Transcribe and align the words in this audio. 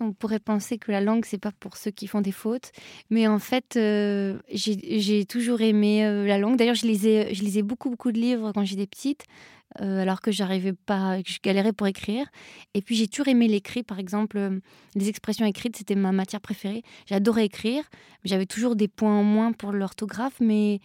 On 0.00 0.12
pourrait 0.12 0.38
penser 0.38 0.78
que 0.78 0.92
la 0.92 1.00
langue, 1.00 1.24
c'est 1.24 1.38
pas 1.38 1.50
pour 1.58 1.76
ceux 1.76 1.90
qui 1.90 2.06
font 2.06 2.20
des 2.20 2.30
fautes, 2.30 2.70
mais 3.10 3.26
en 3.26 3.40
fait, 3.40 3.74
euh, 3.76 4.38
j'ai 4.52 5.24
toujours 5.26 5.60
aimé 5.60 6.06
euh, 6.06 6.24
la 6.24 6.38
langue. 6.38 6.56
D'ailleurs, 6.56 6.76
je 6.76 6.86
lisais, 6.86 7.34
je 7.34 7.42
lisais 7.42 7.62
beaucoup, 7.62 7.90
beaucoup 7.90 8.12
de 8.12 8.18
livres 8.18 8.52
quand 8.52 8.64
j'étais 8.64 8.86
petite, 8.86 9.24
euh, 9.80 10.02
alors 10.02 10.20
que 10.20 10.30
j'arrivais 10.30 10.72
pas, 10.72 11.20
que 11.20 11.30
je 11.30 11.40
galérais 11.42 11.72
pour 11.72 11.88
écrire. 11.88 12.26
Et 12.74 12.82
puis, 12.82 12.94
j'ai 12.94 13.08
toujours 13.08 13.26
aimé 13.26 13.48
l'écrit. 13.48 13.82
Par 13.82 13.98
exemple, 13.98 14.60
les 14.94 15.08
expressions 15.08 15.46
écrites, 15.46 15.76
c'était 15.76 15.96
ma 15.96 16.12
matière 16.12 16.40
préférée. 16.40 16.84
J'adorais 17.06 17.46
écrire. 17.46 17.82
J'avais 18.24 18.46
toujours 18.46 18.76
des 18.76 18.88
points 18.88 19.18
en 19.18 19.24
moins 19.24 19.50
pour 19.50 19.72
l'orthographe, 19.72 20.36
mais 20.38 20.80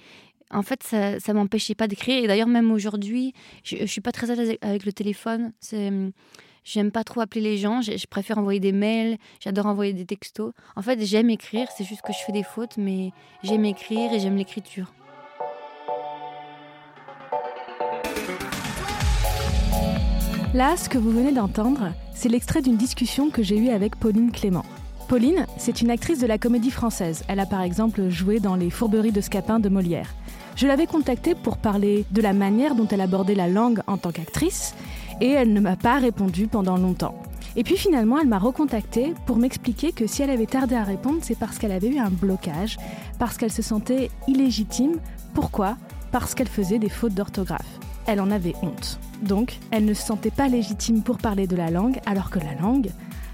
en 0.50 0.64
fait, 0.64 0.82
ça, 0.82 1.20
ça 1.20 1.34
m'empêchait 1.34 1.76
pas 1.76 1.88
d'écrire. 1.88 2.24
Et 2.24 2.28
d'ailleurs, 2.28 2.48
même 2.48 2.72
aujourd'hui, 2.72 3.34
je, 3.64 3.78
je 3.78 3.86
suis 3.86 4.02
pas 4.02 4.12
très 4.12 4.32
à 4.32 4.36
l'aise 4.36 4.58
avec 4.62 4.86
le 4.86 4.92
téléphone. 4.92 5.54
C'est 5.60 5.92
J'aime 6.66 6.92
pas 6.92 7.04
trop 7.04 7.20
appeler 7.20 7.42
les 7.42 7.58
gens, 7.58 7.82
je, 7.82 8.08
préfère 8.08 8.38
envoyer 8.38 8.62
des 8.62 8.72
mails, 8.72 9.18
j'adore 9.42 9.66
envoyer 9.66 9.92
des 9.92 10.06
textos. 10.06 10.54
En 10.78 10.82
fait, 10.82 11.04
j'aime 11.04 11.30
écrire, 11.30 11.68
c'est 11.76 11.84
juste 11.84 12.02
que 12.02 12.14
je 12.14 12.20
fais 12.26 12.32
des 12.32 12.44
fautes, 12.44 12.78
mais 12.78 13.12
j'aime 13.44 13.66
écrire 13.66 14.14
et 14.14 14.20
j'aime 14.20 14.38
l'écriture. 14.38 14.94
Là, 20.54 20.78
ce 20.78 20.88
que 20.88 20.98
vous 20.98 21.12
venez 21.12 21.34
d'entendre, 21.34 21.92
c'est 22.14 22.30
l'extrait 22.30 22.62
d'une 22.62 22.78
discussion 22.78 23.30
que 23.30 23.44
j'ai 23.44 23.58
eue 23.58 23.70
avec 23.70 23.98
Pauline 23.98 24.32
Clément. 24.32 24.66
Pauline, 25.10 25.46
c'est 25.58 25.82
une 25.82 25.92
actrice 25.92 26.20
de 26.20 26.28
la 26.28 26.38
comédie 26.38 26.72
française. 26.72 27.24
Elle 27.28 27.42
a 27.42 27.46
par 27.46 27.62
exemple 27.62 28.08
joué 28.10 28.40
dans 28.40 28.56
Les 28.56 28.70
Fourberies 28.70 29.12
de 29.12 29.20
Scapin 29.20 29.60
de 29.60 29.68
Molière. 29.68 30.14
Je 30.56 30.68
l'avais 30.68 30.86
contactée 30.86 31.36
pour 31.36 31.58
parler 31.58 32.06
de 32.12 32.22
la 32.22 32.32
manière 32.32 32.76
dont 32.76 32.88
elle 32.88 33.02
abordait 33.02 33.36
la 33.36 33.50
langue 33.50 33.82
en 33.88 33.98
tant 33.98 34.12
qu'actrice 34.12 34.76
et 35.22 35.30
elle 35.30 35.54
ne 35.54 35.60
m'a 35.60 35.76
pas 35.76 36.00
répondu 36.00 36.48
pendant 36.48 36.78
longtemps. 36.78 37.16
Et 37.56 37.64
puis 37.64 37.78
finalement, 37.78 38.20
elle 38.20 38.28
m'a 38.28 38.40
recontacté 38.40 39.14
pour 39.26 39.38
m'expliquer 39.38 39.92
que 39.92 40.08
si 40.08 40.24
elle 40.24 40.32
avait 40.32 40.48
tardé 40.48 40.76
à 40.76 40.84
répondre, 40.84 41.20
c'est 41.22 41.38
parce 41.38 41.60
qu'elle 41.60 41.72
avait 41.72 41.90
eu 41.90 42.00
un 42.00 42.10
blocage, 42.10 42.78
parce 43.20 43.38
qu'elle 43.38 43.52
se 43.52 43.62
sentait 43.62 44.10
illégitime. 44.28 44.98
Pourquoi? 45.34 45.78
Parce 46.12 46.34
qu'elle 46.34 46.48
faisait 46.48 46.80
des 46.80 46.90
fautes 46.90 47.14
d'orthographe. 47.14 47.80
Elle 48.08 48.22
en 48.22 48.32
avait 48.32 48.56
honte. 48.62 49.00
Donc, 49.22 49.60
elle 49.72 49.86
ne 49.86 49.94
se 49.94 50.04
sentait 50.04 50.32
pas 50.32 50.48
légitime 50.48 51.04
pour 51.04 51.18
parler 51.18 51.48
de 51.48 51.56
la 51.56 51.70
langue, 51.70 52.00
alors 52.06 52.30
que 52.30 52.40
la 52.40 52.56
langue, 52.56 52.90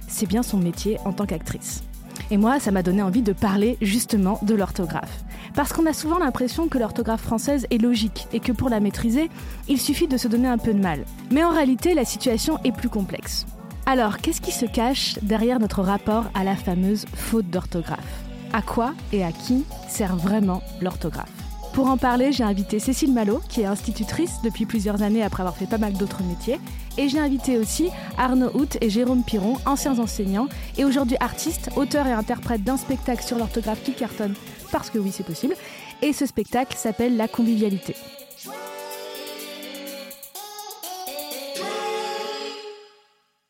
c'est 0.07 0.27
bien 0.27 0.44
son 0.44 0.57
métier 0.57 0.97
en 1.05 1.13
tant 1.13 1.25
qu'actrice. 1.25 1.83
Et 2.31 2.38
moi, 2.38 2.59
ça 2.59 2.72
m'a 2.72 2.83
donné 2.83 3.02
envie 3.02 3.22
de 3.22 3.33
parler 3.33 3.77
justement 3.81 4.39
de 4.44 4.53
l'orthographe. 4.53 5.23
Parce 5.55 5.73
qu'on 5.73 5.85
a 5.85 5.94
souvent 5.94 6.19
l'impression 6.19 6.67
que 6.67 6.77
l'orthographe 6.77 7.22
française 7.22 7.66
est 7.72 7.81
logique 7.81 8.27
et 8.33 8.39
que 8.39 8.52
pour 8.52 8.69
la 8.69 8.80
maîtriser, 8.80 9.30
il 9.67 9.80
suffit 9.80 10.08
de 10.08 10.17
se 10.17 10.27
donner 10.27 10.47
un 10.47 10.57
peu 10.57 10.73
de 10.73 10.80
mal. 10.80 11.05
Mais 11.31 11.44
en 11.44 11.52
réalité, 11.52 11.94
la 11.94 12.05
situation 12.05 12.59
est 12.63 12.72
plus 12.72 12.89
complexe. 12.89 13.45
Alors, 13.85 14.19
qu'est-ce 14.19 14.41
qui 14.41 14.52
se 14.52 14.66
cache 14.66 15.17
derrière 15.23 15.59
notre 15.59 15.81
rapport 15.81 16.25
à 16.35 16.44
la 16.44 16.55
fameuse 16.55 17.05
faute 17.13 17.50
d'orthographe? 17.50 18.23
À 18.53 18.61
quoi 18.61 18.94
et 19.11 19.23
à 19.23 19.31
qui 19.31 19.63
sert 19.88 20.16
vraiment 20.16 20.61
l'orthographe? 20.81 21.38
Pour 21.73 21.88
en 21.88 21.98
parler, 21.98 22.31
j'ai 22.31 22.44
invité 22.44 22.80
Cécile 22.80 23.14
Malo, 23.14 23.42
qui 23.48 23.62
est 23.62 23.66
institutrice 23.66 24.42
depuis 24.44 24.66
plusieurs 24.66 25.02
années 25.02 25.23
après 25.23 25.42
avoir 25.42 25.56
fait 25.56 25.66
pas 25.66 25.78
mal 25.78 25.94
d'autres 25.94 26.23
métiers. 26.23 26.59
Et 26.98 27.09
j'ai 27.09 27.20
invité 27.20 27.58
aussi 27.58 27.89
Arnaud 28.17 28.52
Hout 28.53 28.78
et 28.81 28.89
Jérôme 28.89 29.23
Piron, 29.23 29.58
anciens 29.66 30.00
enseignants 30.00 30.47
et 30.78 30.86
aujourd'hui 30.86 31.17
artistes, 31.20 31.70
auteurs 31.75 32.08
et 32.08 32.12
interprètes 32.12 32.64
d'un 32.64 32.78
spectacle 32.78 33.23
sur 33.23 33.38
l'orthographe 33.38 33.84
qui 33.84 33.94
cartonne, 33.94 34.34
parce 34.72 34.90
que 34.90 35.00
oui, 35.00 35.12
c'est 35.14 35.25
possible. 35.25 35.56
Et 36.02 36.14
ce 36.14 36.25
spectacle 36.25 36.75
s'appelle 36.78 37.17
La 37.17 37.28
convivialité. 37.28 37.95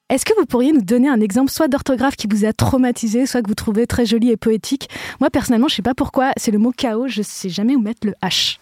Est-ce 0.09 0.25
que 0.25 0.33
vous 0.39 0.47
pourriez 0.47 0.71
nous 0.71 0.81
donner 0.81 1.07
un 1.07 1.21
exemple 1.21 1.51
soit 1.51 1.67
d'orthographe 1.67 2.15
qui 2.15 2.25
vous 2.27 2.43
a 2.43 2.51
traumatisé, 2.51 3.27
soit 3.27 3.43
que 3.43 3.47
vous 3.47 3.53
trouvez 3.53 3.85
très 3.85 4.07
joli 4.07 4.31
et 4.31 4.37
poétique? 4.37 4.89
Moi 5.19 5.29
personnellement, 5.29 5.67
je 5.67 5.73
ne 5.73 5.75
sais 5.75 5.81
pas 5.83 5.93
pourquoi, 5.93 6.31
c'est 6.35 6.49
le 6.49 6.57
mot 6.57 6.71
chaos, 6.71 7.07
je 7.07 7.19
ne 7.19 7.23
sais 7.23 7.49
jamais 7.49 7.75
où 7.75 7.79
mettre 7.79 8.07
le 8.07 8.15
H. 8.23 8.57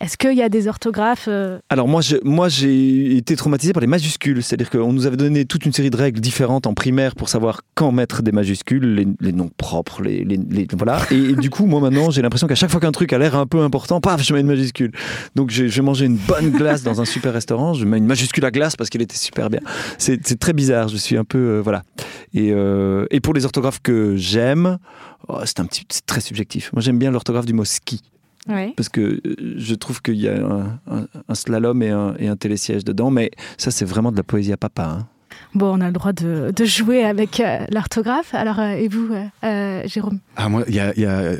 Est-ce 0.00 0.16
qu'il 0.16 0.34
y 0.34 0.42
a 0.42 0.48
des 0.48 0.68
orthographes 0.68 1.26
euh, 1.28 1.58
Alors 1.70 1.88
moi, 1.88 2.02
moi, 2.24 2.48
j'ai 2.48 3.16
été 3.16 3.36
traumatisé 3.36 3.72
par 3.72 3.80
les 3.80 3.86
majuscules. 3.86 4.42
C'est-à-dire 4.42 4.70
qu'on 4.70 4.92
nous 4.92 5.06
avait 5.06 5.16
donné 5.16 5.44
toute 5.44 5.66
une 5.66 5.72
série 5.72 5.90
de 5.90 5.96
règles 5.96 6.20
différentes 6.20 6.66
en 6.66 6.74
primaire 6.74 7.14
pour 7.14 7.28
savoir 7.28 7.62
quand 7.74 7.92
mettre 7.92 8.22
des 8.22 8.32
majuscules, 8.32 9.16
les, 9.20 9.32
noms 9.32 9.50
propres, 9.56 10.02
les, 10.02 10.26
voilà. 10.72 11.00
Et, 11.10 11.34
du 11.34 11.50
coup, 11.50 11.66
moi 11.66 11.80
maintenant, 11.80 12.10
j'ai 12.10 12.22
l'impression 12.22 12.46
qu'à 12.46 12.54
chaque 12.54 12.70
fois 12.70 12.80
qu'un 12.80 12.92
truc 12.92 13.12
a 13.12 13.18
l'air 13.18 13.36
un 13.36 13.46
peu 13.46 13.60
important, 13.60 14.00
paf, 14.00 14.22
je 14.22 14.32
mets 14.32 14.40
une 14.40 14.46
majuscule. 14.46 14.92
Donc 15.34 15.50
je 15.50 15.64
vais 15.64 15.82
manger 15.82 16.06
une 16.06 16.16
bonne 16.16 16.50
glace 16.50 16.82
dans 16.82 17.00
un 17.00 17.04
super 17.04 17.32
restaurant, 17.32 17.74
je 17.74 17.84
mets 17.84 17.98
une 17.98 18.06
majuscule 18.06 18.44
à 18.44 18.50
glace 18.50 18.76
parce 18.76 18.90
qu'elle 18.90 19.02
était 19.02 19.16
super 19.16 19.50
bien. 19.50 19.60
C'est 19.98 20.38
très 20.38 20.52
bizarre. 20.52 20.88
Je 20.88 20.96
suis 20.96 21.16
un 21.16 21.24
peu 21.24 21.38
euh, 21.38 21.60
voilà. 21.62 21.82
Et, 22.34 22.52
euh, 22.52 23.06
et, 23.10 23.20
pour 23.20 23.34
les 23.34 23.44
orthographes 23.44 23.80
que 23.82 24.16
j'aime, 24.16 24.78
oh, 25.28 25.40
c'est 25.44 25.60
un 25.60 25.66
petit, 25.66 25.84
très 26.06 26.20
subjectif. 26.20 26.72
Moi, 26.72 26.82
j'aime 26.82 26.98
bien 26.98 27.10
l'orthographe 27.10 27.46
du 27.46 27.52
mot 27.52 27.64
ski. 27.64 28.02
Parce 28.76 28.88
que 28.88 29.00
euh, 29.00 29.20
je 29.56 29.74
trouve 29.74 30.02
qu'il 30.02 30.16
y 30.16 30.28
a 30.28 30.36
un, 30.90 31.34
slalom 31.34 31.82
et 31.82 31.90
un, 31.90 32.14
et 32.18 32.28
un, 32.28 32.36
télésiège 32.36 32.84
dedans, 32.84 33.10
mais 33.10 33.30
ça, 33.56 33.70
c'est 33.70 33.84
vraiment 33.84 34.10
de 34.10 34.16
la 34.16 34.22
poésie 34.22 34.52
à 34.52 34.56
papa. 34.56 34.84
Hein. 34.84 35.06
Bon, 35.54 35.78
on 35.78 35.80
a 35.80 35.86
le 35.86 35.92
droit 35.92 36.12
de, 36.12 36.52
de 36.54 36.64
jouer 36.64 37.04
avec 37.04 37.40
euh, 37.40 37.58
l'orthographe. 37.70 38.34
Alors, 38.34 38.58
euh, 38.58 38.72
et 38.72 38.88
vous, 38.88 39.10
Jérôme? 39.86 40.18
Ah, 40.36 40.48
Moi, 40.48 40.64
il 40.68 40.74
y 40.74 40.80
a, 40.80 40.98
y 40.98 41.04
a 41.04 41.32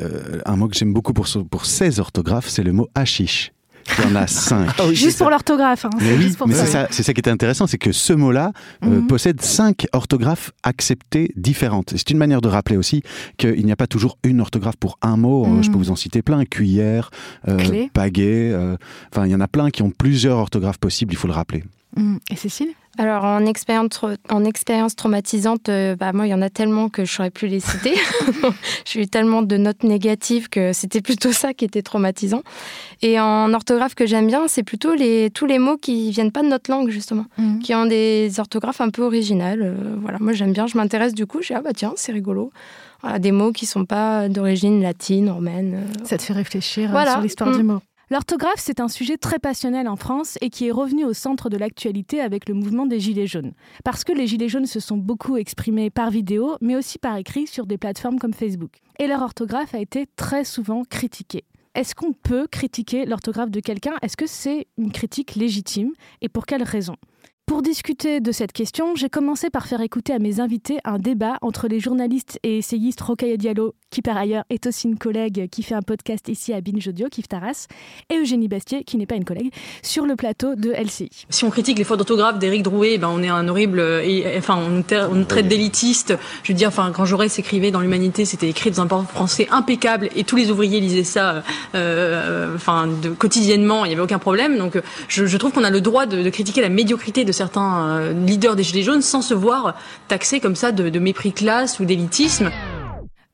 un 0.45 0.55
mot 0.55 0.67
que 0.67 0.75
j'aime 0.75 0.93
beaucoup 0.93 1.13
pour, 1.13 1.27
pour 1.49 1.65
ces 1.65 1.99
orthographes, 1.99 2.47
c'est 2.47 2.63
le 2.63 2.71
mot 2.71 2.87
hachiche. 2.95 3.51
Il 3.97 4.09
y 4.09 4.11
en 4.11 4.15
a 4.15 4.27
cinq. 4.27 4.69
Ah 4.77 4.93
juste 4.93 5.17
pour 5.17 5.29
l'orthographe. 5.29 5.85
Hein, 5.85 5.89
mais 5.99 6.13
oui, 6.13 6.35
mais 6.45 6.53
c'est 6.53 6.65
ça, 6.65 6.87
ça, 6.89 7.13
qui 7.13 7.21
est 7.21 7.29
intéressant, 7.29 7.67
c'est 7.67 7.77
que 7.77 7.91
ce 7.91 8.13
mot-là 8.13 8.51
euh, 8.83 8.87
mhm. 8.87 9.07
possède 9.07 9.41
cinq 9.41 9.87
orthographes 9.93 10.51
acceptées 10.63 11.31
différentes. 11.35 11.93
C'est 11.95 12.09
une 12.11 12.17
manière 12.17 12.41
de 12.41 12.47
rappeler 12.47 12.77
aussi 12.77 13.01
qu'il 13.37 13.65
n'y 13.65 13.71
a 13.71 13.75
pas 13.75 13.87
toujours 13.87 14.17
une 14.23 14.41
orthographe 14.41 14.77
pour 14.77 14.97
un 15.01 15.17
mot. 15.17 15.45
Euh, 15.45 15.61
je 15.61 15.69
peux 15.69 15.77
mhm. 15.77 15.83
vous 15.83 15.91
en 15.91 15.95
citer 15.95 16.21
plein 16.21 16.45
cuillère, 16.45 17.11
euh, 17.47 17.87
pagaie. 17.93 18.51
Euh, 18.51 18.77
enfin, 19.13 19.25
il 19.25 19.31
y 19.31 19.35
en 19.35 19.41
a 19.41 19.47
plein 19.47 19.69
qui 19.69 19.81
ont 19.81 19.91
plusieurs 19.91 20.37
orthographes 20.37 20.79
possibles. 20.79 21.13
Il 21.13 21.17
faut 21.17 21.27
le 21.27 21.33
rappeler. 21.33 21.63
Mhm. 21.95 22.19
Et 22.29 22.35
Cécile? 22.35 22.73
Alors 22.97 23.23
en 23.23 23.45
expérience, 23.45 24.01
en 24.29 24.43
expérience 24.43 24.95
traumatisante, 24.95 25.69
euh, 25.69 25.95
bah, 25.95 26.11
moi 26.11 26.27
il 26.27 26.31
y 26.31 26.33
en 26.33 26.41
a 26.41 26.49
tellement 26.49 26.89
que 26.89 27.05
je 27.05 27.13
saurais 27.13 27.29
plus 27.29 27.47
les 27.47 27.59
citer. 27.59 27.93
J'ai 28.85 29.03
eu 29.03 29.07
tellement 29.07 29.41
de 29.41 29.57
notes 29.57 29.83
négatives 29.83 30.49
que 30.49 30.73
c'était 30.73 31.01
plutôt 31.01 31.31
ça 31.31 31.53
qui 31.53 31.65
était 31.65 31.81
traumatisant. 31.81 32.41
Et 33.01 33.19
en 33.19 33.53
orthographe 33.53 33.95
que 33.95 34.05
j'aime 34.05 34.27
bien, 34.27 34.47
c'est 34.47 34.63
plutôt 34.63 34.95
les, 34.95 35.29
tous 35.29 35.45
les 35.45 35.59
mots 35.59 35.77
qui 35.77 36.11
viennent 36.11 36.31
pas 36.31 36.41
de 36.41 36.47
notre 36.47 36.69
langue 36.69 36.89
justement, 36.89 37.25
mhm. 37.37 37.59
qui 37.59 37.73
ont 37.73 37.85
des 37.85 38.39
orthographes 38.39 38.81
un 38.81 38.89
peu 38.89 39.03
originales. 39.03 39.61
Euh, 39.61 39.95
voilà, 40.01 40.17
moi 40.19 40.33
j'aime 40.33 40.51
bien, 40.51 40.67
je 40.67 40.75
m'intéresse 40.77 41.13
du 41.13 41.25
coup, 41.25 41.41
je 41.41 41.47
dis 41.47 41.53
ah 41.53 41.61
bah 41.61 41.73
tiens 41.73 41.93
c'est 41.95 42.11
rigolo. 42.11 42.51
des 43.19 43.31
mots 43.31 43.51
qui 43.51 43.65
sont 43.65 43.85
pas 43.85 44.27
d'origine 44.29 44.81
latine, 44.81 45.29
romaine. 45.29 45.75
Euh, 45.75 46.05
ça 46.05 46.17
te 46.17 46.23
fait 46.23 46.33
réfléchir 46.33 46.89
sur 46.89 47.21
l'histoire 47.21 47.55
du 47.55 47.63
mm. 47.63 47.67
mot. 47.67 47.81
L'orthographe, 48.11 48.57
c'est 48.57 48.79
un 48.79 48.87
sujet 48.87 49.17
très 49.17 49.37
passionnel 49.37 49.87
en 49.87 49.95
France 49.95 50.39
et 50.41 50.49
qui 50.49 50.65
est 50.67 50.71
revenu 50.71 51.05
au 51.05 51.13
centre 51.13 51.47
de 51.47 51.57
l'actualité 51.57 52.21
avec 52.21 52.49
le 52.49 52.55
mouvement 52.55 52.87
des 52.87 52.99
Gilets 52.99 53.27
jaunes. 53.27 53.53
Parce 53.83 54.03
que 54.03 54.11
les 54.11 54.25
Gilets 54.25 54.49
jaunes 54.49 54.65
se 54.65 54.79
sont 54.79 54.97
beaucoup 54.97 55.37
exprimés 55.37 55.91
par 55.91 56.09
vidéo, 56.09 56.57
mais 56.59 56.75
aussi 56.75 56.97
par 56.97 57.17
écrit 57.17 57.45
sur 57.45 57.67
des 57.67 57.77
plateformes 57.77 58.17
comme 58.17 58.33
Facebook. 58.33 58.71
Et 58.97 59.05
leur 59.05 59.21
orthographe 59.21 59.75
a 59.75 59.79
été 59.79 60.07
très 60.15 60.43
souvent 60.43 60.85
critiquée. 60.85 61.43
Est-ce 61.75 61.93
qu'on 61.93 62.13
peut 62.13 62.47
critiquer 62.47 63.05
l'orthographe 63.05 63.51
de 63.51 63.59
quelqu'un? 63.59 63.93
Est-ce 64.01 64.17
que 64.17 64.25
c'est 64.25 64.65
une 64.79 64.91
critique 64.91 65.35
légitime? 65.35 65.91
Et 66.21 66.29
pour 66.29 66.47
quelles 66.47 66.63
raisons 66.63 66.95
pour 67.49 67.63
discuter 67.63 68.19
de 68.19 68.31
cette 68.31 68.51
question, 68.51 68.95
j'ai 68.95 69.09
commencé 69.09 69.49
par 69.49 69.65
faire 69.65 69.81
écouter 69.81 70.13
à 70.13 70.19
mes 70.19 70.39
invités 70.39 70.77
un 70.85 70.99
débat 70.99 71.39
entre 71.41 71.67
les 71.67 71.79
journalistes 71.79 72.37
et 72.43 72.59
essayistes 72.59 73.01
Rocaille 73.01 73.39
Diallo, 73.39 73.73
qui 73.89 74.03
par 74.03 74.17
ailleurs 74.17 74.43
est 74.51 74.67
aussi 74.67 74.87
une 74.87 74.99
collègue 74.99 75.49
qui 75.49 75.63
fait 75.63 75.73
un 75.73 75.81
podcast 75.81 76.29
ici 76.29 76.53
à 76.53 76.61
Binge 76.61 76.87
Audio, 76.87 77.07
Kif 77.09 77.27
Taras, 77.27 77.65
et 78.11 78.19
Eugénie 78.19 78.47
Bastier, 78.47 78.83
qui 78.83 78.97
n'est 78.97 79.07
pas 79.07 79.15
une 79.15 79.25
collègue, 79.25 79.51
sur 79.81 80.05
le 80.05 80.15
plateau 80.15 80.53
de 80.53 80.69
LCI. 80.69 81.25
Si 81.31 81.43
on 81.43 81.49
critique 81.49 81.79
les 81.79 81.83
fautes 81.83 81.97
d'orthographe 81.97 82.37
d'Éric 82.37 82.61
Drouet, 82.61 82.99
ben 82.99 83.09
on 83.11 83.23
est 83.23 83.29
un 83.29 83.47
horrible, 83.47 83.79
et, 83.79 84.25
enfin 84.37 84.55
on 84.55 84.69
nous, 85.15 85.23
traite 85.23 85.47
d'élitiste. 85.47 86.13
Je 86.43 86.51
veux 86.51 86.55
dire, 86.55 86.67
enfin 86.67 86.91
quand 86.93 87.05
Jaurès 87.05 87.39
écrivait 87.39 87.71
dans 87.71 87.81
l'Humanité, 87.81 88.25
c'était 88.25 88.49
écrit 88.49 88.69
dans 88.69 88.81
un 88.83 88.87
port 88.87 89.09
français 89.09 89.47
impeccable, 89.49 90.09
et 90.15 90.23
tous 90.23 90.35
les 90.35 90.51
ouvriers 90.51 90.81
lisaient 90.81 91.03
ça, 91.03 91.43
euh, 91.73 92.53
enfin 92.53 92.85
de, 92.85 93.09
quotidiennement, 93.09 93.85
il 93.85 93.87
n'y 93.87 93.95
avait 93.95 94.03
aucun 94.03 94.19
problème. 94.19 94.59
Donc 94.59 94.79
je, 95.07 95.37
trouve 95.37 95.51
qu'on 95.51 95.63
a 95.63 95.71
le 95.71 95.81
droit 95.81 96.05
de, 96.05 96.21
de 96.21 96.29
critiquer 96.29 96.61
la 96.61 96.69
médiocrité 96.69 97.25
de 97.25 97.38
certains 97.39 97.87
euh, 97.87 98.11
leaders 98.11 98.57
des 98.57 98.63
Gilets 98.63 98.83
jaunes 98.83 99.01
sans 99.01 99.21
se 99.21 99.33
voir 99.33 99.75
taxés 100.09 100.41
comme 100.41 100.57
ça 100.57 100.73
de, 100.73 100.99
mépris 100.99 101.31
classe 101.31 101.79
ou 101.79 101.85
d'élitisme. 101.85 102.51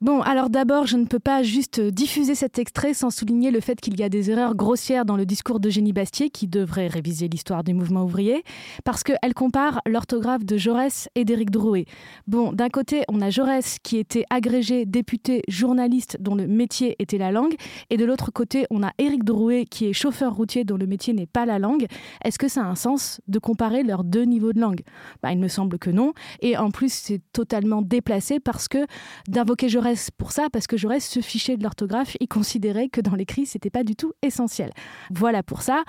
Bon, 0.01 0.21
alors 0.21 0.49
d'abord, 0.49 0.87
je 0.87 0.97
ne 0.97 1.05
peux 1.05 1.19
pas 1.19 1.41
juste 1.41 1.79
diffuser 1.79 2.35
cet 2.35 2.59
extrait 2.59 2.93
sans 2.93 3.09
souligner 3.09 3.49
le 3.49 3.61
fait 3.61 3.79
qu'il 3.79 3.97
y 3.97 4.03
a 4.03 4.09
des 4.09 4.29
erreurs 4.29 4.53
grossières 4.53 5.05
dans 5.05 5.15
le 5.15 5.25
discours 5.25 5.61
d'Eugénie 5.61 5.93
Bastier, 5.93 6.29
qui 6.29 6.47
devrait 6.47 6.89
réviser 6.89 7.29
l'histoire 7.29 7.63
du 7.63 7.73
mouvement 7.73 8.03
ouvrier, 8.03 8.43
parce 8.83 9.03
qu'elle 9.03 9.33
compare 9.33 9.79
l'orthographe 9.87 10.43
de 10.43 10.57
Jaurès 10.57 11.07
et 11.15 11.23
d'Éric 11.23 11.49
Drouet. 11.49 11.85
Bon, 12.27 12.51
d'un 12.51 12.67
côté, 12.67 13.03
on 13.07 13.21
a 13.21 13.29
Jaurès 13.29 13.77
qui 13.83 13.95
était 13.95 14.25
agrégé, 14.29 14.85
député, 14.85 15.43
journaliste 15.47 16.17
dont 16.19 16.35
le 16.35 16.45
métier 16.45 16.97
était 16.99 17.17
la 17.17 17.31
langue, 17.31 17.55
et 17.89 17.95
de 17.95 18.03
l'autre 18.03 18.31
côté, 18.33 18.65
on 18.71 18.83
a 18.83 18.91
Éric 18.97 19.23
Drouet 19.23 19.63
qui 19.63 19.85
est 19.85 19.93
chauffeur 19.93 20.35
routier 20.35 20.65
dont 20.65 20.77
le 20.77 20.87
métier 20.87 21.13
n'est 21.13 21.25
pas 21.25 21.45
la 21.45 21.57
langue. 21.57 21.85
Est-ce 22.25 22.37
que 22.37 22.49
ça 22.49 22.63
a 22.63 22.65
un 22.65 22.75
sens 22.75 23.21
de 23.29 23.39
comparer 23.39 23.83
leurs 23.83 24.03
deux 24.03 24.25
niveaux 24.25 24.51
de 24.51 24.59
langue? 24.59 24.81
Bah, 25.23 25.31
Il 25.31 25.39
me 25.39 25.47
semble 25.47 25.79
que 25.79 25.89
non, 25.89 26.11
et 26.41 26.57
en 26.57 26.69
plus, 26.69 26.91
c'est 26.91 27.21
totalement 27.31 27.81
déplacé 27.81 28.41
parce 28.41 28.67
que 28.67 28.85
d'invoquer 29.29 29.69
Jaurès 29.69 29.94
pour 30.17 30.31
ça, 30.31 30.47
parce 30.51 30.67
que 30.67 30.77
Jaurès 30.77 31.05
se 31.05 31.19
fichait 31.19 31.57
de 31.57 31.63
l'orthographe, 31.63 32.17
il 32.19 32.27
considérait 32.27 32.89
que 32.89 33.01
dans 33.01 33.15
l'écrit, 33.15 33.45
c'était 33.45 33.69
pas 33.69 33.83
du 33.83 33.95
tout 33.95 34.13
essentiel. 34.21 34.71
Voilà 35.11 35.43
pour 35.43 35.61
ça. 35.61 35.83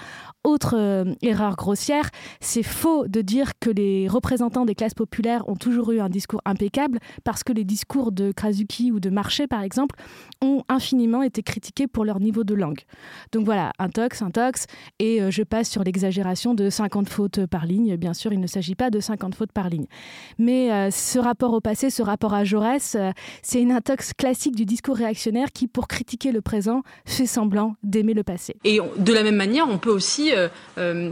Autre 0.44 0.76
euh, 0.76 1.14
erreur 1.22 1.56
grossière, 1.56 2.10
c'est 2.40 2.62
faux 2.62 3.06
de 3.08 3.20
dire 3.20 3.52
que 3.58 3.70
les 3.70 4.08
représentants 4.08 4.64
des 4.64 4.74
classes 4.74 4.94
populaires 4.94 5.48
ont 5.48 5.56
toujours 5.56 5.92
eu 5.92 6.00
un 6.00 6.08
discours 6.08 6.40
impeccable, 6.44 6.98
parce 7.24 7.42
que 7.42 7.52
les 7.52 7.64
discours 7.64 8.12
de 8.12 8.32
Krasuki 8.32 8.92
ou 8.92 9.00
de 9.00 9.10
Marché, 9.10 9.46
par 9.46 9.62
exemple, 9.62 9.96
ont 10.42 10.62
infiniment 10.68 11.22
été 11.22 11.42
critiqués 11.42 11.86
pour 11.86 12.04
leur 12.04 12.20
niveau 12.20 12.44
de 12.44 12.54
langue. 12.54 12.80
Donc 13.32 13.44
voilà, 13.44 13.72
un 13.78 13.88
tox, 13.88 14.22
un 14.22 14.30
tox, 14.30 14.66
et 14.98 15.20
euh, 15.20 15.30
je 15.30 15.42
passe 15.42 15.68
sur 15.68 15.82
l'exagération 15.82 16.54
de 16.54 16.70
50 16.70 17.08
fautes 17.08 17.46
par 17.46 17.66
ligne. 17.66 17.96
Bien 17.96 18.14
sûr, 18.14 18.32
il 18.32 18.40
ne 18.40 18.46
s'agit 18.46 18.74
pas 18.74 18.90
de 18.90 19.00
50 19.00 19.34
fautes 19.34 19.52
par 19.52 19.68
ligne. 19.68 19.86
Mais 20.38 20.72
euh, 20.72 20.90
ce 20.90 21.18
rapport 21.18 21.52
au 21.52 21.60
passé, 21.60 21.90
ce 21.90 22.02
rapport 22.02 22.34
à 22.34 22.44
Jaurès, 22.44 22.96
c'est 23.42 23.60
une 23.60 23.72
intox 23.86 24.12
classique 24.14 24.56
du 24.56 24.64
discours 24.64 24.96
réactionnaire 24.96 25.48
qui, 25.52 25.68
pour 25.68 25.88
critiquer 25.88 26.32
le 26.32 26.40
présent, 26.40 26.82
fait 27.04 27.26
semblant 27.26 27.76
d'aimer 27.82 28.14
le 28.14 28.22
passé. 28.22 28.56
Et 28.64 28.80
de 28.98 29.12
la 29.12 29.22
même 29.22 29.36
manière, 29.36 29.68
on 29.68 29.78
peut 29.78 29.90
aussi 29.90 30.32
euh, 30.34 30.48
euh, 30.78 31.10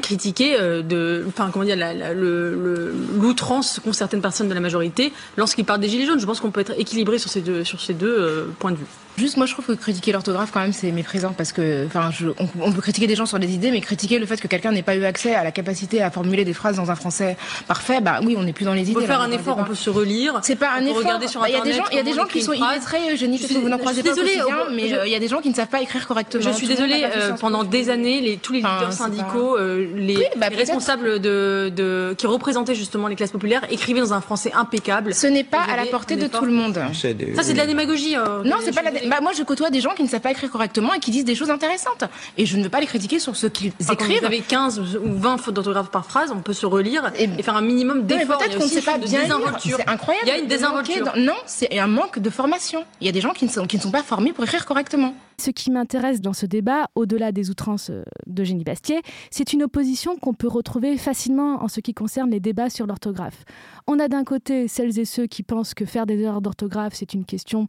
critiquer 0.00 0.56
euh, 0.58 0.82
de, 0.82 1.24
enfin 1.26 1.50
comment 1.52 1.64
dire, 1.64 1.76
l'outrance 2.14 3.80
qu'ont 3.80 3.92
certaines 3.92 4.22
personnes 4.22 4.48
de 4.48 4.54
la 4.54 4.60
majorité 4.60 5.12
lorsqu'ils 5.36 5.64
parlent 5.64 5.80
des 5.80 5.88
gilets 5.88 6.06
jaunes. 6.06 6.20
Je 6.20 6.26
pense 6.26 6.40
qu'on 6.40 6.50
peut 6.50 6.60
être 6.60 6.78
équilibré 6.78 7.18
sur 7.18 7.30
ces 7.30 7.40
deux 7.40 8.52
points 8.58 8.72
de 8.72 8.76
vue. 8.76 8.86
Juste, 9.18 9.36
moi, 9.36 9.46
je 9.46 9.52
trouve 9.52 9.66
que 9.66 9.72
critiquer 9.72 10.12
l'orthographe, 10.12 10.50
quand 10.52 10.60
même, 10.60 10.72
c'est 10.72 10.90
méprisant 10.90 11.32
parce 11.36 11.52
que, 11.52 11.86
enfin, 11.86 12.10
on, 12.60 12.72
peut 12.72 12.80
critiquer 12.80 13.06
des 13.06 13.14
gens 13.14 13.26
sur 13.26 13.38
des 13.38 13.52
idées, 13.52 13.70
mais 13.70 13.80
critiquer 13.80 14.18
le 14.18 14.26
fait 14.26 14.40
que 14.40 14.48
quelqu'un 14.48 14.72
n'ait 14.72 14.82
pas 14.82 14.96
eu 14.96 15.04
accès 15.04 15.34
à 15.34 15.44
la 15.44 15.52
capacité 15.52 16.02
à 16.02 16.10
formuler 16.10 16.44
des 16.44 16.54
phrases 16.54 16.76
dans 16.76 16.90
un 16.90 16.94
français 16.94 17.36
parfait, 17.68 18.00
bah 18.00 18.20
oui, 18.24 18.36
on 18.38 18.42
n'est 18.42 18.52
plus 18.52 18.64
dans 18.64 18.74
les 18.74 18.82
idées. 18.82 18.96
On 18.96 19.00
peut 19.00 19.06
faire 19.06 19.20
un 19.20 19.30
effort, 19.30 19.58
on 19.58 19.64
peut 19.64 19.74
se 19.74 19.90
relire. 19.90 20.40
C'est 20.42 20.56
pas 20.56 20.72
un 20.72 20.84
effort. 20.84 20.98
Regarder 21.02 21.28
sur 21.28 21.46
Il 21.46 21.52
y 21.52 21.56
a 21.56 21.60
des 21.60 21.72
gens, 21.72 21.84
il 21.90 21.96
y 21.96 22.00
a 22.00 22.02
des 22.02 22.14
gens 22.14 22.24
qui 22.24 22.42
sont 22.42 22.52
illettrés, 22.52 23.16
je 23.16 23.26
que 23.26 23.58
vous 23.58 23.68
n'en 23.68 23.78
croisez 23.78 24.02
pas 24.02 24.10
désolée, 24.10 24.38
mais 24.74 24.88
il 25.06 25.12
y 25.12 25.14
a 25.14 25.18
des 25.18 25.28
gens 25.28 25.40
qui 25.40 25.50
ne 25.50 25.54
savent 25.54 25.68
pas 25.68 25.82
écrire 25.82 26.06
correctement. 26.06 26.42
Je 26.42 26.50
suis 26.50 26.66
désolée, 26.66 27.04
euh, 27.04 27.32
pendant 27.32 27.64
des 27.64 27.90
années, 27.90 28.20
les, 28.20 28.36
tous 28.36 28.52
les 28.52 28.60
leaders 28.60 28.92
syndicaux, 28.92 29.56
euh, 29.58 29.86
les, 29.94 30.28
bah, 30.36 30.48
responsables 30.48 31.20
de, 31.20 31.72
de, 31.74 32.14
qui 32.16 32.26
représentaient 32.26 32.74
justement 32.74 33.08
les 33.08 33.16
classes 33.16 33.30
populaires 33.32 33.62
écrivaient 33.70 34.00
dans 34.00 34.12
un 34.14 34.20
français 34.20 34.52
impeccable. 34.54 35.14
Ce 35.14 35.26
n'est 35.26 35.44
pas 35.44 35.62
à 35.62 35.76
la 35.76 35.86
portée 35.86 36.16
de 36.16 36.26
tout 36.26 36.44
le 36.44 36.52
monde. 36.52 36.80
Ça, 36.94 37.42
c'est 37.42 37.52
de 37.52 37.58
la 37.58 37.66
démagogie. 37.66 38.16
Euh, 38.16 38.42
non, 38.44 38.56
c'est 38.62 38.74
pas 38.74 38.82
la. 38.82 39.01
Bah, 39.08 39.20
moi, 39.20 39.32
je 39.32 39.42
côtoie 39.42 39.70
des 39.70 39.80
gens 39.80 39.94
qui 39.94 40.02
ne 40.02 40.08
savent 40.08 40.20
pas 40.20 40.30
écrire 40.30 40.50
correctement 40.50 40.92
et 40.94 41.00
qui 41.00 41.10
disent 41.10 41.24
des 41.24 41.34
choses 41.34 41.50
intéressantes. 41.50 42.04
Et 42.36 42.46
je 42.46 42.56
ne 42.56 42.62
veux 42.62 42.68
pas 42.68 42.80
les 42.80 42.86
critiquer 42.86 43.18
sur 43.18 43.36
ce 43.36 43.46
qu'ils 43.46 43.72
écrivent. 43.90 44.20
Quand 44.20 44.20
vous 44.20 44.26
avez 44.26 44.40
15 44.40 44.78
ou 45.02 45.18
20 45.18 45.36
fautes 45.38 45.54
d'orthographe 45.54 45.90
par 45.90 46.04
phrase, 46.04 46.32
on 46.32 46.40
peut 46.40 46.52
se 46.52 46.66
relire 46.66 47.12
et, 47.18 47.28
faire 47.42 47.56
un 47.56 47.62
minimum 47.62 48.06
d'efforts. 48.06 48.38
Peut-être 48.38 48.58
qu'on 48.58 48.64
ne 48.64 48.68
sait 48.68 48.82
pas 48.82 48.98
bien. 48.98 49.20
C'est 49.58 49.88
incroyable. 49.88 50.26
Il 50.26 50.28
y 50.28 50.32
a 50.32 50.38
une 50.38 50.48
désinvolture. 50.48 51.12
Non, 51.16 51.36
c'est 51.46 51.78
un 51.78 51.86
manque 51.86 52.18
de 52.18 52.30
formation. 52.30 52.84
Il 53.00 53.06
y 53.06 53.10
a 53.10 53.12
des 53.12 53.20
gens 53.20 53.32
qui 53.32 53.44
ne 53.44 53.50
sont, 53.50 53.66
qui 53.66 53.76
ne 53.76 53.82
sont 53.82 53.90
pas 53.90 54.02
formés 54.02 54.32
pour 54.32 54.44
écrire 54.44 54.66
correctement. 54.66 55.14
Ce 55.42 55.50
qui 55.50 55.72
m'intéresse 55.72 56.20
dans 56.20 56.34
ce 56.34 56.46
débat, 56.46 56.88
au-delà 56.94 57.32
des 57.32 57.50
outrances 57.50 57.90
euh, 57.90 58.04
de 58.28 58.44
Génie 58.44 58.62
Bastier, 58.62 59.02
c'est 59.28 59.52
une 59.52 59.64
opposition 59.64 60.16
qu'on 60.16 60.34
peut 60.34 60.46
retrouver 60.46 60.96
facilement 60.96 61.64
en 61.64 61.66
ce 61.66 61.80
qui 61.80 61.94
concerne 61.94 62.30
les 62.30 62.38
débats 62.38 62.70
sur 62.70 62.86
l'orthographe. 62.86 63.42
On 63.88 63.98
a 63.98 64.06
d'un 64.06 64.22
côté 64.22 64.68
celles 64.68 65.00
et 65.00 65.04
ceux 65.04 65.26
qui 65.26 65.42
pensent 65.42 65.74
que 65.74 65.84
faire 65.84 66.06
des 66.06 66.20
erreurs 66.20 66.42
d'orthographe, 66.42 66.94
c'est 66.94 67.12
une 67.12 67.24
question 67.24 67.66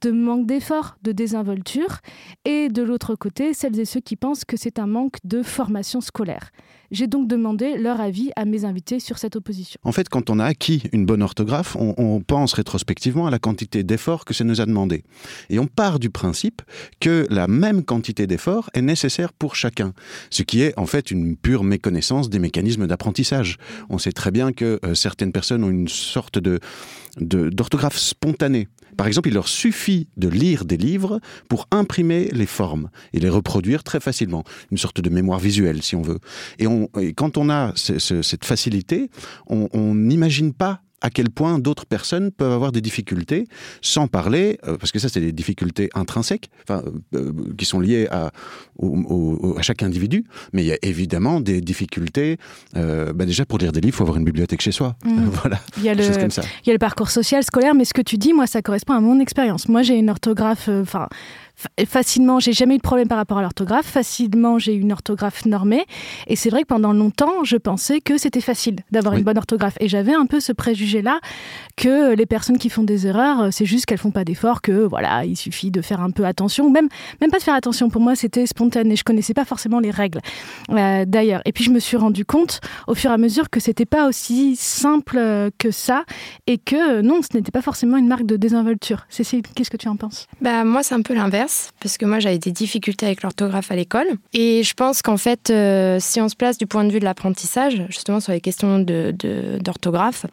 de 0.00 0.12
manque 0.12 0.46
d'effort, 0.46 0.96
de 1.02 1.12
désinvolture, 1.12 1.98
et 2.46 2.70
de 2.70 2.82
l'autre 2.82 3.16
côté, 3.16 3.52
celles 3.52 3.78
et 3.78 3.84
ceux 3.84 4.00
qui 4.00 4.16
pensent 4.16 4.46
que 4.46 4.56
c'est 4.56 4.78
un 4.78 4.86
manque 4.86 5.18
de 5.24 5.42
formation 5.42 6.00
scolaire. 6.00 6.52
J'ai 6.90 7.06
donc 7.06 7.28
demandé 7.28 7.76
leur 7.78 8.00
avis 8.00 8.30
à 8.34 8.44
mes 8.44 8.64
invités 8.64 8.98
sur 8.98 9.18
cette 9.18 9.36
opposition. 9.36 9.78
En 9.84 9.92
fait, 9.92 10.08
quand 10.08 10.28
on 10.28 10.38
a 10.38 10.44
acquis 10.44 10.82
une 10.92 11.06
bonne 11.06 11.22
orthographe, 11.22 11.76
on, 11.76 12.20
pense 12.20 12.52
rétrospectivement 12.52 13.26
à 13.26 13.30
la 13.30 13.38
quantité 13.38 13.82
d'efforts 13.82 14.24
que 14.24 14.34
ça 14.34 14.44
nous 14.44 14.60
a 14.60 14.66
demandé. 14.66 15.04
Et 15.48 15.58
on 15.58 15.66
part 15.66 15.98
du 15.98 16.10
principe 16.10 16.62
que 17.00 17.26
la 17.30 17.46
même 17.46 17.84
quantité 17.84 18.26
d'efforts 18.26 18.70
est 18.74 18.82
nécessaire 18.82 19.32
pour 19.32 19.54
chacun, 19.54 19.92
ce 20.30 20.42
qui 20.42 20.62
est 20.62 20.78
en 20.78 20.86
fait 20.86 21.10
une 21.10 21.36
pure 21.36 21.64
méconnaissance 21.64 22.28
des 22.28 22.38
mécanismes 22.38 22.86
d'apprentissage. 22.86 23.56
On 23.88 23.98
sait 23.98 24.12
très 24.12 24.30
bien 24.30 24.52
que 24.52 24.80
euh, 24.84 24.94
certaines 24.94 25.32
personnes 25.32 25.64
ont 25.64 25.70
une 25.70 25.88
sorte 25.88 26.38
de 26.38 26.60
d'orthographe 27.18 27.98
spontanée. 27.98 28.68
Par 29.00 29.06
exemple, 29.06 29.28
il 29.30 29.34
leur 29.34 29.48
suffit 29.48 30.08
de 30.18 30.28
lire 30.28 30.66
des 30.66 30.76
livres 30.76 31.20
pour 31.48 31.68
imprimer 31.70 32.28
les 32.34 32.44
formes 32.44 32.90
et 33.14 33.18
les 33.18 33.30
reproduire 33.30 33.82
très 33.82 33.98
facilement. 33.98 34.44
Une 34.70 34.76
sorte 34.76 35.00
de 35.00 35.08
mémoire 35.08 35.38
visuelle, 35.38 35.82
si 35.82 35.96
on 35.96 36.02
veut. 36.02 36.18
Et, 36.58 36.66
quand 37.14 37.38
on 37.38 37.48
a 37.48 37.72
cette 37.76 38.44
facilité, 38.44 39.08
on 39.46 39.94
n'imagine 39.94 40.52
pas 40.52 40.82
à 41.00 41.10
quel 41.10 41.30
point 41.30 41.58
d'autres 41.58 41.86
personnes 41.86 42.30
peuvent 42.30 42.52
avoir 42.52 42.72
des 42.72 42.80
difficultés, 42.80 43.46
sans 43.80 44.06
parler, 44.06 44.58
euh, 44.66 44.76
parce 44.76 44.92
que 44.92 44.98
ça 44.98 45.08
c'est 45.08 45.20
des 45.20 45.32
difficultés 45.32 45.88
intrinsèques, 45.94 46.50
enfin, 46.62 46.82
euh, 47.14 47.32
qui 47.56 47.64
sont 47.64 47.80
liées 47.80 48.06
à, 48.10 48.30
à, 48.82 49.62
chaque 49.62 49.82
individu, 49.82 50.24
mais 50.52 50.62
il 50.62 50.66
y 50.66 50.72
a 50.72 50.78
évidemment 50.82 51.40
des 51.40 51.60
difficultés. 51.60 52.36
Euh, 52.76 53.12
bah 53.12 53.24
déjà 53.24 53.44
pour 53.44 53.58
lire 53.58 53.72
des 53.72 53.80
livres, 53.80 53.94
il 53.94 53.96
faut 53.96 54.04
avoir 54.04 54.18
une 54.18 54.24
bibliothèque 54.24 54.60
chez 54.60 54.72
soi. 54.72 54.96
Mmh. 55.04 55.24
voilà. 55.42 55.60
Il 55.78 55.84
y, 55.84 55.88
a 55.88 55.94
le, 55.94 56.06
comme 56.18 56.30
ça. 56.30 56.42
il 56.64 56.68
y 56.68 56.70
a 56.70 56.74
le 56.74 56.78
parcours 56.78 57.10
social, 57.10 57.42
scolaire, 57.42 57.74
mais 57.74 57.84
ce 57.84 57.94
que 57.94 58.02
tu 58.02 58.18
dis, 58.18 58.32
moi, 58.32 58.46
ça 58.46 58.62
correspond 58.62 58.94
à 58.94 59.00
mon 59.00 59.20
expérience. 59.20 59.68
Moi, 59.68 59.82
j'ai 59.82 59.96
une 59.96 60.10
orthographe, 60.10 60.68
enfin 60.68 61.08
facilement, 61.86 62.40
j'ai 62.40 62.52
jamais 62.52 62.74
eu 62.74 62.78
de 62.78 62.82
problème 62.82 63.08
par 63.08 63.18
rapport 63.18 63.38
à 63.38 63.42
l'orthographe. 63.42 63.86
Facilement, 63.86 64.58
j'ai 64.58 64.74
une 64.74 64.92
orthographe 64.92 65.46
normée. 65.46 65.84
Et 66.26 66.36
c'est 66.36 66.50
vrai 66.50 66.62
que 66.62 66.68
pendant 66.68 66.92
longtemps, 66.92 67.44
je 67.44 67.56
pensais 67.56 68.00
que 68.00 68.18
c'était 68.18 68.40
facile 68.40 68.76
d'avoir 68.90 69.14
une 69.14 69.24
bonne 69.24 69.38
orthographe. 69.38 69.76
Et 69.80 69.88
j'avais 69.88 70.14
un 70.14 70.26
peu 70.26 70.40
ce 70.40 70.52
préjugé-là 70.52 71.20
que 71.76 72.14
les 72.14 72.26
personnes 72.26 72.58
qui 72.58 72.70
font 72.70 72.82
des 72.82 73.06
erreurs, 73.06 73.52
c'est 73.52 73.66
juste 73.66 73.86
qu'elles 73.86 73.98
font 73.98 74.10
pas 74.10 74.24
d'efforts, 74.24 74.62
que 74.62 74.72
voilà, 74.72 75.24
il 75.24 75.36
suffit 75.36 75.70
de 75.70 75.82
faire 75.82 76.00
un 76.00 76.10
peu 76.10 76.24
attention. 76.24 76.70
Même, 76.70 76.88
même 77.20 77.30
pas 77.30 77.38
de 77.38 77.42
faire 77.42 77.54
attention. 77.54 77.88
Pour 77.90 78.00
moi, 78.00 78.14
c'était 78.14 78.46
spontané. 78.46 78.96
Je 78.96 79.04
connaissais 79.04 79.34
pas 79.34 79.44
forcément 79.44 79.80
les 79.80 79.90
règles. 79.90 80.20
Euh, 80.70 81.04
d'ailleurs. 81.06 81.42
Et 81.44 81.52
puis, 81.52 81.64
je 81.64 81.70
me 81.70 81.78
suis 81.78 81.96
rendu 81.96 82.24
compte 82.24 82.60
au 82.86 82.94
fur 82.94 83.10
et 83.10 83.14
à 83.14 83.18
mesure 83.18 83.50
que 83.50 83.60
c'était 83.60 83.86
pas 83.86 84.08
aussi 84.08 84.56
simple 84.56 85.50
que 85.58 85.70
ça 85.70 86.04
et 86.46 86.58
que 86.58 87.00
non, 87.00 87.20
ce 87.22 87.36
n'était 87.36 87.50
pas 87.50 87.62
forcément 87.62 87.96
une 87.96 88.08
marque 88.08 88.26
de 88.26 88.36
désinvolture. 88.36 89.06
Cécile, 89.08 89.42
qu'est-ce 89.54 89.70
que 89.70 89.76
tu 89.76 89.88
en 89.88 89.96
penses? 89.96 90.26
Bah, 90.40 90.64
moi, 90.64 90.82
c'est 90.82 90.94
un 90.94 91.02
peu 91.02 91.14
l'inverse 91.14 91.49
parce 91.80 91.98
que 91.98 92.04
moi 92.04 92.18
j'avais 92.20 92.38
des 92.38 92.52
difficultés 92.52 93.06
avec 93.06 93.22
l'orthographe 93.22 93.70
à 93.70 93.76
l'école. 93.76 94.06
Et 94.32 94.62
je 94.62 94.74
pense 94.74 95.02
qu'en 95.02 95.16
fait, 95.16 95.50
euh, 95.50 95.98
si 96.00 96.20
on 96.20 96.28
se 96.28 96.36
place 96.36 96.58
du 96.58 96.66
point 96.66 96.84
de 96.84 96.92
vue 96.92 97.00
de 97.00 97.04
l'apprentissage, 97.04 97.82
justement 97.88 98.20
sur 98.20 98.32
les 98.32 98.40
questions 98.40 98.78
d'orthographe, 98.78 100.26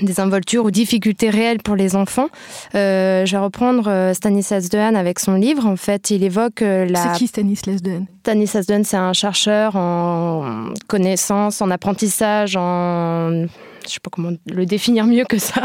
de, 0.00 0.06
des 0.06 0.20
involtures 0.20 0.64
ou 0.64 0.70
difficultés 0.70 1.28
réelles 1.28 1.58
pour 1.58 1.76
les 1.76 1.96
enfants. 1.96 2.28
Euh, 2.74 3.26
je 3.26 3.32
vais 3.32 3.42
reprendre 3.42 3.88
euh, 3.88 4.14
Stanislas 4.14 4.70
Dehaene 4.70 4.96
avec 4.96 5.18
son 5.18 5.34
livre. 5.34 5.66
En 5.66 5.76
fait, 5.76 6.08
il 6.08 6.24
évoque 6.24 6.60
la... 6.60 7.12
C'est 7.12 7.18
qui 7.18 7.26
Stanislas 7.26 7.82
Dehaene? 7.82 8.06
Stanislas 8.20 8.66
Dehaene, 8.66 8.84
c'est 8.84 8.96
un 8.96 9.12
chercheur 9.12 9.76
en 9.76 10.72
connaissance, 10.86 11.60
en 11.60 11.70
apprentissage, 11.70 12.56
en 12.56 13.46
je 13.84 13.94
sais 13.94 14.00
pas 14.00 14.10
comment 14.10 14.30
le 14.46 14.64
définir 14.64 15.06
mieux 15.06 15.24
que 15.24 15.38
ça. 15.38 15.62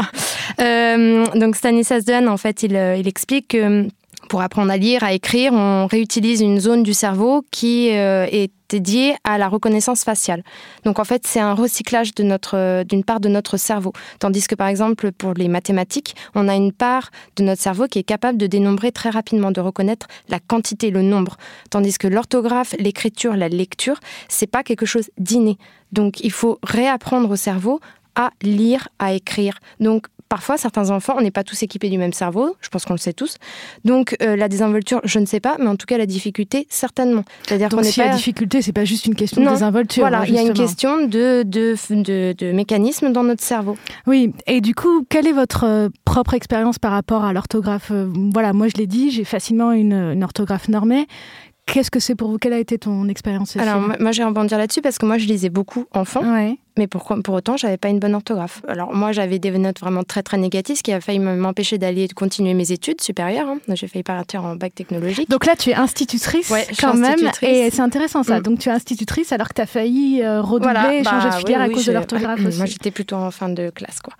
donc 1.38 1.56
Stanislas 1.56 2.04
Dehaene, 2.04 2.28
en 2.28 2.36
fait, 2.36 2.64
il, 2.64 2.72
il 2.72 3.08
explique 3.08 3.48
que 3.48 3.88
pour 4.28 4.42
apprendre 4.42 4.70
à 4.70 4.76
lire, 4.76 5.02
à 5.02 5.12
écrire, 5.12 5.52
on 5.52 5.86
réutilise 5.86 6.40
une 6.40 6.60
zone 6.60 6.82
du 6.82 6.94
cerveau 6.94 7.44
qui 7.50 7.90
euh, 7.92 8.26
est 8.30 8.52
dédiée 8.68 9.16
à 9.24 9.38
la 9.38 9.48
reconnaissance 9.48 10.04
faciale. 10.04 10.42
Donc 10.84 10.98
en 10.98 11.04
fait, 11.04 11.26
c'est 11.26 11.40
un 11.40 11.54
recyclage 11.54 12.14
d'une 12.14 13.04
part 13.04 13.20
de 13.20 13.28
notre 13.28 13.56
cerveau. 13.56 13.92
Tandis 14.18 14.46
que 14.46 14.54
par 14.54 14.68
exemple, 14.68 15.10
pour 15.12 15.34
les 15.34 15.48
mathématiques, 15.48 16.14
on 16.34 16.48
a 16.48 16.54
une 16.54 16.72
part 16.72 17.10
de 17.36 17.42
notre 17.42 17.62
cerveau 17.62 17.86
qui 17.86 17.98
est 17.98 18.04
capable 18.04 18.38
de 18.38 18.46
dénombrer 18.46 18.92
très 18.92 19.10
rapidement, 19.10 19.50
de 19.50 19.60
reconnaître 19.60 20.06
la 20.28 20.38
quantité, 20.38 20.90
le 20.90 21.02
nombre. 21.02 21.36
Tandis 21.70 21.96
que 21.96 22.08
l'orthographe, 22.08 22.74
l'écriture, 22.78 23.36
la 23.36 23.48
lecture, 23.48 23.98
c'est 24.28 24.46
pas 24.46 24.62
quelque 24.62 24.86
chose 24.86 25.10
d'inné. 25.18 25.56
Donc 25.92 26.20
il 26.20 26.32
faut 26.32 26.58
réapprendre 26.62 27.30
au 27.30 27.36
cerveau 27.36 27.80
à 28.14 28.32
lire, 28.42 28.88
à 28.98 29.12
écrire. 29.14 29.60
Donc 29.80 30.06
parfois, 30.28 30.56
certains 30.56 30.90
enfants, 30.90 31.14
on 31.16 31.22
n'est 31.22 31.30
pas 31.30 31.44
tous 31.44 31.62
équipés 31.62 31.88
du 31.88 31.98
même 31.98 32.12
cerveau, 32.12 32.56
je 32.60 32.68
pense 32.68 32.84
qu'on 32.84 32.94
le 32.94 32.98
sait 32.98 33.12
tous. 33.12 33.36
Donc, 33.84 34.16
euh, 34.22 34.36
la 34.36 34.48
désinvolture, 34.48 35.00
je 35.04 35.18
ne 35.18 35.26
sais 35.26 35.40
pas, 35.40 35.56
mais 35.58 35.66
en 35.66 35.76
tout 35.76 35.86
cas, 35.86 35.98
la 35.98 36.06
difficulté, 36.06 36.66
certainement. 36.70 37.24
C'est-à-dire 37.46 37.68
qu'on 37.68 37.82
si 37.82 38.00
pas... 38.00 38.06
la 38.06 38.14
difficulté, 38.14 38.62
c'est 38.62 38.72
pas 38.72 38.84
juste 38.84 39.06
une 39.06 39.14
question 39.14 39.42
de 39.42 39.48
désinvolture. 39.48 40.02
Voilà, 40.02 40.24
il 40.26 40.34
y 40.34 40.38
a 40.38 40.42
une 40.42 40.52
question 40.52 41.06
de, 41.06 41.42
de, 41.42 41.74
de, 41.90 42.34
de 42.36 42.52
mécanisme 42.52 43.12
dans 43.12 43.24
notre 43.24 43.42
cerveau. 43.42 43.76
Oui, 44.06 44.32
et 44.46 44.60
du 44.60 44.74
coup, 44.74 45.04
quelle 45.08 45.26
est 45.26 45.32
votre 45.32 45.64
euh, 45.64 45.88
propre 46.04 46.34
expérience 46.34 46.78
par 46.78 46.92
rapport 46.92 47.24
à 47.24 47.32
l'orthographe 47.32 47.92
Voilà, 48.32 48.52
moi, 48.52 48.68
je 48.68 48.74
l'ai 48.78 48.86
dit, 48.86 49.10
j'ai 49.10 49.24
facilement 49.24 49.72
une, 49.72 49.92
une 49.92 50.24
orthographe 50.24 50.68
normée. 50.68 51.06
Qu'est-ce 51.66 51.90
que 51.90 52.00
c'est 52.00 52.14
pour 52.14 52.30
vous? 52.30 52.38
Quelle 52.38 52.54
a 52.54 52.58
été 52.58 52.78
ton 52.78 53.08
expérience 53.08 53.56
Alors, 53.56 53.80
moi, 54.00 54.12
je 54.12 54.18
vais 54.18 54.24
rebondir 54.24 54.56
là-dessus 54.56 54.80
parce 54.80 54.96
que 54.96 55.04
moi, 55.04 55.18
je 55.18 55.26
lisais 55.26 55.50
beaucoup 55.50 55.84
enfant. 55.92 56.20
Ouais 56.22 56.56
mais 56.78 56.86
pour, 56.86 57.04
pour 57.22 57.34
autant, 57.34 57.56
j'avais 57.56 57.76
pas 57.76 57.88
une 57.88 57.98
bonne 57.98 58.14
orthographe. 58.14 58.62
Alors 58.68 58.94
moi, 58.94 59.12
j'avais 59.12 59.38
des 59.38 59.50
notes 59.50 59.80
vraiment 59.80 60.04
très 60.04 60.22
très 60.22 60.38
négatives, 60.38 60.76
ce 60.76 60.82
qui 60.82 60.92
a 60.92 61.00
failli 61.00 61.18
m'empêcher 61.18 61.76
d'aller 61.76 62.08
continuer 62.08 62.54
mes 62.54 62.72
études 62.72 63.00
supérieures. 63.00 63.48
Hein. 63.48 63.58
J'ai 63.74 63.88
failli 63.88 64.02
partir 64.02 64.44
en 64.44 64.56
bac 64.56 64.74
technologique. 64.74 65.28
Donc 65.28 65.44
là, 65.44 65.56
tu 65.56 65.70
es 65.70 65.74
institutrice 65.74 66.52
quand 66.80 66.94
même, 66.94 67.18
et 67.42 67.70
c'est 67.70 67.80
intéressant 67.80 68.22
ça. 68.22 68.38
Mm. 68.38 68.42
Donc 68.42 68.58
tu 68.60 68.68
es 68.68 68.72
institutrice 68.72 69.32
alors 69.32 69.48
que 69.48 69.54
tu 69.54 69.60
as 69.60 69.66
failli 69.66 70.22
euh, 70.22 70.40
redoubler, 70.40 71.02
bah 71.02 71.10
changer 71.10 71.28
de 71.28 71.34
filière 71.34 71.60
à 71.60 71.68
cause 71.68 71.84
de 71.84 71.92
l'orthographe 71.92 72.40
aussi. 72.46 72.58
Moi, 72.58 72.66
j'étais 72.66 72.90
plutôt 72.90 73.16
en 73.16 73.30
fin 73.30 73.48
de 73.48 73.70
classe, 73.70 74.00
quoi. 74.00 74.14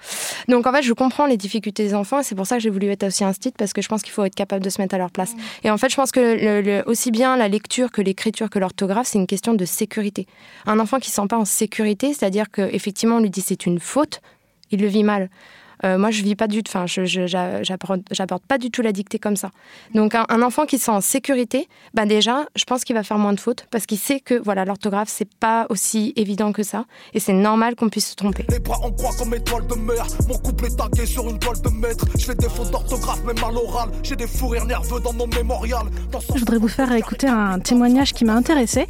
Donc 0.48 0.66
en 0.66 0.72
fait, 0.72 0.82
je 0.82 0.92
comprends 0.92 1.26
les 1.26 1.36
difficultés 1.36 1.84
des 1.84 1.94
enfants, 1.94 2.20
et 2.20 2.22
c'est 2.24 2.34
pour 2.34 2.46
ça 2.46 2.56
que 2.56 2.62
j'ai 2.62 2.70
voulu 2.70 2.88
être 2.88 3.04
aussi 3.04 3.24
institut 3.24 3.56
parce 3.56 3.72
que 3.72 3.82
je 3.82 3.88
pense 3.88 4.02
qu'il 4.02 4.12
faut 4.12 4.24
être 4.24 4.34
capable 4.34 4.64
de 4.64 4.70
se 4.70 4.80
mettre 4.80 4.96
à 4.96 4.98
leur 4.98 5.10
place. 5.10 5.34
Mm. 5.34 5.38
Et 5.64 5.70
en 5.70 5.78
fait, 5.78 5.90
je 5.90 5.96
pense 5.96 6.10
que 6.10 6.20
le, 6.20 6.82
aussi 6.86 7.12
bien 7.12 7.36
la 7.36 7.48
lecture 7.48 7.92
que 7.92 8.02
l'écriture 8.02 8.50
que 8.50 8.58
l'orthographe, 8.58 9.06
c'est 9.06 9.18
une 9.18 9.26
question 9.26 9.54
de 9.54 9.64
sécurité. 9.64 10.26
Un 10.66 10.80
enfant 10.80 10.98
qui 10.98 11.08
ne 11.08 11.14
se 11.14 11.22
sent 11.22 11.28
pas 11.28 11.38
en 11.38 11.44
sécurité, 11.44 12.12
c'est-à-dire 12.12 12.47
que 12.52 12.62
effectivement, 12.62 13.18
dit 13.30 13.40
c'est 13.40 13.66
une 13.66 13.80
faute, 13.80 14.20
il 14.70 14.80
le 14.80 14.88
vit 14.88 15.04
mal. 15.04 15.30
Euh, 15.84 15.98
moi, 15.98 16.10
je 16.10 16.22
vis 16.22 16.34
pas 16.34 16.46
du 16.46 16.62
tout, 16.62 16.70
enfin, 16.74 16.86
je, 16.86 17.04
j'apporte 17.06 18.42
pas 18.46 18.58
du 18.58 18.70
tout 18.70 18.82
la 18.82 18.92
dictée 18.92 19.18
comme 19.18 19.36
ça. 19.36 19.50
Donc, 19.94 20.14
un, 20.14 20.42
enfant 20.42 20.66
qui 20.66 20.78
se 20.78 20.86
sent 20.86 20.90
en 20.90 21.00
sécurité, 21.00 21.68
bah 21.94 22.06
déjà, 22.06 22.46
je 22.56 22.64
pense 22.64 22.84
qu'il 22.84 22.94
va 22.94 23.02
faire 23.02 23.18
moins 23.18 23.32
de 23.32 23.40
fautes 23.40 23.66
parce 23.70 23.86
qu'il 23.86 23.98
sait 23.98 24.20
que 24.20 24.34
voilà, 24.34 24.64
l'orthographe, 24.64 25.08
c'est 25.10 25.32
pas 25.34 25.66
aussi 25.68 26.12
évident 26.16 26.52
que 26.52 26.62
ça 26.62 26.84
et 27.14 27.20
c'est 27.20 27.32
normal 27.32 27.74
qu'on 27.74 27.88
puisse 27.88 28.10
se 28.10 28.14
tromper. 28.14 28.44
Les 28.48 28.58
bras 28.58 28.78
en 28.82 28.90
croix 28.92 29.10
comme 29.18 29.34
étoile 29.34 29.66
de 29.66 29.74
mer, 29.74 30.06
mon 30.28 30.38
couple 30.38 30.66
est 30.66 30.76
tagué 30.76 31.06
sur 31.06 31.28
une 31.28 31.38
toile 31.38 31.60
de 31.60 31.68
maître. 31.70 32.04
Je 32.16 32.24
fais 32.24 32.34
des 32.34 32.48
fautes 32.48 32.70
d'orthographe, 32.70 33.22
même 33.24 33.36
à 33.44 33.50
l'oral. 33.50 33.90
J'ai 34.02 34.16
des 34.16 34.26
fous 34.26 34.48
rires 34.48 34.66
nerveux 34.66 35.00
dans 35.00 35.12
mon 35.12 35.26
mémorial. 35.26 35.82
Je 36.34 36.38
voudrais 36.38 36.58
vous 36.58 36.68
faire 36.68 36.92
écouter 36.92 37.26
un 37.26 37.58
témoignage 37.58 38.12
qui 38.14 38.24
m'a 38.24 38.34
intéressé. 38.34 38.86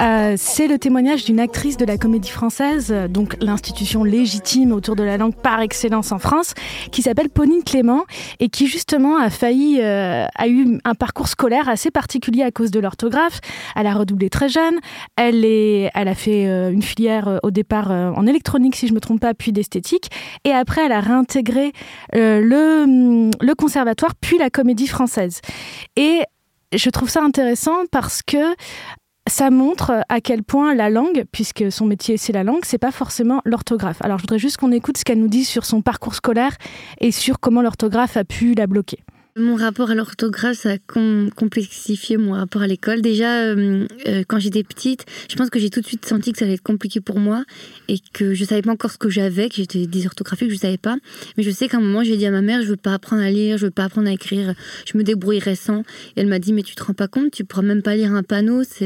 Euh, 0.00 0.34
c'est 0.36 0.68
le 0.68 0.78
témoignage 0.78 1.24
d'une 1.24 1.40
actrice 1.40 1.76
de 1.76 1.84
la 1.84 1.98
comédie 1.98 2.30
française, 2.30 2.94
donc 3.08 3.36
l'institution 3.40 4.04
légitime 4.04 4.72
autour 4.72 4.96
de 4.96 5.02
la 5.02 5.16
langue 5.16 5.34
par 5.34 5.60
excellence 5.60 6.12
en 6.12 6.18
France, 6.22 6.54
qui 6.90 7.02
s'appelle 7.02 7.28
Pauline 7.28 7.62
Clément 7.62 8.04
et 8.40 8.48
qui 8.48 8.66
justement 8.66 9.16
a 9.18 9.30
failli, 9.30 9.80
euh, 9.80 10.24
a 10.34 10.48
eu 10.48 10.78
un 10.84 10.94
parcours 10.94 11.28
scolaire 11.28 11.68
assez 11.68 11.90
particulier 11.90 12.42
à 12.42 12.50
cause 12.50 12.70
de 12.70 12.80
l'orthographe. 12.80 13.40
Elle 13.76 13.86
a 13.86 13.94
redoublé 13.94 14.30
très 14.30 14.48
jeune. 14.48 14.78
Elle, 15.16 15.44
est, 15.44 15.90
elle 15.94 16.08
a 16.08 16.14
fait 16.14 16.46
euh, 16.46 16.70
une 16.70 16.82
filière 16.82 17.28
euh, 17.28 17.38
au 17.42 17.50
départ 17.50 17.90
en 17.90 18.26
électronique, 18.26 18.76
si 18.76 18.86
je 18.88 18.94
me 18.94 19.00
trompe 19.00 19.20
pas, 19.20 19.34
puis 19.34 19.52
d'esthétique. 19.52 20.10
Et 20.44 20.52
après, 20.52 20.86
elle 20.86 20.92
a 20.92 21.00
réintégré 21.00 21.72
le, 22.12 23.30
le 23.40 23.54
conservatoire, 23.54 24.14
puis 24.20 24.38
la 24.38 24.50
comédie 24.50 24.86
française. 24.86 25.40
Et 25.96 26.22
je 26.72 26.90
trouve 26.90 27.08
ça 27.08 27.22
intéressant 27.22 27.84
parce 27.90 28.22
que 28.22 28.54
ça 29.32 29.50
montre 29.50 30.04
à 30.10 30.20
quel 30.20 30.42
point 30.42 30.74
la 30.74 30.90
langue, 30.90 31.24
puisque 31.32 31.72
son 31.72 31.86
métier 31.86 32.18
c'est 32.18 32.34
la 32.34 32.44
langue, 32.44 32.64
c'est 32.64 32.76
pas 32.76 32.90
forcément 32.90 33.40
l'orthographe. 33.46 33.96
Alors 34.02 34.18
je 34.18 34.24
voudrais 34.24 34.38
juste 34.38 34.58
qu'on 34.58 34.72
écoute 34.72 34.98
ce 34.98 35.04
qu'elle 35.04 35.20
nous 35.20 35.28
dit 35.28 35.44
sur 35.44 35.64
son 35.64 35.80
parcours 35.80 36.14
scolaire 36.14 36.54
et 37.00 37.12
sur 37.12 37.40
comment 37.40 37.62
l'orthographe 37.62 38.18
a 38.18 38.24
pu 38.24 38.52
la 38.52 38.66
bloquer. 38.66 38.98
Mon 39.34 39.56
rapport 39.56 39.90
à 39.90 39.94
l'orthographe, 39.94 40.58
ça 40.58 40.72
a 40.72 40.76
complexifié 41.34 42.18
mon 42.18 42.32
rapport 42.32 42.60
à 42.60 42.66
l'école. 42.66 43.00
Déjà, 43.00 43.44
euh, 43.44 43.86
euh, 44.06 44.24
quand 44.28 44.38
j'étais 44.38 44.62
petite, 44.62 45.06
je 45.30 45.36
pense 45.36 45.48
que 45.48 45.58
j'ai 45.58 45.70
tout 45.70 45.80
de 45.80 45.86
suite 45.86 46.04
senti 46.04 46.32
que 46.32 46.38
ça 46.38 46.44
allait 46.44 46.56
être 46.56 46.62
compliqué 46.62 47.00
pour 47.00 47.18
moi 47.18 47.46
et 47.88 47.96
que 48.12 48.34
je 48.34 48.44
savais 48.44 48.60
pas 48.60 48.72
encore 48.72 48.90
ce 48.90 48.98
que 48.98 49.08
j'avais, 49.08 49.48
que 49.48 49.54
j'étais 49.54 49.86
dysorthographique, 49.86 50.50
je 50.50 50.56
savais 50.56 50.76
pas. 50.76 50.98
Mais 51.38 51.44
je 51.44 51.50
sais 51.50 51.66
qu'à 51.66 51.78
un 51.78 51.80
moment, 51.80 52.04
j'ai 52.04 52.18
dit 52.18 52.26
à 52.26 52.30
ma 52.30 52.42
mère, 52.42 52.60
je 52.60 52.66
veux 52.66 52.76
pas 52.76 52.92
apprendre 52.92 53.22
à 53.22 53.30
lire, 53.30 53.56
je 53.56 53.64
veux 53.64 53.70
pas 53.70 53.84
apprendre 53.84 54.06
à 54.06 54.12
écrire, 54.12 54.52
je 54.84 54.98
me 54.98 55.02
débrouillerai 55.02 55.56
sans. 55.56 55.80
Et 55.80 55.84
elle 56.20 56.26
m'a 56.26 56.38
dit, 56.38 56.52
mais 56.52 56.62
tu 56.62 56.74
te 56.74 56.84
rends 56.84 56.92
pas 56.92 57.08
compte, 57.08 57.30
tu 57.30 57.46
pourras 57.46 57.62
même 57.62 57.80
pas 57.80 57.96
lire 57.96 58.12
un 58.12 58.22
panneau, 58.22 58.64
ça 58.64 58.84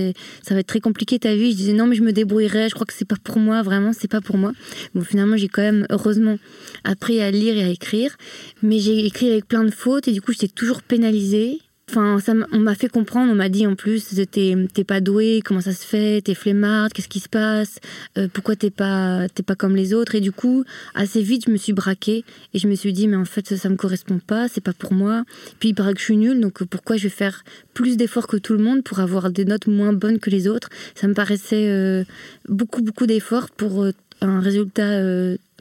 va 0.51 0.61
être 0.61 0.69
très 0.69 0.79
compliqué 0.79 1.19
ta 1.19 1.35
vie. 1.35 1.51
Je 1.51 1.57
disais, 1.57 1.73
non, 1.73 1.89
mais 1.89 1.97
je 1.97 2.05
me 2.05 2.13
débrouillerai, 2.13 2.69
je 2.69 2.75
crois 2.75 2.87
que 2.87 2.95
c'est 2.95 3.05
pas 3.05 3.17
pour 3.25 3.41
moi, 3.41 3.63
vraiment, 3.63 3.91
c'est 3.93 4.07
pas 4.07 4.21
pour 4.21 4.37
moi. 4.37 4.53
Bon, 4.95 5.03
finalement, 5.03 5.37
j'ai 5.37 5.49
quand 5.49 5.63
même, 5.63 5.89
heureusement, 5.91 6.39
appris 6.85 7.21
à 7.21 7.33
lire 7.33 7.57
et 7.57 7.65
à 7.65 7.69
écrire. 7.69 8.17
Mais 8.63 8.79
j'ai 8.79 9.05
écrit 9.05 9.33
avec 9.33 9.49
plein 9.49 9.65
de 9.65 9.73
fautes 9.73 10.07
et 10.07 10.13
du 10.13 10.21
coup, 10.21 10.36
j'étais 10.39 10.53
toujours 10.53 10.83
pénalisée. 10.83 11.61
Enfin, 11.89 12.19
ça 12.19 12.33
on 12.51 12.59
m'a 12.59 12.75
fait 12.75 12.89
comprendre, 12.89 13.31
on 13.31 13.37
m'a 13.37 13.49
dit 13.49 13.65
en 13.65 13.77
plus, 13.77 14.21
t'es 14.33 14.85
pas 14.85 15.01
doué, 15.01 15.41
comment 15.45 15.61
ça 15.61 15.73
se 15.73 15.87
fait, 15.87 16.21
t'es 16.21 16.35
flemmarde, 16.35 16.93
qu'est-ce 16.93 17.09
qui 17.09 17.21
se 17.21 17.29
passe, 17.29 17.79
euh, 18.19 18.27
pourquoi 18.33 18.57
t'es 18.57 18.71
pas, 18.71 19.29
pas 19.47 19.55
comme 19.55 19.77
les 19.77 19.95
autres. 19.95 20.17
Et 20.17 20.21
du 20.21 20.33
coup, 20.33 20.65
assez 20.97 21.23
vite, 21.23 21.45
je 21.47 21.53
me 21.53 21.57
suis 21.57 21.73
braquée 21.73 22.25
et 22.53 22.59
je 22.59 22.67
me 22.67 22.75
suis 22.75 22.93
dit, 22.93 23.07
mais 23.07 23.15
en 23.15 23.25
fait, 23.25 23.47
ça, 23.47 23.57
ça 23.57 23.69
me 23.69 23.77
correspond 23.77 24.19
pas, 24.19 24.49
c'est 24.49 24.61
pas 24.61 24.73
pour 24.73 24.95
moi. 24.95 25.23
Puis 25.61 25.69
il 25.69 25.75
paraît 25.75 25.95
je 25.97 26.03
suis 26.03 26.17
nulle, 26.17 26.41
donc 26.41 26.65
pourquoi 26.65 26.97
je 26.97 27.05
vais 27.05 27.09
faire 27.09 27.45
plus 27.73 27.97
d'efforts 27.97 28.27
que 28.27 28.37
tout 28.37 28.55
le 28.55 28.65
monde 28.65 28.83
pour 28.83 28.99
avoir 28.99 29.31
des 29.31 29.45
notes 29.45 29.69
moins 29.69 29.93
bonnes 29.93 30.19
que 30.19 30.29
les 30.29 30.49
autres? 30.49 30.71
Ça 30.97 31.07
me 31.07 31.15
paraissait 31.15 31.69
euh, 31.69 32.03
beaucoup, 32.49 32.83
beaucoup 32.83 33.07
d'efforts 33.07 33.49
pour 33.51 33.85
euh, 33.85 33.93
un 34.21 34.41
résultat 34.41 35.01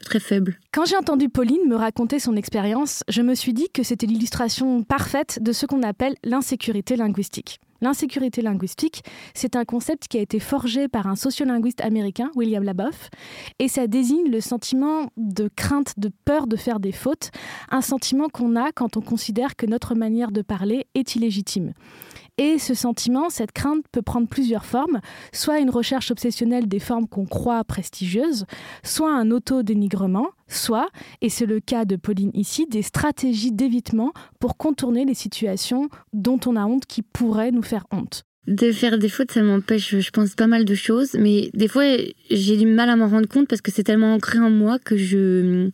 très 0.02 0.20
faible. 0.20 0.58
Quand 0.72 0.84
j'ai 0.84 0.96
entendu 0.96 1.28
Pauline 1.28 1.68
me 1.68 1.76
raconter 1.76 2.18
son 2.18 2.36
expérience, 2.36 3.02
je 3.08 3.22
me 3.22 3.34
suis 3.34 3.52
dit 3.52 3.68
que 3.72 3.82
c'était 3.82 4.06
l'illustration 4.06 4.82
parfaite 4.82 5.38
de 5.42 5.52
ce 5.52 5.66
qu'on 5.66 5.82
appelle 5.82 6.14
l'insécurité 6.24 6.96
linguistique. 6.96 7.60
L'insécurité 7.82 8.40
linguistique, 8.40 9.04
c'est 9.34 9.54
un 9.54 9.64
concept 9.64 10.08
qui 10.08 10.16
a 10.16 10.20
été 10.20 10.40
forgé 10.40 10.88
par 10.88 11.06
un 11.06 11.16
sociolinguiste 11.16 11.82
américain, 11.82 12.30
William 12.34 12.62
Laboff, 12.62 13.10
et 13.58 13.68
ça 13.68 13.86
désigne 13.86 14.30
le 14.30 14.40
sentiment 14.40 15.10
de 15.16 15.50
crainte, 15.54 15.92
de 15.98 16.10
peur 16.24 16.46
de 16.46 16.56
faire 16.56 16.80
des 16.80 16.92
fautes, 16.92 17.30
un 17.70 17.82
sentiment 17.82 18.28
qu'on 18.28 18.56
a 18.56 18.72
quand 18.72 18.96
on 18.96 19.02
considère 19.02 19.56
que 19.56 19.66
notre 19.66 19.94
manière 19.94 20.32
de 20.32 20.40
parler 20.40 20.86
est 20.94 21.16
illégitime. 21.16 21.74
Et 22.38 22.58
ce 22.58 22.74
sentiment, 22.74 23.30
cette 23.30 23.52
crainte 23.52 23.84
peut 23.90 24.02
prendre 24.02 24.28
plusieurs 24.28 24.66
formes, 24.66 25.00
soit 25.32 25.58
une 25.58 25.70
recherche 25.70 26.10
obsessionnelle 26.10 26.68
des 26.68 26.80
formes 26.80 27.08
qu'on 27.08 27.24
croit 27.24 27.64
prestigieuses, 27.64 28.44
soit 28.82 29.10
un 29.10 29.30
auto-dénigrement, 29.30 30.28
soit, 30.46 30.88
et 31.22 31.30
c'est 31.30 31.46
le 31.46 31.60
cas 31.60 31.86
de 31.86 31.96
Pauline 31.96 32.32
ici, 32.34 32.66
des 32.66 32.82
stratégies 32.82 33.52
d'évitement 33.52 34.12
pour 34.38 34.58
contourner 34.58 35.06
les 35.06 35.14
situations 35.14 35.88
dont 36.12 36.38
on 36.44 36.56
a 36.56 36.66
honte 36.66 36.84
qui 36.84 37.00
pourraient 37.00 37.52
nous 37.52 37.62
faire 37.62 37.86
honte 37.90 38.26
de 38.46 38.70
faire 38.70 38.96
des 38.98 39.08
fautes, 39.08 39.32
ça 39.32 39.42
m'empêche, 39.42 39.98
je 39.98 40.10
pense, 40.10 40.34
pas 40.34 40.46
mal 40.46 40.64
de 40.64 40.74
choses. 40.74 41.14
Mais 41.18 41.50
des 41.52 41.66
fois, 41.66 41.84
j'ai 42.30 42.56
du 42.56 42.66
mal 42.66 42.88
à 42.88 42.96
m'en 42.96 43.08
rendre 43.08 43.26
compte 43.26 43.48
parce 43.48 43.60
que 43.60 43.72
c'est 43.72 43.82
tellement 43.82 44.14
ancré 44.14 44.38
en 44.38 44.50
moi 44.50 44.78
que 44.78 44.96
je. 44.96 45.70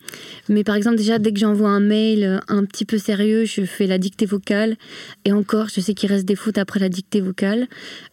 Mais 0.48 0.64
par 0.64 0.76
exemple, 0.76 0.96
déjà, 0.96 1.18
dès 1.18 1.32
que 1.32 1.38
j'envoie 1.38 1.68
un 1.68 1.80
mail 1.80 2.40
un 2.48 2.64
petit 2.64 2.86
peu 2.86 2.96
sérieux, 2.96 3.44
je 3.44 3.64
fais 3.64 3.86
la 3.86 3.98
dictée 3.98 4.24
vocale. 4.24 4.76
Et 5.26 5.32
encore, 5.32 5.68
je 5.68 5.80
sais 5.80 5.92
qu'il 5.92 6.10
reste 6.10 6.24
des 6.24 6.36
fautes 6.36 6.56
après 6.56 6.80
la 6.80 6.88
dictée 6.88 7.20
vocale. 7.20 7.66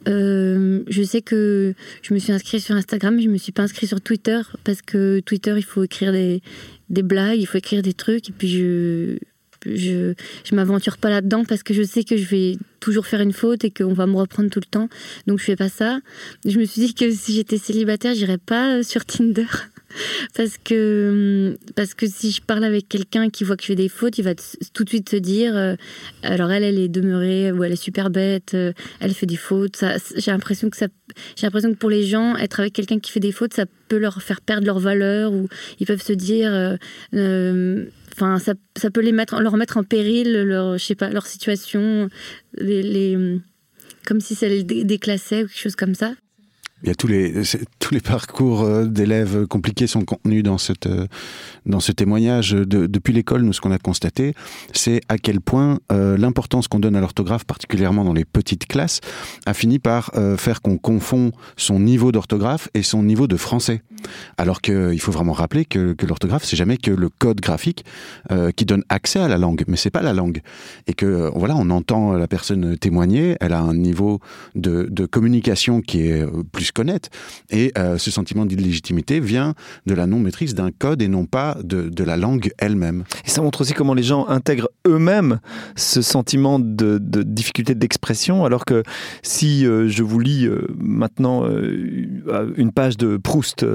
Euh, 0.09 0.81
je 0.87 1.03
sais 1.03 1.21
que 1.21 1.73
je 2.01 2.13
me 2.13 2.19
suis 2.19 2.33
inscrite 2.33 2.61
sur 2.61 2.75
Instagram, 2.75 3.15
mais 3.15 3.21
je 3.21 3.29
me 3.29 3.37
suis 3.37 3.53
pas 3.53 3.63
inscrite 3.63 3.87
sur 3.87 4.01
Twitter 4.01 4.41
parce 4.65 4.81
que 4.81 5.21
Twitter, 5.21 5.53
il 5.55 5.63
faut 5.63 5.83
écrire 5.83 6.11
des, 6.11 6.41
des 6.89 7.03
blagues, 7.03 7.39
il 7.39 7.45
faut 7.45 7.57
écrire 7.57 7.81
des 7.81 7.93
trucs. 7.93 8.29
Et 8.29 8.33
puis, 8.33 8.49
je 8.49 9.17
je 9.65 10.13
je 10.43 10.55
m'aventure 10.55 10.97
pas 10.97 11.09
là-dedans 11.09 11.45
parce 11.45 11.63
que 11.63 11.73
je 11.73 11.83
sais 11.83 12.03
que 12.03 12.17
je 12.17 12.25
vais 12.25 12.57
toujours 12.79 13.07
faire 13.07 13.21
une 13.21 13.33
faute 13.33 13.63
et 13.63 13.71
qu'on 13.71 13.93
va 13.93 14.07
me 14.07 14.15
reprendre 14.15 14.49
tout 14.49 14.59
le 14.59 14.69
temps. 14.69 14.89
Donc 15.27 15.39
je 15.39 15.43
fais 15.43 15.55
pas 15.55 15.69
ça. 15.69 15.99
Je 16.45 16.57
me 16.59 16.65
suis 16.65 16.81
dit 16.81 16.93
que 16.93 17.11
si 17.11 17.33
j'étais 17.33 17.57
célibataire, 17.57 18.13
j'irais 18.13 18.37
pas 18.37 18.83
sur 18.83 19.05
Tinder 19.05 19.45
parce 20.35 20.57
que 20.57 21.57
parce 21.75 21.93
que 21.93 22.07
si 22.07 22.31
je 22.31 22.41
parle 22.41 22.63
avec 22.63 22.87
quelqu'un 22.87 23.29
qui 23.29 23.43
voit 23.43 23.55
que 23.55 23.63
je 23.63 23.67
fais 23.67 23.75
des 23.75 23.89
fautes, 23.89 24.17
il 24.17 24.23
va 24.23 24.33
tout 24.73 24.83
de 24.83 24.89
suite 24.89 25.09
se 25.09 25.15
dire 25.15 25.55
euh, 25.55 25.75
alors 26.23 26.51
elle 26.51 26.63
elle 26.63 26.79
est 26.79 26.89
demeurée 26.89 27.51
ou 27.51 27.63
elle 27.63 27.73
est 27.73 27.83
super 27.83 28.09
bête, 28.09 28.53
euh, 28.53 28.73
elle 28.99 29.13
fait 29.13 29.25
des 29.25 29.37
fautes. 29.37 29.83
J'ai 30.15 30.31
l'impression 30.31 30.69
que 30.69 30.77
que 30.79 31.73
pour 31.73 31.89
les 31.89 32.03
gens 32.03 32.35
être 32.35 32.59
avec 32.59 32.73
quelqu'un 32.73 32.99
qui 32.99 33.11
fait 33.11 33.19
des 33.19 33.31
fautes, 33.31 33.53
ça 33.53 33.65
peut 33.87 33.97
leur 33.97 34.21
faire 34.21 34.41
perdre 34.41 34.65
leur 34.65 34.79
valeur 34.79 35.33
ou 35.33 35.49
ils 35.79 35.85
peuvent 35.85 36.01
se 36.01 36.13
dire 36.13 36.77
euh, 37.13 37.85
Enfin, 38.21 38.37
ça, 38.37 38.89
peut 38.89 38.99
les 38.99 39.13
mettre, 39.13 39.39
leur 39.41 39.55
mettre 39.55 39.77
en 39.77 39.83
péril, 39.83 40.33
leur, 40.43 40.77
je 40.77 40.83
sais 40.83 40.95
pas, 40.95 41.09
leur 41.09 41.25
situation, 41.25 42.09
les 42.57 43.39
comme 44.05 44.19
si 44.19 44.35
ça 44.35 44.47
les 44.47 44.63
déclassait 44.63 45.43
ou 45.43 45.47
quelque 45.47 45.59
chose 45.59 45.75
comme 45.75 45.95
ça. 45.95 46.13
Il 46.83 46.87
y 46.87 46.91
a 46.91 46.95
tous 46.95 47.07
les, 47.07 47.33
tous 47.79 47.93
les 47.93 47.99
parcours 47.99 48.61
euh, 48.61 48.85
d'élèves 48.85 49.45
compliqués 49.47 49.85
sont 49.85 50.05
contenus 50.05 50.43
dans, 50.43 50.57
cette, 50.57 50.87
euh, 50.87 51.07
dans 51.65 51.81
ce 51.81 51.91
témoignage. 51.91 52.51
De, 52.51 52.87
depuis 52.87 53.11
l'école, 53.11 53.41
nous, 53.41 53.51
ce 53.51 53.59
qu'on 53.59 53.71
a 53.71 53.77
constaté, 53.77 54.33
c'est 54.71 55.01
à 55.09 55.17
quel 55.17 55.41
point 55.41 55.79
euh, 55.91 56.15
l'importance 56.17 56.69
qu'on 56.69 56.79
donne 56.79 56.95
à 56.95 57.01
l'orthographe, 57.01 57.43
particulièrement 57.43 58.05
dans 58.05 58.13
les 58.13 58.23
petites 58.23 58.65
classes, 58.65 59.01
a 59.45 59.53
fini 59.53 59.79
par 59.79 60.11
faire 60.37 60.61
qu'on 60.61 60.77
confond 60.77 61.31
son 61.57 61.79
niveau 61.79 62.11
d'orthographe 62.11 62.69
et 62.73 62.83
son 62.83 63.03
niveau 63.03 63.27
de 63.27 63.37
français. 63.37 63.81
Alors 64.37 64.61
qu'il 64.61 64.99
faut 64.99 65.11
vraiment 65.11 65.33
rappeler 65.33 65.65
que, 65.65 65.93
que 65.93 66.05
l'orthographe, 66.05 66.43
c'est 66.43 66.55
jamais 66.55 66.77
que 66.77 66.91
le 66.91 67.09
code 67.09 67.41
graphique 67.41 67.83
qui 68.55 68.65
donne 68.65 68.83
accès 68.89 69.19
à 69.19 69.27
la 69.27 69.37
langue, 69.37 69.63
mais 69.67 69.77
c'est 69.77 69.89
pas 69.89 70.01
la 70.01 70.13
langue. 70.13 70.41
Et 70.87 70.93
que, 70.93 71.31
voilà, 71.35 71.55
on 71.55 71.69
entend 71.69 72.13
la 72.13 72.27
personne 72.27 72.77
témoigner, 72.77 73.35
elle 73.39 73.53
a 73.53 73.59
un 73.59 73.73
niveau 73.73 74.19
de, 74.55 74.87
de 74.89 75.05
communication 75.05 75.81
qui 75.81 76.01
est 76.01 76.25
plus 76.51 76.68
connaître. 76.71 77.09
Et 77.49 77.71
euh, 77.77 77.97
ce 77.97 78.11
sentiment 78.11 78.45
d'illégitimité 78.45 79.19
vient 79.19 79.53
de 79.85 79.93
la 79.93 80.07
non-maîtrise 80.07 80.53
d'un 80.53 80.71
code 80.71 81.01
et 81.01 81.07
non 81.07 81.25
pas 81.25 81.57
de, 81.63 81.89
de 81.89 82.03
la 82.03 82.17
langue 82.17 82.51
elle-même. 82.57 83.03
Et 83.25 83.29
ça 83.29 83.41
montre 83.41 83.61
aussi 83.61 83.73
comment 83.73 83.93
les 83.93 84.03
gens 84.03 84.27
intègrent 84.27 84.69
eux-mêmes 84.87 85.39
ce 85.75 86.01
sentiment 86.01 86.59
de, 86.59 86.97
de 87.01 87.23
difficulté 87.23 87.75
d'expression, 87.75 88.45
alors 88.45 88.65
que 88.65 88.83
si 89.23 89.65
euh, 89.65 89.87
je 89.87 90.03
vous 90.03 90.19
lis 90.19 90.45
euh, 90.45 90.67
maintenant 90.77 91.45
une 92.57 92.71
page 92.71 92.97
de 92.97 93.17
Proust 93.17 93.65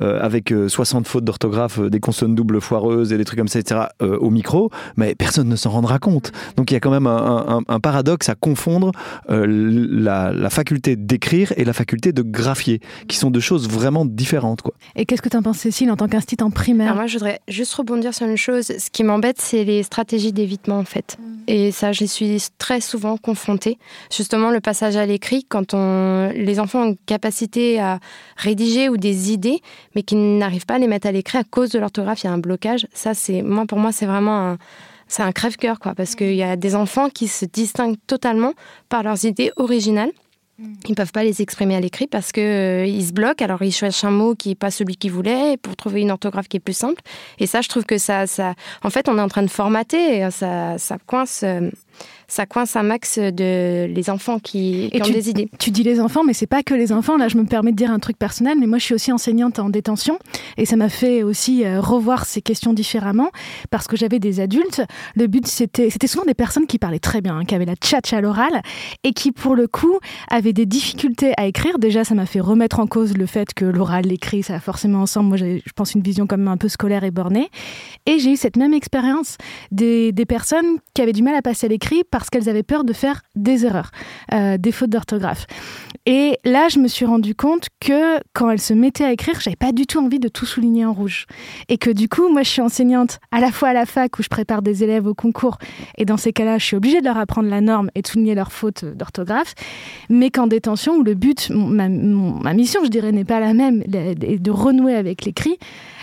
avec 0.00 0.52
60 0.68 1.06
fautes 1.06 1.24
d'orthographe, 1.24 1.80
des 1.80 2.00
consonnes 2.00 2.34
doubles 2.34 2.60
foireuses 2.60 3.12
et 3.12 3.18
des 3.18 3.24
trucs 3.24 3.38
comme 3.38 3.48
ça, 3.48 3.58
etc., 3.58 3.80
au 4.00 4.30
micro, 4.30 4.70
mais 4.96 5.14
personne 5.14 5.48
ne 5.48 5.56
s'en 5.56 5.70
rendra 5.70 5.98
compte. 5.98 6.32
Donc 6.56 6.70
il 6.70 6.74
y 6.74 6.76
a 6.76 6.80
quand 6.80 6.90
même 6.90 7.06
un, 7.06 7.80
paradoxe 7.80 8.28
à 8.28 8.34
confondre 8.34 8.92
la 9.28 10.50
faculté 10.50 10.96
d'écrire 10.96 11.52
et 11.56 11.64
la 11.64 11.72
faculté 11.72 12.12
de 12.12 12.22
graphier, 12.30 12.80
qui 13.08 13.16
sont 13.16 13.30
deux 13.30 13.40
choses 13.40 13.68
vraiment 13.68 14.04
différentes. 14.04 14.62
Quoi. 14.62 14.74
Et 14.94 15.06
qu'est-ce 15.06 15.22
que 15.22 15.28
tu 15.28 15.36
en 15.36 15.42
penses, 15.42 15.58
Cécile, 15.58 15.90
en 15.90 15.96
tant 15.96 16.08
qu'institut 16.08 16.44
en 16.44 16.50
primaire? 16.50 16.94
Moi, 16.94 17.06
je 17.06 17.14
voudrais 17.14 17.40
juste 17.48 17.74
rebondir 17.74 18.14
sur 18.14 18.26
une 18.26 18.36
chose. 18.36 18.72
Ce 18.78 18.90
qui 18.90 19.04
m'embête, 19.04 19.40
c'est 19.40 19.64
les 19.64 19.82
stratégies 19.82 20.32
d'évitement, 20.32 20.78
en 20.78 20.84
fait. 20.84 21.16
Mm. 21.18 21.36
Et 21.48 21.70
ça, 21.70 21.92
j'y 21.92 22.08
suis 22.08 22.42
très 22.58 22.80
souvent 22.80 23.16
confrontée. 23.16 23.78
Justement, 24.14 24.50
le 24.50 24.60
passage 24.60 24.96
à 24.96 25.06
l'écrit, 25.06 25.44
quand 25.48 25.74
on... 25.74 26.30
les 26.34 26.60
enfants 26.60 26.82
ont 26.82 26.88
une 26.90 26.96
capacité 27.06 27.80
à 27.80 28.00
rédiger 28.36 28.88
ou 28.88 28.96
des 28.96 29.32
idées, 29.32 29.60
mais 29.94 30.02
qui 30.02 30.16
n'arrivent 30.16 30.66
pas 30.66 30.74
à 30.74 30.78
les 30.78 30.88
mettre 30.88 31.06
à 31.06 31.12
l'écrit 31.12 31.38
à 31.38 31.44
cause 31.44 31.70
de 31.70 31.78
l'orthographe, 31.78 32.22
il 32.24 32.26
y 32.26 32.30
a 32.30 32.32
un 32.32 32.38
blocage. 32.38 32.86
Ça, 32.92 33.14
c'est 33.14 33.42
moi, 33.42 33.66
pour 33.66 33.78
moi, 33.78 33.92
c'est 33.92 34.06
vraiment 34.06 34.38
un 34.38 34.58
c'est 35.08 35.22
un 35.22 35.32
crève-cœur, 35.32 35.78
quoi, 35.78 35.94
parce 35.94 36.14
qu'il 36.14 36.34
y 36.34 36.42
a 36.42 36.56
des 36.56 36.74
enfants 36.74 37.08
qui 37.10 37.28
se 37.28 37.44
distinguent 37.44 37.98
totalement 38.06 38.52
par 38.88 39.02
leurs 39.02 39.24
idées 39.24 39.52
originales. 39.56 40.10
Ils 40.58 40.90
ne 40.90 40.94
peuvent 40.94 41.12
pas 41.12 41.22
les 41.22 41.42
exprimer 41.42 41.76
à 41.76 41.80
l'écrit 41.80 42.06
parce 42.06 42.32
qu'ils 42.32 42.42
euh, 42.42 43.00
se 43.00 43.12
bloquent. 43.12 43.44
Alors 43.44 43.62
ils 43.62 43.72
choisissent 43.72 44.04
un 44.04 44.10
mot 44.10 44.34
qui 44.34 44.50
n'est 44.50 44.54
pas 44.54 44.70
celui 44.70 44.96
qu'ils 44.96 45.12
voulaient 45.12 45.58
pour 45.58 45.76
trouver 45.76 46.00
une 46.00 46.10
orthographe 46.10 46.48
qui 46.48 46.56
est 46.56 46.60
plus 46.60 46.76
simple. 46.76 47.02
Et 47.38 47.46
ça, 47.46 47.60
je 47.60 47.68
trouve 47.68 47.84
que 47.84 47.98
ça, 47.98 48.26
ça, 48.26 48.54
en 48.82 48.90
fait, 48.90 49.08
on 49.08 49.18
est 49.18 49.20
en 49.20 49.28
train 49.28 49.42
de 49.42 49.50
formater. 49.50 50.18
Et 50.18 50.30
ça, 50.30 50.78
ça 50.78 50.96
coince. 51.06 51.42
Euh, 51.42 51.70
ça 52.28 52.46
coince 52.46 52.74
un 52.76 52.82
max 52.82 53.18
de 53.18 53.86
les 53.86 54.10
enfants 54.10 54.38
qui, 54.38 54.90
ont 54.94 55.08
des 55.08 55.30
idées. 55.30 55.48
Tu 55.58 55.70
dis 55.70 55.82
les 55.82 56.00
enfants, 56.00 56.24
mais 56.24 56.32
c'est 56.32 56.46
pas 56.46 56.62
que 56.62 56.74
les 56.74 56.92
enfants. 56.92 57.16
Là, 57.16 57.28
je 57.28 57.36
me 57.36 57.44
permets 57.44 57.70
de 57.70 57.76
dire 57.76 57.90
un 57.90 57.98
truc 57.98 58.18
personnel, 58.18 58.58
mais 58.58 58.66
moi, 58.66 58.78
je 58.78 58.84
suis 58.84 58.94
aussi 58.94 59.12
enseignante 59.12 59.58
en 59.58 59.70
détention 59.70 60.18
et 60.56 60.66
ça 60.66 60.76
m'a 60.76 60.88
fait 60.88 61.22
aussi 61.22 61.64
euh, 61.64 61.80
revoir 61.80 62.26
ces 62.26 62.42
questions 62.42 62.72
différemment 62.72 63.30
parce 63.70 63.86
que 63.86 63.96
j'avais 63.96 64.18
des 64.18 64.40
adultes. 64.40 64.82
Le 65.14 65.26
but, 65.28 65.46
c'était, 65.46 65.90
c'était 65.90 66.08
souvent 66.08 66.24
des 66.24 66.34
personnes 66.34 66.66
qui 66.66 66.78
parlaient 66.78 66.98
très 66.98 67.20
bien, 67.20 67.38
hein, 67.38 67.44
qui 67.44 67.54
avaient 67.54 67.64
la 67.64 67.76
tchatch 67.76 68.12
à 68.12 68.20
l'oral 68.20 68.60
et 69.04 69.12
qui, 69.12 69.30
pour 69.30 69.54
le 69.54 69.68
coup, 69.68 69.98
avaient 70.28 70.52
des 70.52 70.66
difficultés 70.66 71.32
à 71.36 71.46
écrire. 71.46 71.78
Déjà, 71.78 72.04
ça 72.04 72.14
m'a 72.14 72.26
fait 72.26 72.40
remettre 72.40 72.80
en 72.80 72.86
cause 72.86 73.16
le 73.16 73.26
fait 73.26 73.54
que 73.54 73.64
l'oral, 73.64 74.06
l'écrit, 74.06 74.42
ça 74.42 74.56
a 74.56 74.60
forcément 74.60 75.02
ensemble. 75.02 75.28
Moi, 75.28 75.36
je 75.36 75.72
pense, 75.74 75.94
une 75.94 76.02
vision 76.02 76.26
quand 76.26 76.38
même 76.38 76.48
un 76.48 76.56
peu 76.56 76.68
scolaire 76.68 77.04
et 77.04 77.12
bornée. 77.12 77.50
Et 78.06 78.18
j'ai 78.18 78.32
eu 78.32 78.36
cette 78.36 78.56
même 78.56 78.74
expérience 78.74 79.36
des, 79.70 80.10
des 80.12 80.26
personnes 80.26 80.78
qui 80.94 81.02
avaient 81.02 81.12
du 81.12 81.22
mal 81.22 81.34
à 81.34 81.42
passer 81.42 81.66
à 81.66 81.68
l'écrit 81.68 81.85
parce 82.10 82.30
qu'elles 82.30 82.48
avaient 82.48 82.62
peur 82.62 82.84
de 82.84 82.92
faire 82.92 83.22
des 83.34 83.64
erreurs, 83.64 83.90
euh, 84.32 84.58
des 84.58 84.72
fautes 84.72 84.90
d'orthographe. 84.90 85.46
Et 86.08 86.38
là, 86.44 86.68
je 86.68 86.78
me 86.78 86.86
suis 86.86 87.04
rendu 87.04 87.34
compte 87.34 87.68
que 87.80 88.18
quand 88.32 88.48
elles 88.50 88.60
se 88.60 88.74
mettaient 88.74 89.04
à 89.04 89.12
écrire, 89.12 89.40
j'avais 89.40 89.56
pas 89.56 89.72
du 89.72 89.86
tout 89.86 89.98
envie 89.98 90.20
de 90.20 90.28
tout 90.28 90.46
souligner 90.46 90.84
en 90.84 90.92
rouge. 90.92 91.26
Et 91.68 91.78
que 91.78 91.90
du 91.90 92.08
coup, 92.08 92.28
moi, 92.28 92.42
je 92.42 92.50
suis 92.50 92.62
enseignante 92.62 93.18
à 93.32 93.40
la 93.40 93.50
fois 93.50 93.70
à 93.70 93.72
la 93.72 93.86
fac 93.86 94.16
où 94.18 94.22
je 94.22 94.28
prépare 94.28 94.62
des 94.62 94.84
élèves 94.84 95.06
au 95.06 95.14
concours. 95.14 95.58
Et 95.98 96.04
dans 96.04 96.16
ces 96.16 96.32
cas-là, 96.32 96.58
je 96.58 96.64
suis 96.64 96.76
obligée 96.76 97.00
de 97.00 97.06
leur 97.06 97.18
apprendre 97.18 97.48
la 97.48 97.60
norme 97.60 97.90
et 97.96 98.02
de 98.02 98.06
souligner 98.06 98.36
leurs 98.36 98.52
fautes 98.52 98.84
d'orthographe. 98.84 99.54
Mais 100.08 100.30
qu'en 100.30 100.46
détention, 100.46 100.94
où 100.96 101.02
le 101.02 101.14
but, 101.14 101.50
ma, 101.50 101.88
ma 101.88 102.54
mission, 102.54 102.84
je 102.84 102.88
dirais, 102.88 103.10
n'est 103.10 103.24
pas 103.24 103.40
la 103.40 103.52
même, 103.52 103.82
de 103.86 104.50
renouer 104.50 104.94
avec 104.94 105.24
l'écrit, 105.24 105.58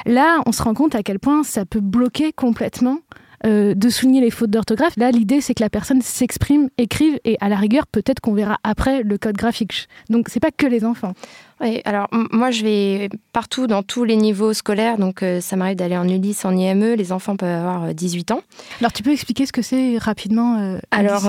là, 0.06 0.40
on 0.46 0.52
se 0.52 0.64
rend 0.64 0.74
compte 0.74 0.96
à 0.96 1.04
quel 1.04 1.20
point 1.20 1.44
ça 1.44 1.66
peut 1.66 1.80
bloquer 1.80 2.34
complètement 2.34 2.98
euh, 3.46 3.74
de 3.76 3.90
souligner 3.90 4.22
les 4.22 4.32
fautes 4.32 4.50
d'orthographe. 4.50 4.94
Là, 4.98 5.12
l'idée, 5.12 5.42
c'est 5.42 5.54
que 5.54 5.64
la 5.64 5.70
personne 5.70 6.02
s'exprime, 6.02 6.70
écrive, 6.78 7.20
et 7.26 7.38
à 7.42 7.50
la 7.50 7.58
rigueur, 7.58 7.88
peut-être 7.88 8.20
qu'on 8.22 8.34
verra 8.34 8.58
après 8.64 9.04
le 9.04 9.18
code 9.18 9.36
graphique. 9.36 9.88
Donc, 10.10 10.28
c'est 10.30 10.40
pas 10.40 10.52
que 10.52 10.66
les 10.66 10.86
enfants. 10.86 11.14
Oui, 11.64 11.82
alors 11.86 12.08
moi 12.12 12.52
je 12.52 12.62
vais 12.64 13.10
partout 13.32 13.68
dans 13.68 13.84
tous 13.84 14.04
les 14.04 14.18
niveaux 14.18 14.52
scolaires, 14.52 14.98
donc 14.98 15.24
euh, 15.24 15.40
ça 15.40 15.56
m'arrive 15.56 15.78
d'aller 15.78 15.96
en 15.96 16.10
Ulysse, 16.10 16.44
en 16.44 16.54
IME, 16.58 16.96
les 16.96 17.14
enfants 17.14 17.38
peuvent 17.38 17.58
avoir 17.58 17.94
18 17.94 18.32
euh, 18.32 18.34
ans. 18.34 18.42
Alors 18.82 18.92
tu 18.92 19.02
peux 19.02 19.14
expliquer 19.14 19.46
ce 19.46 19.54
que 19.54 19.62
c'est 19.62 19.98
rapidement 19.98 20.60
euh, 20.60 20.80
Alors 20.92 21.24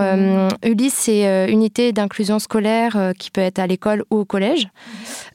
Ulysse 0.64 0.94
c'est 0.94 1.48
unité 1.48 1.92
d'inclusion 1.92 2.40
scolaire 2.40 3.12
qui 3.16 3.30
peut 3.30 3.42
être 3.42 3.60
à 3.60 3.68
l'école 3.68 4.02
ou 4.10 4.18
au 4.18 4.24
collège. 4.24 4.66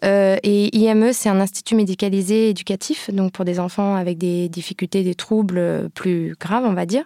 et 0.03 0.77
IME 0.77 1.13
c'est 1.13 1.29
un 1.29 1.39
institut 1.39 1.75
médicalisé 1.75 2.49
éducatif, 2.49 3.09
donc 3.13 3.31
pour 3.31 3.45
des 3.45 3.61
enfants 3.61 3.95
avec 3.95 4.17
des 4.17 4.49
difficultés, 4.49 5.03
des 5.03 5.15
troubles 5.15 5.89
plus 5.95 6.35
graves 6.37 6.65
on 6.65 6.73
va 6.73 6.85
dire. 6.85 7.05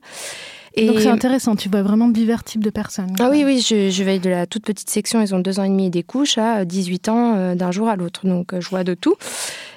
Donc 0.77 0.99
c'est 0.99 1.09
intéressant, 1.09 1.55
tu 1.55 1.69
vois 1.69 1.83
vraiment 1.83 2.07
divers 2.07 2.43
types 2.43 2.63
de 2.63 2.71
personnes. 2.71 3.15
Ah 3.19 3.29
oui, 3.29 3.43
oui, 3.45 3.59
je, 3.59 3.91
je, 3.91 4.03
vais 4.03 4.17
de 4.17 4.29
la 4.29 4.47
toute 4.47 4.63
petite 4.63 4.89
section, 4.89 5.21
ils 5.21 5.35
ont 5.35 5.39
deux 5.39 5.59
ans 5.59 5.63
et 5.63 5.69
demi 5.69 5.87
et 5.87 5.89
des 5.91 6.03
couches, 6.03 6.37
à 6.37 6.65
18 6.65 7.09
ans 7.09 7.35
euh, 7.35 7.55
d'un 7.55 7.71
jour 7.71 7.89
à 7.89 7.95
l'autre. 7.95 8.25
Donc 8.25 8.53
euh, 8.53 8.61
je 8.61 8.69
vois 8.69 8.83
de 8.83 8.95
tout. 8.95 9.15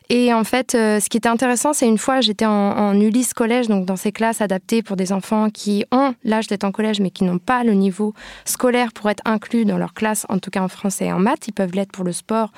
Et 0.09 0.33
en 0.33 0.45
fait, 0.45 0.75
euh, 0.75 1.01
ce 1.01 1.09
qui 1.09 1.17
était 1.17 1.29
intéressant, 1.29 1.73
c'est 1.73 1.89
une 1.89 1.99
fois, 1.99 2.21
j'étais 2.21 2.47
en, 2.47 2.53
en, 2.53 2.99
Ulysse 2.99 3.35
collège, 3.35 3.67
donc 3.67 3.85
dans 3.85 3.97
ces 3.97 4.13
classes 4.13 4.41
adaptées 4.41 4.83
pour 4.83 4.97
des 4.97 5.13
enfants 5.13 5.51
qui 5.51 5.85
ont 5.91 6.15
l'âge 6.25 6.47
d'être 6.47 6.65
en 6.65 6.71
collège, 6.71 7.01
mais 7.01 7.11
qui 7.11 7.25
n'ont 7.25 7.39
pas 7.39 7.65
le 7.65 7.73
niveau 7.73 8.15
scolaire 8.45 8.93
pour 8.93 9.11
être 9.11 9.23
inclus 9.27 9.65
dans 9.65 9.79
leur 9.79 9.95
classe, 9.95 10.25
en 10.29 10.39
tout 10.39 10.51
cas 10.51 10.63
en 10.63 10.69
français 10.69 11.07
et 11.07 11.13
en 11.13 11.19
maths. 11.19 11.49
Ils 11.49 11.53
peuvent 11.53 11.73
l'être 11.75 11.93
pour 11.93 12.05
le 12.05 12.13
sport, 12.13 12.53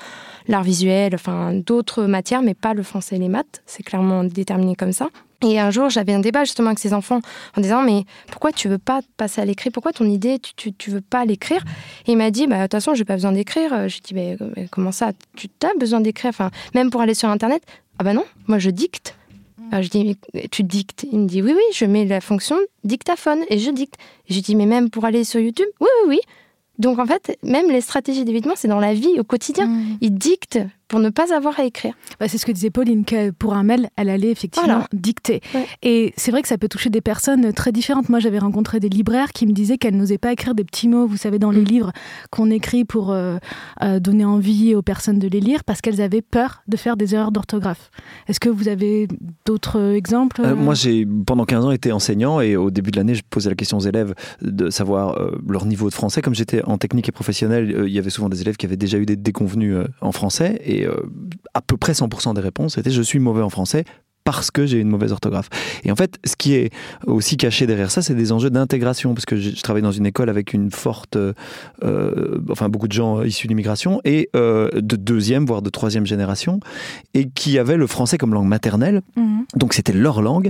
l'art 0.47 0.63
visuel, 0.63 1.15
enfin 1.15 1.53
d'autres 1.53 2.03
matières, 2.03 2.43
mais 2.43 2.53
pas 2.53 2.73
le 2.73 2.83
français 2.83 3.15
et 3.15 3.19
les 3.19 3.29
maths. 3.29 3.63
C'est 3.65 3.83
clairement 3.83 4.23
déterminé 4.23 4.75
comme 4.75 4.93
ça. 4.93 5.09
Et 5.41 5.59
un 5.59 5.71
jour, 5.71 5.89
j'avais 5.89 6.13
un 6.13 6.19
débat 6.19 6.43
justement 6.43 6.67
avec 6.67 6.79
ces 6.79 6.93
enfants 6.93 7.21
en 7.55 7.61
disant 7.61 7.81
Mais 7.81 8.03
pourquoi 8.27 8.51
tu 8.51 8.67
veux 8.67 8.77
pas 8.77 9.01
passer 9.17 9.41
à 9.41 9.45
l'écrit? 9.45 9.69
Pourquoi 9.69 9.93
ton 9.93 10.05
idée, 10.05 10.39
tu, 10.39 10.53
tu, 10.55 10.73
tu 10.73 10.89
veux 10.89 11.01
pas 11.01 11.25
l'écrire? 11.25 11.63
Et 12.07 12.11
il 12.11 12.17
m'a 12.17 12.31
dit 12.31 12.47
bah, 12.47 12.57
De 12.57 12.61
toute 12.63 12.73
façon, 12.73 12.93
j'ai 12.93 13.05
pas 13.05 13.15
besoin 13.15 13.31
d'écrire. 13.31 13.87
Je 13.87 13.99
dis 14.01 14.13
mais, 14.13 14.37
Comment 14.71 14.91
ça? 14.91 15.11
Tu 15.35 15.47
as 15.63 15.77
besoin 15.79 16.01
d'écrire? 16.01 16.29
Enfin, 16.29 16.51
Même 16.75 16.89
pour 16.89 17.01
aller 17.01 17.13
sur 17.13 17.29
Internet? 17.29 17.63
Ah 17.99 18.03
bah 18.03 18.13
non, 18.13 18.25
moi 18.47 18.59
je 18.59 18.69
dicte. 18.69 19.15
Alors, 19.71 19.83
je 19.83 19.89
dis, 19.89 20.17
tu 20.51 20.63
dictes? 20.63 21.05
Il 21.11 21.19
me 21.19 21.27
dit, 21.27 21.41
oui, 21.41 21.53
oui, 21.55 21.61
je 21.73 21.85
mets 21.85 22.05
la 22.05 22.21
fonction 22.21 22.57
dictaphone 22.83 23.39
et 23.49 23.59
je 23.59 23.69
dicte. 23.69 23.95
Et 24.27 24.33
je 24.33 24.39
dis, 24.39 24.55
mais 24.55 24.65
même 24.65 24.89
pour 24.89 25.05
aller 25.05 25.23
sur 25.23 25.39
YouTube? 25.39 25.67
Oui, 25.79 25.87
oui, 26.03 26.15
oui. 26.15 26.19
Donc 26.79 26.97
en 26.97 27.05
fait, 27.05 27.37
même 27.43 27.69
les 27.69 27.81
stratégies 27.81 28.23
d'évitement, 28.23 28.53
c'est 28.55 28.69
dans 28.69 28.79
la 28.79 28.93
vie, 28.93 29.19
au 29.19 29.23
quotidien. 29.23 29.67
Mmh. 29.67 29.97
Ils 30.01 30.15
dictent 30.15 30.59
pour 30.89 30.99
ne 30.99 31.09
pas 31.09 31.33
avoir 31.33 31.59
à 31.59 31.63
écrire. 31.63 31.93
Bah, 32.19 32.27
c'est 32.27 32.37
ce 32.37 32.45
que 32.45 32.51
disait 32.51 32.71
Pauline, 32.71 33.05
que 33.05 33.29
pour 33.29 33.53
un 33.53 33.63
mail, 33.63 33.89
elle 33.95 34.09
allait 34.09 34.31
effectivement 34.31 34.83
dicter. 34.91 35.39
Et 35.83 36.13
c'est 36.17 36.31
vrai 36.31 36.41
que 36.41 36.47
ça 36.47 36.57
peut 36.57 36.67
toucher 36.67 36.89
des 36.89 36.99
personnes 36.99 37.53
très 37.53 37.71
différentes. 37.71 38.09
Moi, 38.09 38.19
j'avais 38.19 38.39
rencontré 38.39 38.79
des 38.79 38.89
libraires 38.89 39.31
qui 39.31 39.45
me 39.45 39.53
disaient 39.53 39.77
qu'elles 39.77 39.95
n'osaient 39.95 40.17
pas 40.17 40.33
écrire 40.33 40.55
des 40.55 40.63
petits 40.63 40.87
mots, 40.87 41.05
vous 41.05 41.15
savez, 41.15 41.37
dans 41.37 41.51
les 41.51 41.61
mm. 41.61 41.65
livres 41.65 41.91
qu'on 42.31 42.49
écrit 42.49 42.85
pour 42.85 43.11
euh, 43.11 43.37
euh, 43.83 43.99
donner 43.99 44.25
envie 44.25 44.73
aux 44.73 44.81
personnes 44.81 45.19
de 45.19 45.27
les 45.27 45.39
lire, 45.39 45.63
parce 45.63 45.79
qu'elles 45.79 46.01
avaient 46.01 46.23
peur 46.23 46.63
de 46.67 46.75
faire 46.75 46.97
des 46.97 47.13
erreurs 47.13 47.31
d'orthographe. 47.31 47.91
Est-ce 48.27 48.39
que 48.39 48.49
vous 48.49 48.67
avez 48.67 49.07
d'autres 49.45 49.93
exemples 49.93 50.41
euh, 50.43 50.55
Moi, 50.55 50.73
j'ai 50.73 51.05
pendant 51.25 51.45
15 51.45 51.65
ans 51.65 51.71
été 51.71 51.91
enseignant 51.91 52.41
et 52.41 52.57
au 52.57 52.71
début 52.71 52.89
de 52.89 52.97
l'année, 52.97 53.13
je 53.13 53.21
posais 53.29 53.49
la 53.49 53.55
question 53.55 53.77
aux 53.77 53.81
élèves 53.81 54.15
de 54.41 54.71
savoir 54.71 55.19
leur 55.47 55.65
niveau 55.65 55.87
de 55.87 55.93
français. 55.93 56.23
Comme 56.23 56.33
j'étais 56.33 56.63
en 56.63 56.79
technique 56.79 57.07
et 57.09 57.11
professionnelle, 57.11 57.85
il 57.85 57.93
y 57.93 57.99
avait 57.99 58.09
souvent 58.09 58.29
des 58.29 58.41
élèves 58.41 58.57
qui 58.57 58.65
avaient 58.65 58.75
déjà 58.75 58.97
eu 58.97 59.05
des 59.05 59.15
déconvenus 59.15 59.77
en 60.01 60.11
français 60.11 60.59
et 60.65 60.78
euh, 60.85 61.09
à 61.53 61.61
peu 61.61 61.77
près 61.77 61.93
100% 61.93 62.33
des 62.33 62.41
réponses 62.41 62.77
étaient 62.77 62.91
je 62.91 63.01
suis 63.01 63.19
mauvais 63.19 63.41
en 63.41 63.49
français 63.49 63.85
parce 64.29 64.51
que 64.51 64.67
j'ai 64.67 64.79
une 64.79 64.89
mauvaise 64.89 65.11
orthographe. 65.11 65.49
Et 65.83 65.91
en 65.91 65.95
fait, 65.95 66.19
ce 66.23 66.35
qui 66.35 66.53
est 66.53 66.69
aussi 67.07 67.35
caché 67.35 67.65
derrière 67.65 67.89
ça, 67.89 68.03
c'est 68.03 68.13
des 68.13 68.31
enjeux 68.31 68.51
d'intégration, 68.51 69.15
parce 69.15 69.25
que 69.25 69.37
je, 69.37 69.59
travaille 69.61 69.81
dans 69.81 69.91
une 69.91 70.05
école 70.05 70.29
avec 70.29 70.53
une 70.53 70.69
forte, 70.69 71.15
euh, 71.15 71.33
enfin 72.51 72.69
beaucoup 72.69 72.87
de 72.87 72.93
gens 72.93 73.23
issus 73.23 73.47
d'immigration 73.47 74.01
et 74.05 74.29
euh, 74.35 74.69
de 74.75 74.95
deuxième 74.95 75.47
voire 75.47 75.63
de 75.63 75.71
troisième 75.71 76.05
génération, 76.05 76.59
et 77.15 77.27
qui 77.27 77.57
avaient 77.57 77.75
le 77.75 77.87
français 77.87 78.19
comme 78.19 78.35
langue 78.35 78.47
maternelle. 78.47 79.01
Mmh. 79.15 79.39
Donc 79.55 79.73
c'était 79.73 79.93
leur 79.93 80.21
langue, 80.21 80.49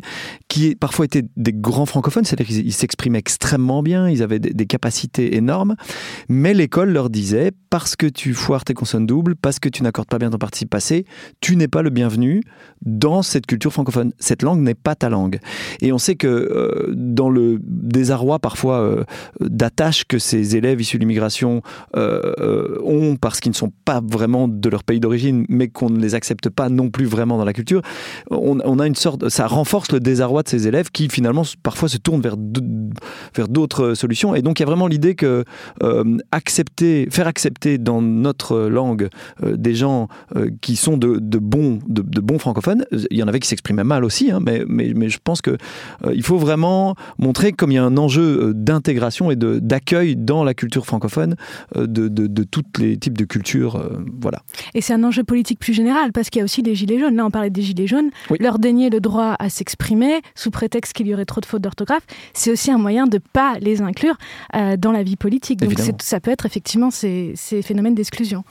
qui 0.50 0.76
parfois 0.76 1.06
étaient 1.06 1.26
des 1.38 1.54
grands 1.54 1.86
francophones, 1.86 2.26
c'est-à-dire 2.26 2.48
qu'ils 2.48 2.74
s'exprimaient 2.74 3.20
extrêmement 3.20 3.82
bien, 3.82 4.10
ils 4.10 4.22
avaient 4.22 4.40
des, 4.40 4.54
des 4.54 4.66
capacités 4.66 5.38
énormes, 5.38 5.76
mais 6.28 6.54
l'école 6.54 6.90
leur 6.90 7.10
disait 7.10 7.54
parce 7.70 7.96
que 7.96 8.08
tu 8.08 8.34
foires 8.34 8.66
tes 8.66 8.74
consonnes 8.74 9.06
doubles, 9.06 9.38
parce 9.38 9.60
que 9.60 9.70
tu 9.70 9.84
n'accordes 9.84 10.10
pas 10.10 10.18
bien 10.18 10.30
ton 10.30 10.38
participe 10.38 10.70
passé, 10.70 11.06
tu 11.40 11.56
n'es 11.56 11.70
pas 11.70 11.82
le 11.82 11.92
bienvenu 11.92 12.42
dans 12.82 13.22
cette 13.22 13.46
culture 13.46 13.69
francophone. 13.70 14.12
Cette 14.20 14.44
langue 14.44 14.62
n'est 14.62 14.76
pas 14.76 14.96
ta 14.96 15.10
langue. 15.10 15.40
Et 15.82 15.92
on 15.92 15.98
sait 15.98 16.16
que 16.16 16.28
euh, 16.28 16.94
dans 16.96 17.30
le 17.30 17.60
désarroi 17.62 18.40
parfois 18.40 18.80
euh, 18.80 19.04
d'attache 19.40 20.06
que 20.06 20.20
ces 20.20 20.56
élèves 20.56 20.82
issus 20.82 20.98
de 20.98 21.02
l'immigration 21.02 21.62
euh, 21.96 22.78
ont 22.84 23.16
parce 23.16 23.40
qu'ils 23.40 23.52
ne 23.52 23.56
sont 23.56 23.72
pas 23.86 24.02
vraiment 24.02 24.48
de 24.48 24.70
leur 24.70 24.84
pays 24.84 25.00
d'origine, 25.00 25.46
mais 25.50 25.68
qu'on 25.68 25.90
ne 25.90 26.00
les 26.00 26.16
accepte 26.16 26.50
pas 26.50 26.70
non 26.70 26.90
plus 26.90 27.06
vraiment 27.06 27.38
dans 27.38 27.46
la 27.46 27.54
culture, 27.54 27.82
on, 28.32 28.80
a 28.80 28.88
une 28.88 28.96
sorte, 28.96 29.30
ça 29.30 29.48
renforce 29.48 29.92
le 29.92 30.00
désarroi 30.00 30.44
de 30.44 30.50
ces 30.50 30.68
élèves 30.68 30.90
qui 30.92 31.10
finalement 31.10 31.44
parfois 31.64 31.90
se 31.90 31.98
tournent 31.98 32.22
vers 32.22 32.36
vers 33.36 33.48
d'autres 33.48 33.94
solutions. 33.94 34.36
Et 34.36 34.42
donc 34.42 34.60
il 34.60 34.64
y 34.64 34.66
a 34.66 34.68
vraiment 34.68 34.88
l'idée 34.88 35.16
que 35.16 35.44
accepter, 36.32 37.08
faire 37.10 37.28
accepter 37.28 37.78
dans 37.78 38.02
notre 38.02 38.60
langue 38.68 39.10
des 39.44 39.76
gens 39.76 40.08
qui 40.62 40.76
sont 40.76 40.98
de, 40.98 41.18
de 41.20 41.38
bons, 41.38 41.80
de 41.88 42.22
bons 42.22 42.40
francophones, 42.40 42.86
il 43.12 43.18
y 43.18 43.24
en 43.24 43.28
avait 43.28 43.40
qui 43.40 43.48
s'exprimaient 43.60 43.84
mal 43.84 44.06
aussi, 44.06 44.32
hein, 44.32 44.40
mais, 44.42 44.64
mais, 44.68 44.94
mais, 44.96 45.10
je 45.10 45.20
pense 45.22 45.42
qu'il 45.42 45.58
euh, 46.06 46.14
il 46.14 46.24
faut 46.24 46.38
vraiment 46.38 46.96
montrer 47.18 47.52
comme 47.52 47.72
il 47.72 47.76
y 47.76 47.78
a 47.78 47.84
un 47.84 47.98
enjeu 47.98 48.22
euh, 48.22 48.54
d'intégration 48.54 49.32
et 49.32 49.36
d'accueil 49.36 50.16
dans 50.16 50.44
la 50.44 50.54
culture 50.54 50.86
francophone 50.86 51.36
euh, 51.76 51.86
de, 51.86 52.08
de, 52.08 52.28
de 52.28 52.44
tous 52.44 52.64
les 52.80 52.98
types 52.98 53.18
de 53.18 53.26
cultures. 53.26 53.82
voilà. 54.22 54.42
Et 54.74 54.82
c'est 54.82 54.94
un 54.94 55.04
enjeu 55.04 55.24
politique 55.24 55.60
plus 55.60 55.74
général, 55.74 56.14
parce 56.14 56.30
qu'il 56.30 56.40
y 56.40 56.42
a 56.42 56.46
aussi 56.46 56.62
les 56.62 56.76
Gilets 56.76 57.00
jaunes. 57.00 57.16
Là, 57.16 57.26
on 57.26 57.32
parlait 57.32 57.50
des 57.50 57.62
Gilets 57.62 57.88
jaunes. 57.88 58.10
Oui. 58.30 58.38
Leur 58.40 58.60
dénier 58.60 58.90
le 58.90 59.02
droit 59.02 59.36
à 59.40 59.50
s'exprimer 59.50 60.22
sous 60.36 60.52
prétexte 60.52 60.94
qu'il 60.94 61.08
y 61.08 61.14
aurait 61.14 61.26
trop 61.26 61.42
de 61.42 61.46
fautes 61.46 61.62
d'orthographe, 61.62 62.04
c'est 62.34 62.52
aussi 62.52 62.72
un 62.72 62.78
moyen 62.78 63.08
de 63.08 63.18
ne 63.18 63.22
pas 63.34 63.58
les 63.60 63.82
inclure 63.82 64.16
dans 64.78 64.92
la 64.92 65.04
vie 65.04 65.18
politique. 65.18 65.60
Donc 65.60 65.74
ça 66.02 66.20
peut 66.20 66.32
être 66.32 66.46
effectivement 66.46 66.92
ces, 66.92 67.34
ces 67.36 67.62
phénomènes 67.62 67.96
d'exclusion. 67.96 68.44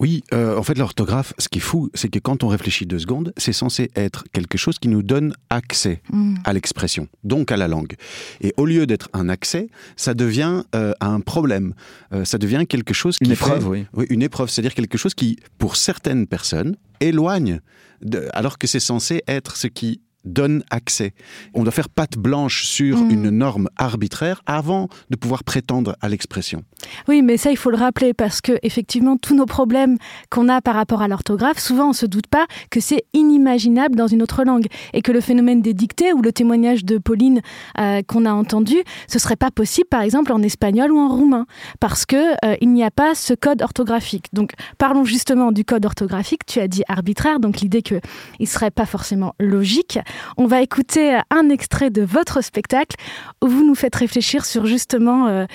Oui, 0.00 0.22
euh, 0.32 0.56
en 0.56 0.62
fait, 0.62 0.78
l'orthographe, 0.78 1.34
ce 1.38 1.48
qui 1.48 1.58
est 1.58 1.62
fou, 1.62 1.90
c'est 1.94 2.08
que 2.08 2.18
quand 2.18 2.44
on 2.44 2.48
réfléchit 2.48 2.86
deux 2.86 2.98
secondes, 2.98 3.32
c'est 3.36 3.52
censé 3.52 3.90
être 3.96 4.24
quelque 4.32 4.56
chose 4.56 4.78
qui 4.78 4.88
nous 4.88 5.02
donne 5.02 5.34
accès 5.50 6.02
mmh. 6.12 6.36
à 6.44 6.52
l'expression, 6.52 7.08
donc 7.24 7.50
à 7.50 7.56
la 7.56 7.66
langue. 7.66 7.94
Et 8.40 8.54
au 8.56 8.64
lieu 8.64 8.86
d'être 8.86 9.08
un 9.12 9.28
accès, 9.28 9.68
ça 9.96 10.14
devient 10.14 10.62
euh, 10.74 10.92
un 11.00 11.20
problème. 11.20 11.74
Euh, 12.12 12.24
ça 12.24 12.38
devient 12.38 12.64
quelque 12.68 12.94
chose 12.94 13.18
qui 13.18 13.24
une 13.24 13.32
épreuve, 13.32 13.62
fait, 13.62 13.68
oui. 13.68 13.86
oui. 13.94 14.06
une 14.10 14.22
épreuve, 14.22 14.50
c'est-à-dire 14.50 14.74
quelque 14.74 14.98
chose 14.98 15.14
qui, 15.14 15.38
pour 15.58 15.76
certaines 15.76 16.26
personnes, 16.26 16.76
éloigne, 17.00 17.60
de, 18.02 18.28
alors 18.32 18.58
que 18.58 18.66
c'est 18.66 18.80
censé 18.80 19.22
être 19.26 19.56
ce 19.56 19.66
qui 19.66 20.00
donne 20.28 20.62
accès. 20.70 21.14
On 21.54 21.62
doit 21.62 21.72
faire 21.72 21.88
patte 21.88 22.16
blanche 22.16 22.64
sur 22.64 22.98
mmh. 22.98 23.10
une 23.10 23.30
norme 23.30 23.68
arbitraire 23.76 24.42
avant 24.46 24.88
de 25.10 25.16
pouvoir 25.16 25.44
prétendre 25.44 25.96
à 26.00 26.08
l'expression. 26.08 26.62
Oui, 27.08 27.22
mais 27.22 27.36
ça, 27.36 27.50
il 27.50 27.56
faut 27.56 27.70
le 27.70 27.76
rappeler 27.76 28.14
parce 28.14 28.40
que 28.40 28.58
effectivement, 28.62 29.16
tous 29.16 29.34
nos 29.34 29.46
problèmes 29.46 29.96
qu'on 30.30 30.48
a 30.48 30.60
par 30.60 30.74
rapport 30.74 31.02
à 31.02 31.08
l'orthographe, 31.08 31.58
souvent 31.58 31.90
on 31.90 31.92
se 31.92 32.06
doute 32.06 32.26
pas 32.26 32.46
que 32.70 32.80
c'est 32.80 33.04
inimaginable 33.12 33.96
dans 33.96 34.06
une 34.06 34.22
autre 34.22 34.44
langue 34.44 34.66
et 34.92 35.02
que 35.02 35.12
le 35.12 35.20
phénomène 35.20 35.62
des 35.62 35.74
dictées 35.74 36.12
ou 36.12 36.22
le 36.22 36.32
témoignage 36.32 36.84
de 36.84 36.98
Pauline 36.98 37.40
euh, 37.78 38.02
qu'on 38.06 38.24
a 38.24 38.32
entendu, 38.32 38.76
ce 39.06 39.18
serait 39.18 39.36
pas 39.36 39.50
possible, 39.50 39.88
par 39.88 40.02
exemple, 40.02 40.32
en 40.32 40.42
espagnol 40.42 40.92
ou 40.92 40.98
en 40.98 41.08
roumain, 41.08 41.46
parce 41.80 42.06
que 42.06 42.32
euh, 42.44 42.56
il 42.60 42.72
n'y 42.72 42.84
a 42.84 42.90
pas 42.90 43.14
ce 43.14 43.34
code 43.34 43.62
orthographique. 43.62 44.26
Donc, 44.32 44.52
parlons 44.78 45.04
justement 45.04 45.52
du 45.52 45.64
code 45.64 45.84
orthographique. 45.84 46.46
Tu 46.46 46.60
as 46.60 46.68
dit 46.68 46.82
arbitraire, 46.88 47.40
donc 47.40 47.60
l'idée 47.60 47.82
que 47.82 48.00
il 48.38 48.46
serait 48.46 48.70
pas 48.70 48.86
forcément 48.86 49.34
logique. 49.38 49.98
On 50.36 50.46
va 50.46 50.62
écouter 50.62 51.18
un 51.30 51.48
extrait 51.48 51.90
de 51.90 52.02
votre 52.02 52.42
spectacle 52.42 52.96
où 53.42 53.48
vous 53.48 53.64
nous 53.64 53.74
faites 53.74 53.94
réfléchir 53.94 54.44
sur 54.44 54.66
justement 54.66 55.28
euh, 55.28 55.46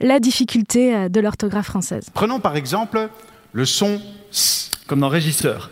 la 0.00 0.20
difficulté 0.20 0.94
euh, 0.94 1.08
de 1.08 1.20
l'orthographe 1.20 1.66
française. 1.66 2.06
Prenons 2.14 2.40
par 2.40 2.56
exemple 2.56 3.08
le 3.52 3.64
son 3.64 4.00
S. 4.30 4.70
Comme 4.86 5.00
dans 5.00 5.08
régisseur. 5.08 5.70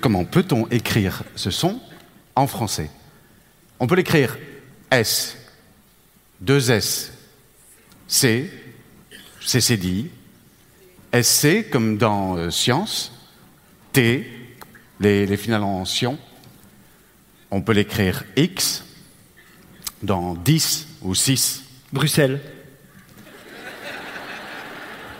Comment 0.00 0.24
peut-on 0.24 0.66
écrire 0.68 1.22
ce 1.36 1.50
son 1.50 1.80
en 2.36 2.46
français? 2.46 2.90
On 3.80 3.86
peut 3.86 3.94
l'écrire 3.94 4.36
S, 4.90 5.38
deux 6.40 6.70
S, 6.70 7.12
C, 8.06 8.50
C 9.40 9.76
dit, 9.76 10.10
SC 11.14 11.70
comme 11.70 11.98
dans 11.98 12.36
euh, 12.36 12.50
science, 12.50 13.12
T, 13.92 14.26
les, 15.00 15.24
les 15.26 15.36
finales 15.36 15.62
en 15.62 15.84
sion, 15.84 16.18
on 17.52 17.60
peut 17.60 17.72
l'écrire 17.72 18.24
X 18.34 18.82
dans 20.02 20.34
10 20.34 20.88
ou 21.02 21.14
6. 21.14 21.62
Bruxelles. 21.92 22.40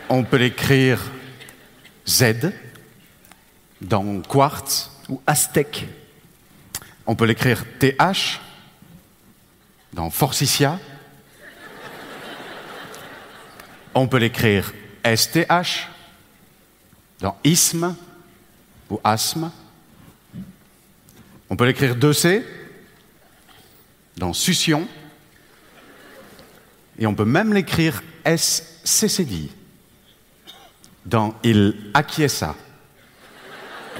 On 0.09 0.23
peut 0.23 0.37
l'écrire 0.37 0.99
Z 2.07 2.51
dans 3.79 4.19
Quartz 4.21 4.89
ou 5.09 5.21
Aztèque. 5.27 5.87
On 7.05 7.15
peut 7.15 7.25
l'écrire 7.25 7.63
TH 7.77 8.41
dans 9.93 10.09
Forsythia. 10.09 10.79
On 13.93 14.07
peut 14.07 14.17
l'écrire 14.17 14.73
STH 15.05 15.87
dans 17.19 17.37
isthme 17.43 17.95
ou 18.89 18.99
asthme. 19.03 19.51
On 21.49 21.55
peut 21.55 21.65
l'écrire 21.65 21.95
2C 21.95 22.43
dans 24.17 24.33
succion. 24.33 24.87
Et 26.99 27.07
on 27.07 27.15
peut 27.15 27.25
même 27.25 27.53
l'écrire 27.53 28.03
SCCD 28.25 29.49
dans 31.05 31.33
il 31.43 31.75
acquiesça. 31.93 32.55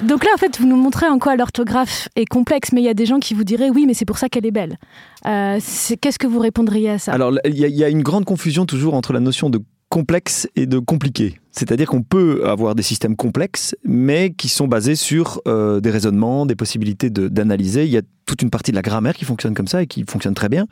Donc 0.02 0.24
là, 0.24 0.30
en 0.34 0.38
fait, 0.38 0.58
vous 0.58 0.66
nous 0.66 0.76
montrez 0.76 1.06
en 1.06 1.18
quoi 1.18 1.36
l'orthographe 1.36 2.08
est 2.16 2.24
complexe, 2.24 2.72
mais 2.72 2.80
il 2.80 2.84
y 2.84 2.88
a 2.88 2.94
des 2.94 3.06
gens 3.06 3.20
qui 3.20 3.34
vous 3.34 3.44
diraient 3.44 3.70
oui, 3.70 3.86
mais 3.86 3.94
c'est 3.94 4.04
pour 4.04 4.18
ça 4.18 4.28
qu'elle 4.28 4.46
est 4.46 4.50
belle. 4.50 4.78
Euh, 5.26 5.60
Qu'est-ce 6.00 6.18
que 6.18 6.26
vous 6.26 6.40
répondriez 6.40 6.90
à 6.90 6.98
ça? 6.98 7.12
Alors, 7.12 7.32
il 7.44 7.54
y, 7.54 7.70
y, 7.70 7.84
a 7.84 7.88
une 7.88 8.02
grande 8.02 8.24
confusion 8.24 8.66
toujours 8.66 8.94
entre 8.94 9.12
la 9.12 9.20
notion 9.20 9.50
de 9.50 9.60
complexe 9.94 10.48
et 10.56 10.66
de 10.66 10.80
compliqué. 10.80 11.38
C'est-à-dire 11.52 11.86
qu'on 11.86 12.02
peut 12.02 12.48
avoir 12.48 12.74
des 12.74 12.82
systèmes 12.82 13.14
complexes, 13.14 13.76
mais 13.84 14.32
qui 14.32 14.48
sont 14.48 14.66
basés 14.66 14.96
sur 14.96 15.40
euh, 15.46 15.78
des 15.78 15.90
raisonnements, 15.90 16.46
des 16.46 16.56
possibilités 16.56 17.10
d'analyser. 17.10 17.84
Il 17.84 17.92
y 17.92 17.96
a 17.96 18.02
toute 18.26 18.42
une 18.42 18.50
partie 18.50 18.72
de 18.72 18.76
la 18.76 18.82
grammaire 18.82 19.14
qui 19.14 19.24
fonctionne 19.24 19.54
comme 19.54 19.68
ça 19.68 19.84
et 19.84 19.86
qui 19.86 20.04
fonctionne 20.08 20.34
très 20.34 20.48
bien. 20.48 20.66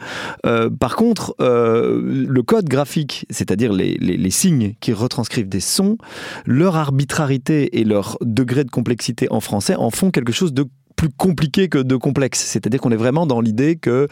Euh, 0.44 0.70
par 0.70 0.96
contre, 0.96 1.37
euh, 1.40 2.02
le 2.04 2.42
code 2.42 2.68
graphique, 2.68 3.24
c'est-à-dire 3.30 3.72
les, 3.72 3.96
les, 4.00 4.16
les, 4.16 4.30
signes 4.30 4.74
qui 4.80 4.92
retranscrivent 4.92 5.48
des 5.48 5.61
sons, 5.61 5.98
leur 6.44 6.74
arbitrarité 6.74 7.78
et 7.78 7.85
leur 7.85 8.18
degré 8.22 8.64
de 8.64 8.70
complexité 8.70 9.28
en 9.30 9.38
français 9.38 9.76
en 9.76 9.90
font 9.90 10.11
quelque 10.11 10.32
chose 10.32 10.52
de 10.52 10.64
plus 10.96 11.11
compliqué 11.11 11.68
que 11.68 11.78
de 11.78 11.94
complexe. 11.94 12.40
C'est-à-dire 12.40 12.80
qu'on 12.80 12.90
est 12.90 12.96
vraiment 12.96 13.26
dans 13.26 13.40
l'idée 13.40 13.76
que, 13.76 14.08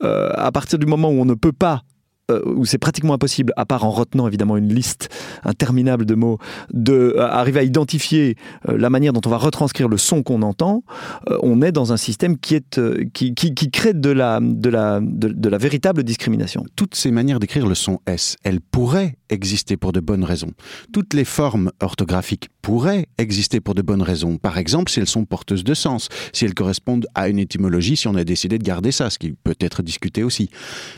à 0.00 0.50
partir 0.52 0.78
du 0.78 0.86
moment 0.86 1.10
où 1.10 1.20
on 1.20 1.26
ne 1.26 1.34
peut 1.34 1.52
pas 1.52 1.82
euh, 2.30 2.40
où 2.46 2.64
c'est 2.64 2.78
pratiquement 2.78 3.14
impossible, 3.14 3.52
à 3.56 3.66
part 3.66 3.84
en 3.84 3.90
retenant 3.90 4.26
évidemment 4.26 4.56
une 4.56 4.72
liste 4.72 5.08
interminable 5.44 6.06
de 6.06 6.14
mots, 6.14 6.38
de 6.72 7.14
euh, 7.16 7.26
à 7.26 7.62
identifier 7.62 8.36
euh, 8.68 8.78
la 8.78 8.90
manière 8.90 9.12
dont 9.12 9.20
on 9.26 9.30
va 9.30 9.36
retranscrire 9.36 9.88
le 9.88 9.98
son 9.98 10.22
qu'on 10.22 10.42
entend, 10.42 10.84
euh, 11.28 11.38
on 11.42 11.62
est 11.62 11.72
dans 11.72 11.92
un 11.92 11.96
système 11.96 12.38
qui 12.38 12.54
est 12.54 12.80
qui, 13.12 13.34
qui, 13.34 13.70
crée 13.70 13.94
de 13.94 14.10
la 14.10 14.40
de 14.40 14.68
la 14.68 15.00
de 15.02 15.48
la 15.48 15.58
véritable 15.58 16.02
discrimination. 16.02 16.64
Toutes 16.76 16.94
ces 16.94 17.10
manières 17.10 17.40
d'écrire 17.40 17.66
le 17.66 17.74
son 17.74 18.00
S, 18.06 18.36
elles 18.42 18.60
pourraient 18.60 19.16
exister 19.28 19.76
pour 19.76 19.92
de 19.92 20.00
bonnes 20.00 20.24
raisons. 20.24 20.52
Toutes 20.92 21.14
les 21.14 21.24
formes 21.24 21.70
orthographiques 21.80 22.48
pourraient 22.62 23.06
exister 23.18 23.60
pour 23.60 23.74
de 23.74 23.82
bonnes 23.82 24.02
raisons. 24.02 24.38
Par 24.38 24.58
exemple, 24.58 24.90
si 24.90 25.00
elles 25.00 25.06
sont 25.06 25.24
porteuses 25.24 25.64
de 25.64 25.74
sens, 25.74 26.08
si 26.32 26.44
elles 26.44 26.54
correspondent 26.54 27.06
à 27.14 27.28
une 27.28 27.38
étymologie, 27.38 27.96
si 27.96 28.08
on 28.08 28.14
a 28.14 28.24
décidé 28.24 28.58
de 28.58 28.64
garder 28.64 28.92
ça, 28.92 29.10
ce 29.10 29.18
qui 29.18 29.32
peut 29.32 29.56
être 29.60 29.82
discuté 29.82 30.22
aussi. 30.22 30.50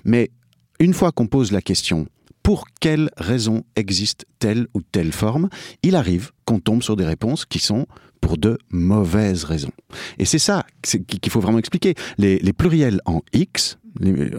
Mais 0.05 0.31
une 0.79 0.95
fois 0.95 1.13
qu'on 1.13 1.27
pose 1.27 1.53
la 1.53 1.63
question 1.63 2.07
pour 2.43 2.67
quelle 2.81 3.11
raison 3.17 3.65
existe 3.75 4.25
telle 4.39 4.69
ou 4.73 4.81
telle 4.81 5.11
forme, 5.11 5.49
il 5.83 5.97
arrive 5.97 6.31
qu'on 6.45 6.61
tombe 6.61 6.81
sur 6.81 6.95
des 6.95 7.05
réponses 7.05 7.45
qui 7.45 7.59
sont 7.59 7.87
pour 8.21 8.39
de 8.39 8.57
mauvaises 8.71 9.43
raisons. 9.43 9.73
Et 10.19 10.25
c'est 10.25 10.39
ça 10.39 10.65
qu'il 10.83 11.33
faut 11.33 11.41
vraiment 11.41 11.59
expliquer. 11.59 11.95
Les, 12.19 12.39
les, 12.39 12.53
pluriels 12.53 13.01
en 13.05 13.23
X 13.33 13.79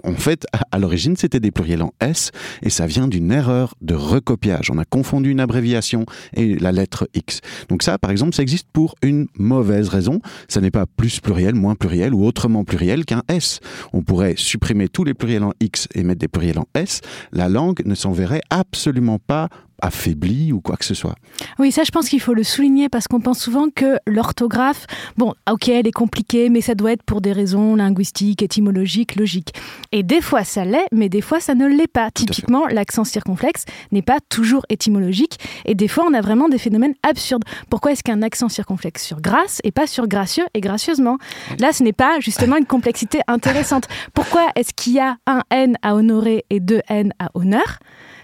En 0.04 0.14
fait, 0.14 0.46
à 0.72 0.80
l'origine, 0.80 1.16
c'était 1.16 1.40
des 1.40 1.52
pluriels 1.52 1.82
en 1.82 1.92
S 2.00 2.32
et 2.62 2.70
ça 2.70 2.86
vient 2.86 3.08
d'une 3.08 3.32
erreur 3.32 3.76
de 3.82 3.96
recopiage. 3.96 4.70
On 4.72 4.78
a 4.78 4.86
confondu 4.86 5.32
une 5.32 5.40
abréviation 5.40 6.06
et 6.34 6.56
la 6.56 6.72
lettre 6.72 7.08
X. 7.14 7.42
Donc 7.70 7.84
ça, 7.84 7.98
par 7.98 8.12
exemple, 8.12 8.36
ça 8.36 8.44
existe 8.44 8.68
pour 8.72 8.96
une 9.02 9.28
mauvaise 9.38 9.90
raison. 9.90 10.22
Ça 10.48 10.62
n'est 10.62 10.72
pas 10.72 10.86
plus 10.86 11.20
pluriel, 11.20 11.56
moins 11.56 11.76
pluriel 11.76 12.14
ou 12.14 12.26
autrement 12.26 12.64
pluriel 12.64 13.06
qu'un 13.06 13.24
S. 13.28 13.60
On 13.94 14.02
pourrait 14.02 14.36
supprimer 14.38 14.88
tous 14.88 15.04
les 15.04 15.14
pluriels 15.14 15.44
en 15.44 15.54
X 15.60 15.88
et 15.94 16.04
mettre 16.04 16.20
des 16.20 16.28
pluriels 16.28 16.60
en 16.60 16.68
S. 16.76 17.02
La 17.32 17.50
langue 17.50 17.82
ne 17.86 17.96
s'enverrait 17.96 18.42
absolument 18.50 19.20
pas 19.20 19.50
affaibli 19.82 20.52
ou 20.52 20.62
quoi 20.62 20.78
que 20.78 20.86
ce 20.86 20.94
soit. 20.94 21.16
Oui, 21.60 21.72
ça 21.72 21.84
je 21.84 21.92
pense 21.92 22.10
qu'il 22.10 22.20
faut 22.20 22.34
le 22.34 22.44
souligner 22.44 22.90
parce 22.90 23.08
qu'on 23.08 23.20
pense 23.20 23.40
souvent 23.40 23.68
que 23.74 23.98
l'orthographe, 24.06 24.86
bon, 25.18 25.34
ok, 25.50 25.70
elle 25.70 25.88
est 25.88 25.92
compliquée, 25.92 26.50
mais 26.50 26.62
ça 26.62 26.76
doit 26.76 26.92
être 26.92 27.04
pour 27.04 27.22
des 27.22 27.32
raisons 27.32 27.76
linguistiques, 27.76 28.42
étymologiques, 28.42 29.16
logiques. 29.16 29.54
Et 29.92 30.04
des 30.04 30.22
fois 30.22 30.44
ça 30.44 30.66
l'est, 30.66 30.88
mais 30.92 31.10
des 31.10 31.22
fois 31.22 31.40
ça 31.40 31.56
ne 31.56 31.68
l'est 31.68 31.88
pas. 31.88 32.12
Typiquement, 32.12 32.68
l'accent 32.68 33.04
circonflexe 33.04 33.66
n'est 33.92 34.02
pas 34.02 34.20
toujours 34.30 34.66
étymologique 34.70 35.38
et 35.66 35.76
des 35.76 35.88
fois 35.88 36.06
on 36.08 36.14
a 36.14 36.22
vraiment 36.22 36.50
des 36.50 36.58
phénomènes 36.58 36.96
absurdes. 37.04 37.44
Pourquoi 37.70 37.92
est-ce 37.92 38.04
qu'un 38.04 38.22
accent 38.22 38.50
circonflexe 38.50 39.04
sur 39.04 39.22
grâce 39.22 39.62
et 39.64 39.72
pas 39.72 39.88
sur 39.88 40.08
gracieux 40.08 40.46
et 40.54 40.62
gracieusement? 40.62 41.18
Là, 41.60 41.72
ce 41.74 41.84
n'est 41.84 41.94
pas 41.94 42.20
justement 42.20 42.58
une 42.58 42.66
complexité 42.66 43.20
intéressante. 43.28 43.88
Pourquoi 44.14 44.48
est-ce 44.56 44.74
qu'il 44.74 44.94
y 44.94 45.00
a 45.00 45.18
un 45.28 45.42
N 45.50 45.78
à 45.82 45.96
honorer 45.96 46.46
et 46.50 46.60
deux 46.60 46.82
N 46.90 47.14
à 47.20 47.30
honneur? 47.34 47.80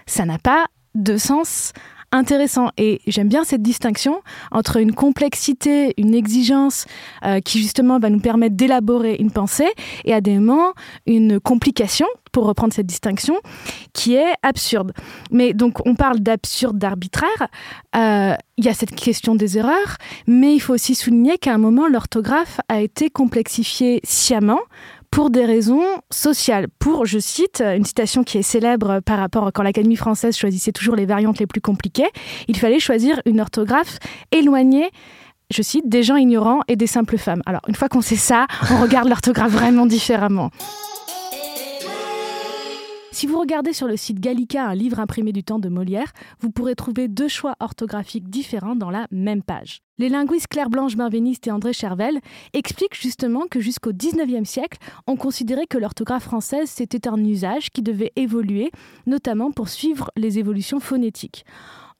Ça 0.06 0.24
n'a 0.24 0.38
pas 0.38 0.66
de 0.94 1.16
sens 1.16 1.72
intéressant. 2.14 2.70
Et 2.78 3.00
j'aime 3.06 3.28
bien 3.28 3.44
cette 3.44 3.62
distinction 3.62 4.22
entre 4.52 4.76
une 4.76 4.94
complexité, 4.94 5.94
une 5.98 6.14
exigence 6.14 6.86
euh, 7.24 7.40
qui 7.40 7.60
justement 7.60 7.98
va 7.98 8.08
nous 8.08 8.20
permettre 8.20 8.56
d'élaborer 8.56 9.16
une 9.18 9.30
pensée 9.30 9.68
et 10.04 10.14
à 10.14 10.20
des 10.20 10.38
moments 10.38 10.72
une 11.06 11.40
complication, 11.40 12.06
pour 12.32 12.46
reprendre 12.46 12.72
cette 12.72 12.86
distinction, 12.86 13.36
qui 13.92 14.14
est 14.14 14.32
absurde. 14.42 14.92
Mais 15.30 15.52
donc 15.54 15.86
on 15.86 15.94
parle 15.94 16.20
d'absurde, 16.20 16.78
d'arbitraire. 16.78 17.48
Euh, 17.96 18.34
il 18.56 18.64
y 18.64 18.68
a 18.68 18.74
cette 18.74 18.94
question 18.94 19.34
des 19.34 19.58
erreurs, 19.58 19.96
mais 20.26 20.54
il 20.54 20.60
faut 20.60 20.74
aussi 20.74 20.94
souligner 20.94 21.38
qu'à 21.38 21.54
un 21.54 21.58
moment, 21.58 21.88
l'orthographe 21.88 22.60
a 22.68 22.80
été 22.80 23.10
complexifiée 23.10 24.00
sciemment 24.04 24.60
pour 25.14 25.30
des 25.30 25.44
raisons 25.44 25.84
sociales. 26.10 26.66
Pour, 26.80 27.06
je 27.06 27.20
cite, 27.20 27.60
une 27.60 27.84
citation 27.84 28.24
qui 28.24 28.38
est 28.38 28.42
célèbre 28.42 28.98
par 28.98 29.16
rapport 29.20 29.46
à 29.46 29.52
quand 29.52 29.62
l'Académie 29.62 29.94
française 29.94 30.36
choisissait 30.36 30.72
toujours 30.72 30.96
les 30.96 31.06
variantes 31.06 31.38
les 31.38 31.46
plus 31.46 31.60
compliquées, 31.60 32.08
il 32.48 32.58
fallait 32.58 32.80
choisir 32.80 33.22
une 33.24 33.40
orthographe 33.40 33.98
éloignée 34.32 34.90
je 35.50 35.62
cite, 35.62 35.88
des 35.88 36.02
gens 36.02 36.16
ignorants 36.16 36.62
et 36.68 36.74
des 36.74 36.86
simples 36.86 37.18
femmes. 37.18 37.42
Alors, 37.46 37.60
une 37.68 37.74
fois 37.74 37.88
qu'on 37.88 38.00
sait 38.00 38.16
ça, 38.16 38.46
on 38.72 38.80
regarde 38.80 39.08
l'orthographe 39.10 39.52
vraiment 39.52 39.86
différemment. 39.86 40.50
Si 43.14 43.28
vous 43.28 43.38
regardez 43.38 43.72
sur 43.72 43.86
le 43.86 43.96
site 43.96 44.18
Gallica 44.18 44.66
un 44.66 44.74
livre 44.74 44.98
imprimé 44.98 45.30
du 45.30 45.44
temps 45.44 45.60
de 45.60 45.68
Molière, 45.68 46.12
vous 46.40 46.50
pourrez 46.50 46.74
trouver 46.74 47.06
deux 47.06 47.28
choix 47.28 47.54
orthographiques 47.60 48.28
différents 48.28 48.74
dans 48.74 48.90
la 48.90 49.06
même 49.12 49.44
page. 49.44 49.82
Les 49.98 50.08
linguistes 50.08 50.48
Claire-Blanche 50.48 50.96
Benveniste 50.96 51.46
et 51.46 51.52
André 51.52 51.72
Chervel 51.72 52.18
expliquent 52.54 53.00
justement 53.00 53.46
que 53.48 53.60
jusqu'au 53.60 53.92
XIXe 53.92 54.48
siècle, 54.48 54.78
on 55.06 55.14
considérait 55.14 55.68
que 55.68 55.78
l'orthographe 55.78 56.24
française 56.24 56.68
c'était 56.68 57.06
un 57.06 57.24
usage 57.24 57.70
qui 57.70 57.82
devait 57.82 58.10
évoluer, 58.16 58.72
notamment 59.06 59.52
pour 59.52 59.68
suivre 59.68 60.10
les 60.16 60.40
évolutions 60.40 60.80
phonétiques. 60.80 61.44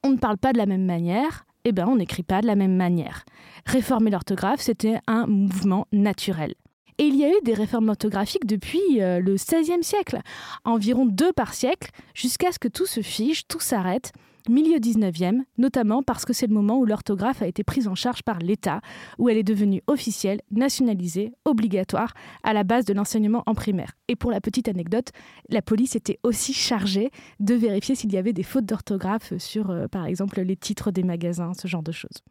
On 0.03 0.11
ne 0.11 0.19
parle 0.19 0.37
pas 0.37 0.53
de 0.53 0.59
la 0.59 0.67
même 0.67 0.85
manière, 0.85 1.47
eh 1.65 1.71
ben 1.71 1.87
on 1.87 1.95
n'écrit 1.95 2.25
pas 2.25 2.41
de 2.41 2.49
la 2.49 2.57
même 2.57 2.75
manière. 2.75 3.25
Réformer 3.67 4.11
l'orthographe, 4.11 4.61
c'était 4.61 4.99
un 5.07 5.29
mouvement 5.29 5.87
naturel. 5.93 6.55
Et 6.99 7.05
il 7.05 7.17
y 7.17 7.25
a 7.25 7.29
eu 7.29 7.41
des 7.43 7.55
réformes 7.55 7.89
orthographiques 7.89 8.47
depuis 8.47 9.01
euh, 9.01 9.19
le 9.21 9.35
XVIe 9.35 9.83
siècle, 9.83 10.21
environ 10.65 11.07
deux 11.07 11.33
par 11.33 11.55
siècle, 11.55 11.91
jusqu'à 12.15 12.53
ce 12.53 12.59
que 12.59 12.69
tout 12.69 12.87
se 12.87 13.01
fige, 13.01 13.49
tout 13.49 13.61
s'arrête, 13.61 14.13
milieu 14.49 14.79
19e, 14.79 15.41
notamment 15.59 16.03
parce 16.03 16.25
que 16.25 16.33
c'est 16.33 16.47
le 16.47 16.55
moment 16.55 16.79
où 16.79 16.85
l'orthographe 16.85 17.43
a 17.43 17.47
été 17.47 17.65
prise 17.65 17.89
en 17.89 17.95
charge 17.95 18.23
par 18.23 18.39
l'État, 18.39 18.81
où 19.19 19.29
elle 19.29 19.39
est 19.39 19.43
devenue 19.43 19.83
officielle, 19.87 20.41
nationalisée, 20.51 21.33
obligatoire, 21.45 22.15
à 22.43 22.53
la 22.53 22.63
base 22.63 22.85
de 22.85 22.93
l'enseignement 22.93 23.43
en 23.47 23.55
primaire. 23.55 23.93
Et 24.09 24.17
pour 24.17 24.31
la 24.31 24.41
petite 24.41 24.69
anecdote, 24.69 25.11
la 25.49 25.63
police 25.63 25.97
était 25.97 26.19
aussi 26.23 26.53
chargée 26.53 27.11
de 27.41 27.55
vérifier 27.55 27.95
s'il 27.95 28.13
y 28.13 28.19
avait 28.19 28.33
des 28.33 28.43
fautes 28.43 28.67
d'orthographe 28.67 29.37
sur, 29.39 29.71
euh, 29.71 29.89
par 29.89 30.07
exemple, 30.07 30.41
les 30.41 30.57
titres 30.57 30.91
des 30.91 31.03
magasins, 31.03 31.53
ce 31.55 31.67
genre 31.67 31.83
de 31.83 31.93
choses. 31.93 32.23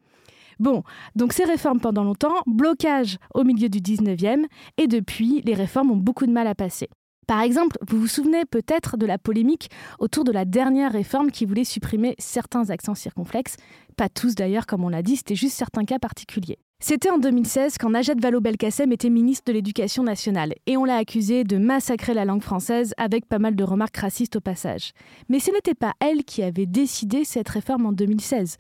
Bon, 0.60 0.84
donc 1.16 1.34
ces 1.34 1.44
réformes 1.44 1.80
pendant 1.80 2.04
longtemps, 2.04 2.42
blocage 2.46 3.18
au 3.34 3.44
milieu 3.44 3.70
du 3.70 3.80
19e, 3.80 4.46
et 4.78 4.88
depuis, 4.88 5.42
les 5.46 5.54
réformes 5.54 5.92
ont 5.92 5.98
beaucoup 5.98 6.26
de 6.26 6.32
mal 6.32 6.48
à 6.48 6.56
passer. 6.56 6.90
Par 7.28 7.42
exemple, 7.42 7.78
vous 7.88 8.00
vous 8.00 8.08
souvenez 8.08 8.44
peut-être 8.46 8.98
de 8.98 9.06
la 9.06 9.18
polémique 9.18 9.70
autour 10.00 10.24
de 10.24 10.32
la 10.32 10.46
dernière 10.46 10.92
réforme 10.92 11.32
qui 11.32 11.46
voulait 11.46 11.64
supprimer 11.64 12.16
certains 12.20 12.70
accents 12.70 12.96
circonflexes, 12.96 13.56
pas 13.96 14.10
tous 14.10 14.36
d'ailleurs 14.36 14.66
comme 14.66 14.84
on 14.84 14.90
l'a 14.90 15.02
dit, 15.02 15.16
c'était 15.16 15.36
juste 15.36 15.56
certains 15.56 15.86
cas 15.86 16.00
particuliers. 16.00 16.60
C'était 16.86 17.10
en 17.10 17.18
2016 17.18 17.78
quand 17.80 17.92
Najat 17.92 18.16
Vallaud-Belkacem 18.22 18.92
était 18.92 19.10
ministre 19.10 19.46
de 19.48 19.54
l'Éducation 19.54 20.04
nationale 20.04 20.54
et 20.66 20.76
on 20.76 20.84
l'a 20.84 20.98
accusée 20.98 21.46
de 21.46 21.56
massacrer 21.56 22.14
la 22.14 22.26
langue 22.26 22.42
française 22.42 22.94
avec 22.98 23.26
pas 23.26 23.40
mal 23.40 23.56
de 23.56 23.64
remarques 23.64 23.96
racistes 23.96 24.36
au 24.36 24.42
passage. 24.42 24.92
Mais 25.30 25.40
ce 25.40 25.52
n'était 25.52 25.76
pas 25.76 25.94
elle 26.02 26.26
qui 26.26 26.44
avait 26.44 26.66
décidé 26.66 27.24
cette 27.24 27.48
réforme 27.48 27.86
en 27.86 27.94
2016. 27.94 28.58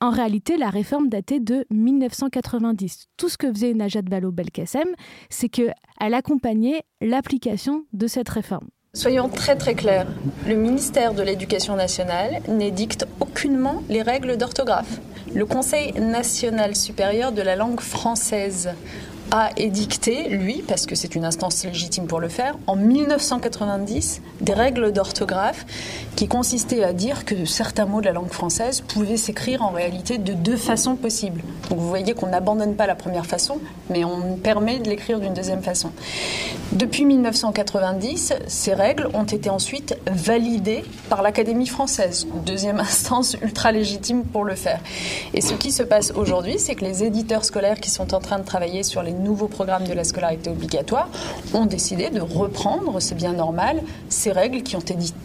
En 0.00 0.10
réalité, 0.10 0.56
la 0.56 0.70
réforme 0.70 1.08
datait 1.08 1.40
de 1.40 1.66
1990. 1.70 3.06
Tout 3.16 3.28
ce 3.28 3.38
que 3.38 3.52
faisait 3.52 3.74
Najat 3.74 4.02
Vallaud-Belkacem, 4.10 4.88
c'est 5.30 5.48
qu'elle 5.48 5.74
accompagnait 6.00 6.82
l'application 7.00 7.84
de 7.92 8.06
cette 8.06 8.28
réforme. 8.28 8.68
Soyons 8.92 9.28
très 9.28 9.56
très 9.56 9.74
clairs, 9.74 10.06
le 10.46 10.54
ministère 10.54 11.14
de 11.14 11.22
l'Éducation 11.22 11.74
nationale 11.74 12.40
n'édicte 12.48 13.06
aucunement 13.18 13.82
les 13.88 14.02
règles 14.02 14.36
d'orthographe. 14.36 15.00
Le 15.34 15.46
Conseil 15.46 15.92
national 15.94 16.76
supérieur 16.76 17.32
de 17.32 17.42
la 17.42 17.56
langue 17.56 17.80
française 17.80 18.70
a 19.30 19.50
édicté, 19.56 20.28
lui, 20.28 20.62
parce 20.66 20.86
que 20.86 20.94
c'est 20.94 21.14
une 21.14 21.24
instance 21.24 21.64
légitime 21.64 22.06
pour 22.06 22.20
le 22.20 22.28
faire, 22.28 22.56
en 22.66 22.76
1990, 22.76 24.22
des 24.40 24.52
règles 24.52 24.92
d'orthographe 24.92 25.64
qui 26.16 26.28
consistaient 26.28 26.84
à 26.84 26.92
dire 26.92 27.24
que 27.24 27.44
certains 27.44 27.86
mots 27.86 28.00
de 28.00 28.06
la 28.06 28.12
langue 28.12 28.30
française 28.30 28.80
pouvaient 28.80 29.16
s'écrire 29.16 29.62
en 29.62 29.70
réalité 29.70 30.18
de 30.18 30.32
deux 30.32 30.56
façons 30.56 30.96
possibles. 30.96 31.42
Donc 31.70 31.78
vous 31.78 31.88
voyez 31.88 32.14
qu'on 32.14 32.28
n'abandonne 32.28 32.76
pas 32.76 32.86
la 32.86 32.94
première 32.94 33.26
façon, 33.26 33.58
mais 33.90 34.04
on 34.04 34.36
permet 34.36 34.78
de 34.78 34.88
l'écrire 34.88 35.18
d'une 35.20 35.34
deuxième 35.34 35.62
façon. 35.62 35.90
Depuis 36.72 37.04
1990, 37.04 38.34
ces 38.46 38.74
règles 38.74 39.08
ont 39.14 39.24
été 39.24 39.50
ensuite 39.50 39.96
validées 40.06 40.84
par 41.08 41.22
l'Académie 41.22 41.66
française, 41.66 42.26
deuxième 42.44 42.80
instance 42.80 43.36
ultra 43.42 43.72
légitime 43.72 44.24
pour 44.24 44.44
le 44.44 44.54
faire. 44.54 44.80
Et 45.32 45.40
ce 45.40 45.54
qui 45.54 45.72
se 45.72 45.82
passe 45.82 46.12
aujourd'hui, 46.12 46.58
c'est 46.58 46.74
que 46.74 46.84
les 46.84 47.04
éditeurs 47.04 47.44
scolaires 47.44 47.80
qui 47.80 47.90
sont 47.90 48.14
en 48.14 48.20
train 48.20 48.38
de 48.38 48.44
travailler 48.44 48.82
sur 48.82 49.02
les 49.02 49.13
nouveaux 49.18 49.48
programmes 49.48 49.84
de 49.84 49.92
la 49.92 50.04
scolarité 50.04 50.50
obligatoire 50.50 51.08
ont 51.52 51.66
décidé 51.66 52.10
de 52.10 52.20
reprendre, 52.20 53.00
c'est 53.00 53.14
bien 53.14 53.32
normal, 53.32 53.82
ces 54.08 54.32
règles 54.32 54.62
qui 54.62 54.76
ont 54.76 54.84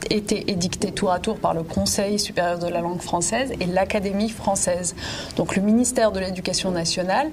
été 0.10 0.52
édictées 0.52 0.91
tour 0.91 1.12
à 1.12 1.19
tour 1.19 1.38
par 1.38 1.54
le 1.54 1.63
Conseil 1.63 2.19
supérieur 2.19 2.60
de 2.60 2.67
la 2.67 2.82
langue 2.82 3.02
française 3.02 3.52
et 3.60 3.65
l'Académie 3.65 4.30
française. 4.30 4.95
Donc 5.36 5.56
le 5.56 5.62
ministère 5.62 6.12
de 6.12 6.19
l'Éducation 6.19 6.71
nationale 6.71 7.30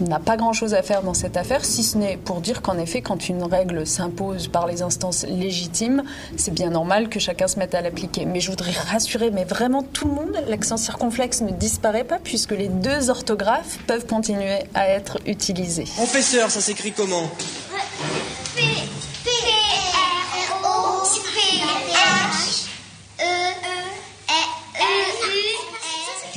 n'a 0.00 0.18
pas 0.18 0.36
grand-chose 0.36 0.74
à 0.74 0.82
faire 0.82 1.02
dans 1.02 1.14
cette 1.14 1.36
affaire, 1.36 1.64
si 1.64 1.82
ce 1.82 1.98
n'est 1.98 2.16
pour 2.16 2.40
dire 2.40 2.62
qu'en 2.62 2.78
effet, 2.78 3.02
quand 3.02 3.28
une 3.28 3.42
règle 3.42 3.86
s'impose 3.86 4.48
par 4.48 4.66
les 4.66 4.82
instances 4.82 5.24
légitimes, 5.26 6.02
c'est 6.36 6.52
bien 6.52 6.70
normal 6.70 7.08
que 7.08 7.20
chacun 7.20 7.48
se 7.48 7.58
mette 7.58 7.74
à 7.74 7.80
l'appliquer. 7.80 8.24
Mais 8.24 8.40
je 8.40 8.50
voudrais 8.50 8.72
rassurer, 8.72 9.30
mais 9.30 9.44
vraiment 9.44 9.82
tout 9.82 10.08
le 10.08 10.14
monde, 10.14 10.44
l'accent 10.48 10.76
circonflexe 10.76 11.40
ne 11.42 11.50
disparaît 11.50 12.04
pas 12.04 12.18
puisque 12.22 12.52
les 12.52 12.68
deux 12.68 13.10
orthographes 13.10 13.78
peuvent 13.86 14.06
continuer 14.06 14.58
à 14.74 14.88
être 14.88 15.18
utilisés. 15.26 15.84
Professeur, 15.96 16.50
ça 16.50 16.60
s'écrit 16.60 16.92
comment? 16.92 17.30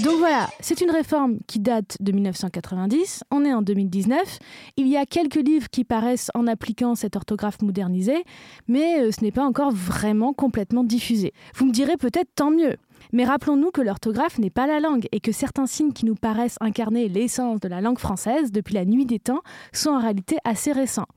Donc 0.04 0.18
voilà, 0.18 0.50
c'est 0.60 0.82
une 0.82 0.92
réforme 0.92 1.38
qui 1.48 1.60
date 1.60 1.96
de 2.02 2.12
1990, 2.12 3.24
on 3.32 3.46
est 3.46 3.54
en 3.54 3.62
2019, 3.62 4.40
il 4.76 4.90
y 4.90 4.98
a 4.98 5.06
quelques 5.06 5.36
livres 5.36 5.70
qui 5.70 5.86
paraissent 5.86 6.30
en 6.34 6.46
appliquant 6.46 6.94
cette 6.96 7.16
orthographe 7.16 7.62
modernisée, 7.62 8.26
mais 8.68 9.00
euh, 9.00 9.12
ce 9.12 9.24
n'est 9.24 9.32
pas 9.32 9.46
encore 9.46 9.72
vraiment 9.72 10.34
complètement 10.34 10.84
diffusé. 10.84 11.32
Vous 11.56 11.66
me 11.66 11.72
direz 11.72 11.96
peut-être 11.96 12.28
tant 12.36 12.52
mieux, 12.52 12.76
mais 13.14 13.24
rappelons-nous 13.24 13.72
que 13.72 13.80
l'orthographe 13.80 14.40
n'est 14.40 14.50
pas 14.50 14.68
la 14.68 14.82
langue 14.82 15.08
et 15.14 15.22
que 15.22 15.32
certains 15.32 15.68
signes 15.68 15.94
qui 15.94 16.04
nous 16.04 16.16
paraissent 16.16 16.58
incarner 16.60 17.08
l'essence 17.08 17.62
de 17.62 17.70
la 17.70 17.80
langue 17.80 18.00
française 18.00 18.52
depuis 18.52 18.74
la 18.74 18.84
nuit 18.84 19.06
des 19.06 19.20
temps 19.20 19.42
sont 19.72 19.92
en 19.92 20.02
réalité 20.02 20.36
assez 20.44 20.74
récents. 20.74 21.08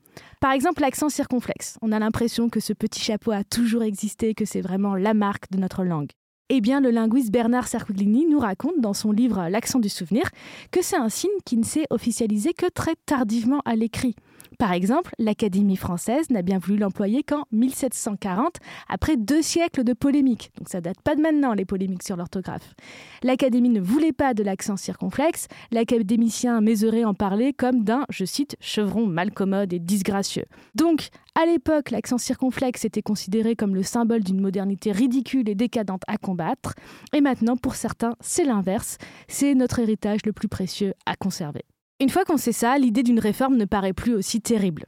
Par 0.41 0.53
exemple, 0.53 0.83
l'accent 0.83 1.09
circonflexe. 1.09 1.77
On 1.83 1.91
a 1.91 1.99
l'impression 1.99 2.49
que 2.49 2.61
ce 2.61 2.73
petit 2.73 3.01
chapeau 3.01 3.33
a 3.33 3.43
toujours 3.43 3.83
existé, 3.83 4.33
que 4.33 4.45
c'est 4.45 4.61
vraiment 4.61 4.95
la 4.95 5.13
marque 5.13 5.51
de 5.51 5.59
notre 5.59 5.83
langue. 5.83 6.13
Eh 6.49 6.61
bien, 6.61 6.81
le 6.81 6.91
linguiste 6.91 7.33
Bernard 7.33 7.67
Cerquiglini 7.67 8.25
nous 8.27 8.39
raconte 8.39 8.81
dans 8.81 8.95
son 8.95 9.11
livre 9.11 9.49
L'accent 9.49 9.81
du 9.81 9.89
souvenir 9.89 10.31
que 10.71 10.81
c'est 10.81 10.97
un 10.97 11.09
signe 11.09 11.29
qui 11.45 11.57
ne 11.57 11.65
s'est 11.65 11.87
officialisé 11.91 12.53
que 12.53 12.67
très 12.67 12.95
tardivement 13.05 13.63
à 13.65 13.75
l'écrit. 13.75 14.15
Par 14.59 14.73
exemple, 14.73 15.13
l'Académie 15.19 15.77
française 15.77 16.31
n'a 16.31 16.43
bien 16.43 16.59
voulu 16.59 16.79
l'employer 16.79 17.23
qu'en 17.23 17.45
1740, 17.53 18.57
après 18.89 19.17
deux 19.17 19.43
siècles 19.43 19.85
de 19.85 19.93
polémiques. 19.93 20.51
Donc 20.59 20.69
ça 20.69 20.81
date 20.81 21.01
pas 21.03 21.15
de 21.15 21.21
maintenant, 21.21 21.55
les 21.55 21.65
polémiques 21.65 22.03
sur 22.03 22.17
l'orthographe. 22.17 22.75
L'Académie 23.23 23.69
ne 23.69 23.81
voulait 23.81 24.13
pas 24.13 24.35
de 24.35 24.43
l'accent 24.43 24.77
circonflexe, 24.77 25.49
l'académicien 25.71 26.61
Mézeray 26.61 27.05
en 27.05 27.15
parlait 27.15 27.53
comme 27.53 27.85
d'un, 27.85 28.05
je 28.11 28.25
cite, 28.25 28.57
chevron 28.61 29.07
malcommode 29.07 29.73
et 29.73 29.79
disgracieux. 29.79 30.45
Donc, 30.75 31.09
à 31.35 31.45
l'époque, 31.45 31.91
l'accent 31.91 32.19
circonflexe 32.19 32.85
était 32.85 33.03
considéré 33.03 33.57
comme 33.57 33.75
le 33.75 33.83
symbole 33.83 34.25
d'une 34.25 34.41
modernité 34.41 34.91
ridicule 34.93 35.49
et 35.49 35.55
décadente 35.55 36.03
à 36.07 36.17
combattre, 36.17 36.75
et 37.13 37.21
maintenant, 37.21 37.57
pour 37.57 37.75
certains, 37.75 38.17
c'est 38.21 38.45
l'inverse, 38.45 38.97
c'est 39.29 39.55
notre 39.55 39.79
héritage 39.79 40.21
le 40.25 40.33
plus 40.33 40.49
précieux 40.49 40.95
à 41.05 41.15
conserver. 41.15 41.65
Une 41.99 42.11
fois 42.11 42.27
qu'on 42.27 42.37
sait 42.37 42.53
ça, 42.53 42.77
l'idée 42.77 43.03
d'une 43.03 43.19
réforme 43.19 43.57
ne 43.57 43.65
paraît 43.65 43.95
plus 43.95 44.15
aussi 44.15 44.43
terrible. 44.43 44.85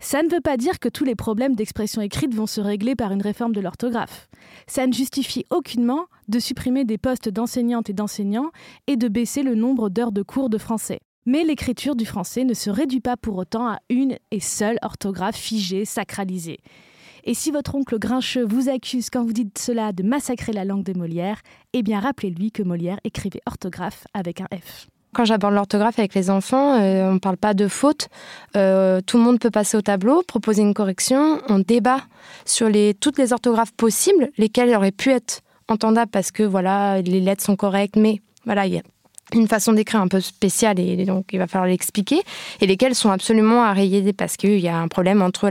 Ça 0.00 0.24
ne 0.24 0.28
veut 0.28 0.40
pas 0.40 0.56
dire 0.56 0.80
que 0.80 0.88
tous 0.88 1.04
les 1.04 1.14
problèmes 1.14 1.54
d'expression 1.54 2.02
écrite 2.02 2.34
vont 2.34 2.48
se 2.48 2.60
régler 2.60 2.96
par 2.96 3.12
une 3.12 3.22
réforme 3.22 3.54
de 3.54 3.60
l'orthographe. 3.60 4.28
Ça 4.66 4.84
ne 4.88 4.92
justifie 4.92 5.44
aucunement 5.50 6.06
de 6.26 6.40
supprimer 6.40 6.84
des 6.84 6.98
postes 6.98 7.28
d'enseignantes 7.28 7.90
et 7.90 7.92
d'enseignants 7.92 8.50
et 8.88 8.96
de 8.96 9.06
baisser 9.06 9.44
le 9.44 9.54
nombre 9.54 9.88
d'heures 9.88 10.10
de 10.10 10.22
cours 10.22 10.50
de 10.50 10.58
français. 10.58 10.98
Mais 11.26 11.44
l'écriture 11.44 11.94
du 11.94 12.04
français 12.04 12.42
ne 12.42 12.54
se 12.54 12.70
réduit 12.70 13.00
pas 13.00 13.16
pour 13.16 13.36
autant 13.36 13.68
à 13.68 13.78
une 13.88 14.16
et 14.32 14.40
seule 14.40 14.78
orthographe 14.82 15.36
figée, 15.36 15.84
sacralisée. 15.84 16.58
Et 17.22 17.34
si 17.34 17.52
votre 17.52 17.76
oncle 17.76 18.00
grincheux 18.00 18.44
vous 18.44 18.68
accuse 18.68 19.10
quand 19.10 19.22
vous 19.22 19.32
dites 19.32 19.58
cela 19.58 19.92
de 19.92 20.02
massacrer 20.02 20.52
la 20.52 20.64
langue 20.64 20.84
de 20.84 20.98
Molière, 20.98 21.40
eh 21.72 21.84
bien 21.84 22.00
rappelez-lui 22.00 22.50
que 22.50 22.64
Molière 22.64 22.98
écrivait 23.04 23.42
orthographe 23.46 24.06
avec 24.12 24.40
un 24.40 24.48
F. 24.52 24.88
Quand 25.14 25.24
j'aborde 25.24 25.54
l'orthographe 25.54 25.98
avec 25.98 26.14
les 26.14 26.30
enfants, 26.30 26.74
euh, 26.74 27.10
on 27.10 27.14
ne 27.14 27.18
parle 27.18 27.36
pas 27.36 27.54
de 27.54 27.66
faute. 27.66 28.08
Euh, 28.56 29.00
tout 29.00 29.16
le 29.16 29.24
monde 29.24 29.38
peut 29.38 29.50
passer 29.50 29.76
au 29.76 29.82
tableau, 29.82 30.22
proposer 30.22 30.62
une 30.62 30.74
correction. 30.74 31.40
On 31.48 31.58
débat 31.58 32.00
sur 32.44 32.68
toutes 33.00 33.18
les 33.18 33.32
orthographes 33.32 33.72
possibles, 33.72 34.30
lesquelles 34.38 34.74
auraient 34.74 34.92
pu 34.92 35.10
être 35.10 35.40
entendables 35.68 36.10
parce 36.10 36.30
que 36.30 36.42
les 37.00 37.20
lettres 37.20 37.44
sont 37.44 37.56
correctes, 37.56 37.96
mais 37.96 38.20
il 38.46 38.74
y 38.74 38.78
a 38.78 38.82
une 39.34 39.48
façon 39.48 39.72
d'écrire 39.72 40.00
un 40.00 40.08
peu 40.08 40.20
spéciale 40.20 40.80
et 40.80 41.04
donc 41.04 41.26
il 41.32 41.38
va 41.38 41.46
falloir 41.46 41.68
l'expliquer 41.68 42.22
et 42.60 42.66
lesquelles 42.66 42.94
sont 42.94 43.10
absolument 43.10 43.62
à 43.62 43.72
rayer 43.72 44.12
parce 44.14 44.36
qu'il 44.38 44.58
y 44.58 44.68
a 44.68 44.78
un 44.78 44.88
problème 44.88 45.20
entre 45.20 45.50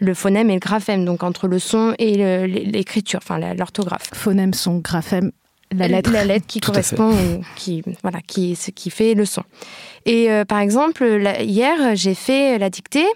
le 0.00 0.14
phonème 0.14 0.50
et 0.50 0.54
le 0.54 0.60
graphème 0.60 1.04
donc 1.04 1.22
entre 1.22 1.46
le 1.46 1.60
son 1.60 1.94
et 2.00 2.16
l'écriture 2.48 3.20
enfin 3.22 3.38
l'orthographe 3.54 4.10
phonème 4.12 4.54
son 4.54 4.78
graphème 4.78 5.30
la 5.74 5.88
lettre, 5.88 6.10
la 6.10 6.24
lettre 6.24 6.46
qui 6.46 6.60
correspond, 6.60 7.14
qui 7.56 7.82
voilà, 8.02 8.20
qui 8.26 8.56
ce 8.56 8.70
qui 8.70 8.90
fait 8.90 9.14
le 9.14 9.24
son. 9.24 9.42
Et 10.04 10.30
euh, 10.30 10.44
par 10.44 10.58
exemple, 10.58 11.04
hier, 11.40 11.94
j'ai 11.94 12.14
fait 12.14 12.58
la 12.58 12.70
dictée 12.70 13.06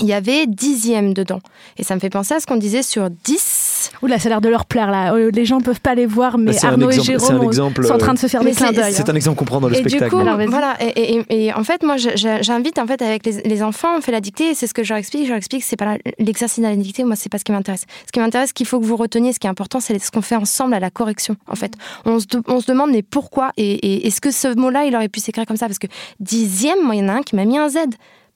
il 0.00 0.06
y 0.06 0.12
avait 0.12 0.46
dixième 0.46 1.14
dedans. 1.14 1.40
Et 1.76 1.84
ça 1.84 1.94
me 1.94 2.00
fait 2.00 2.10
penser 2.10 2.34
à 2.34 2.40
ce 2.40 2.46
qu'on 2.46 2.56
disait 2.56 2.82
sur 2.82 3.10
10. 3.10 3.69
Oula, 4.02 4.18
ça 4.18 4.28
a 4.28 4.30
l'air 4.30 4.40
de 4.40 4.48
leur 4.48 4.64
plaire 4.64 4.90
là. 4.90 5.14
Euh, 5.14 5.30
les 5.32 5.44
gens 5.44 5.58
ne 5.58 5.62
peuvent 5.62 5.80
pas 5.80 5.94
les 5.94 6.06
voir, 6.06 6.38
mais 6.38 6.52
bah, 6.52 6.68
Arnaud 6.68 6.90
et 6.90 7.00
Jérôme 7.00 7.52
sont 7.52 7.92
en 7.92 7.98
train 7.98 8.14
de 8.14 8.18
se 8.18 8.26
faire 8.26 8.44
des 8.44 8.52
clins 8.52 8.72
d'œil. 8.72 8.92
C'est 8.92 9.08
un 9.08 9.14
exemple 9.14 9.38
qu'on 9.38 9.44
prend 9.44 9.60
dans 9.60 9.68
le 9.68 9.74
et 9.74 9.80
spectacle. 9.80 10.04
Du 10.04 10.10
coup, 10.10 10.50
voilà. 10.50 10.76
Et, 10.80 11.52
en 11.52 11.64
fait, 11.64 11.82
moi, 11.82 11.96
j'invite 11.96 12.78
en 12.78 12.86
fait 12.86 13.02
avec 13.02 13.24
les, 13.24 13.62
enfants, 13.62 13.88
on 13.96 14.00
fait 14.00 14.12
la 14.12 14.20
dictée, 14.20 14.50
et 14.50 14.54
c'est 14.54 14.66
ce 14.66 14.74
que 14.74 14.82
je 14.82 14.90
leur 14.90 14.98
explique. 14.98 15.24
Je 15.24 15.28
leur 15.28 15.36
explique, 15.36 15.64
c'est 15.64 15.76
pas 15.76 15.96
l'exercice 16.18 16.58
de 16.58 16.68
la 16.68 16.76
dictée. 16.76 17.04
Moi, 17.04 17.16
c'est 17.16 17.28
pas 17.28 17.38
ce 17.38 17.44
qui 17.44 17.52
m'intéresse. 17.52 17.84
Ce 18.06 18.12
qui 18.12 18.20
m'intéresse, 18.20 18.52
qu'il 18.52 18.66
faut 18.66 18.80
que 18.80 18.86
vous 18.86 18.96
reteniez, 18.96 19.32
ce 19.32 19.38
qui 19.38 19.46
est 19.46 19.50
important, 19.50 19.80
c'est 19.80 19.98
ce 19.98 20.10
qu'on 20.10 20.22
fait 20.22 20.36
ensemble 20.36 20.74
à 20.74 20.80
la 20.80 20.90
correction. 20.90 21.36
En 21.48 21.56
fait, 21.56 21.72
on 22.04 22.18
se, 22.18 22.26
on 22.48 22.60
se 22.60 22.66
demande 22.66 22.90
mais 22.90 23.02
pourquoi 23.02 23.52
et, 23.56 24.06
est-ce 24.06 24.20
que 24.20 24.30
ce 24.30 24.54
mot-là, 24.54 24.84
il 24.84 24.94
aurait 24.96 25.08
pu 25.08 25.20
s'écrire 25.20 25.46
comme 25.46 25.56
ça? 25.56 25.66
Parce 25.66 25.78
que 25.78 25.86
dixième, 26.18 26.82
moi, 26.82 26.94
il 26.94 27.00
y 27.00 27.04
en 27.04 27.08
a 27.08 27.12
un 27.12 27.22
qui 27.22 27.36
m'a 27.36 27.44
mis 27.44 27.58
un 27.58 27.68
Z 27.68 27.78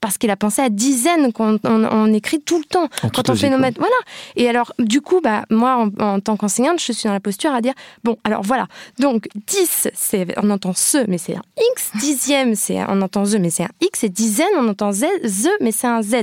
parce 0.04 0.18
qu'il 0.18 0.28
a 0.30 0.36
pensé 0.36 0.60
à 0.60 0.68
dizaines 0.68 1.32
qu'on 1.32 1.58
on, 1.64 2.12
écrit 2.12 2.38
tout 2.38 2.58
le 2.58 2.64
temps 2.66 2.90
quand 3.14 3.30
on 3.30 3.34
fait 3.34 3.48
nos 3.48 3.56
maths. 3.56 3.78
Voilà. 3.78 3.94
Et 4.36 4.46
alors, 4.50 4.74
du 4.78 5.00
coup, 5.00 5.22
bah, 5.22 5.46
moi, 5.48 5.88
en, 5.98 6.20
tant 6.20 6.36
qu'enseignante, 6.36 6.78
je 6.78 6.92
suis 6.92 7.04
dans 7.04 7.14
la 7.14 7.20
posture 7.20 7.54
à 7.54 7.62
dire 7.62 7.72
bon, 8.02 8.18
alors 8.22 8.42
voilà. 8.42 8.66
Donc, 8.98 9.28
10, 9.46 9.88
c'est, 9.94 10.26
on 10.36 10.50
entend 10.50 10.74
ce, 10.74 11.08
mais 11.08 11.16
c'est 11.16 11.34
un 11.34 11.42
X. 11.72 11.92
Dixième, 12.00 12.54
c'est, 12.54 12.84
on 12.86 13.00
entend 13.00 13.24
ze, 13.24 13.38
mais 13.38 13.48
c'est 13.48 13.62
un 13.62 13.70
X. 13.80 14.04
Et 14.04 14.10
dizaine, 14.10 14.46
on 14.58 14.68
entend 14.68 14.92
z, 14.92 15.06
ze, 15.24 15.48
mais 15.62 15.72
c'est 15.72 15.86
un 15.86 16.02
Z. 16.02 16.16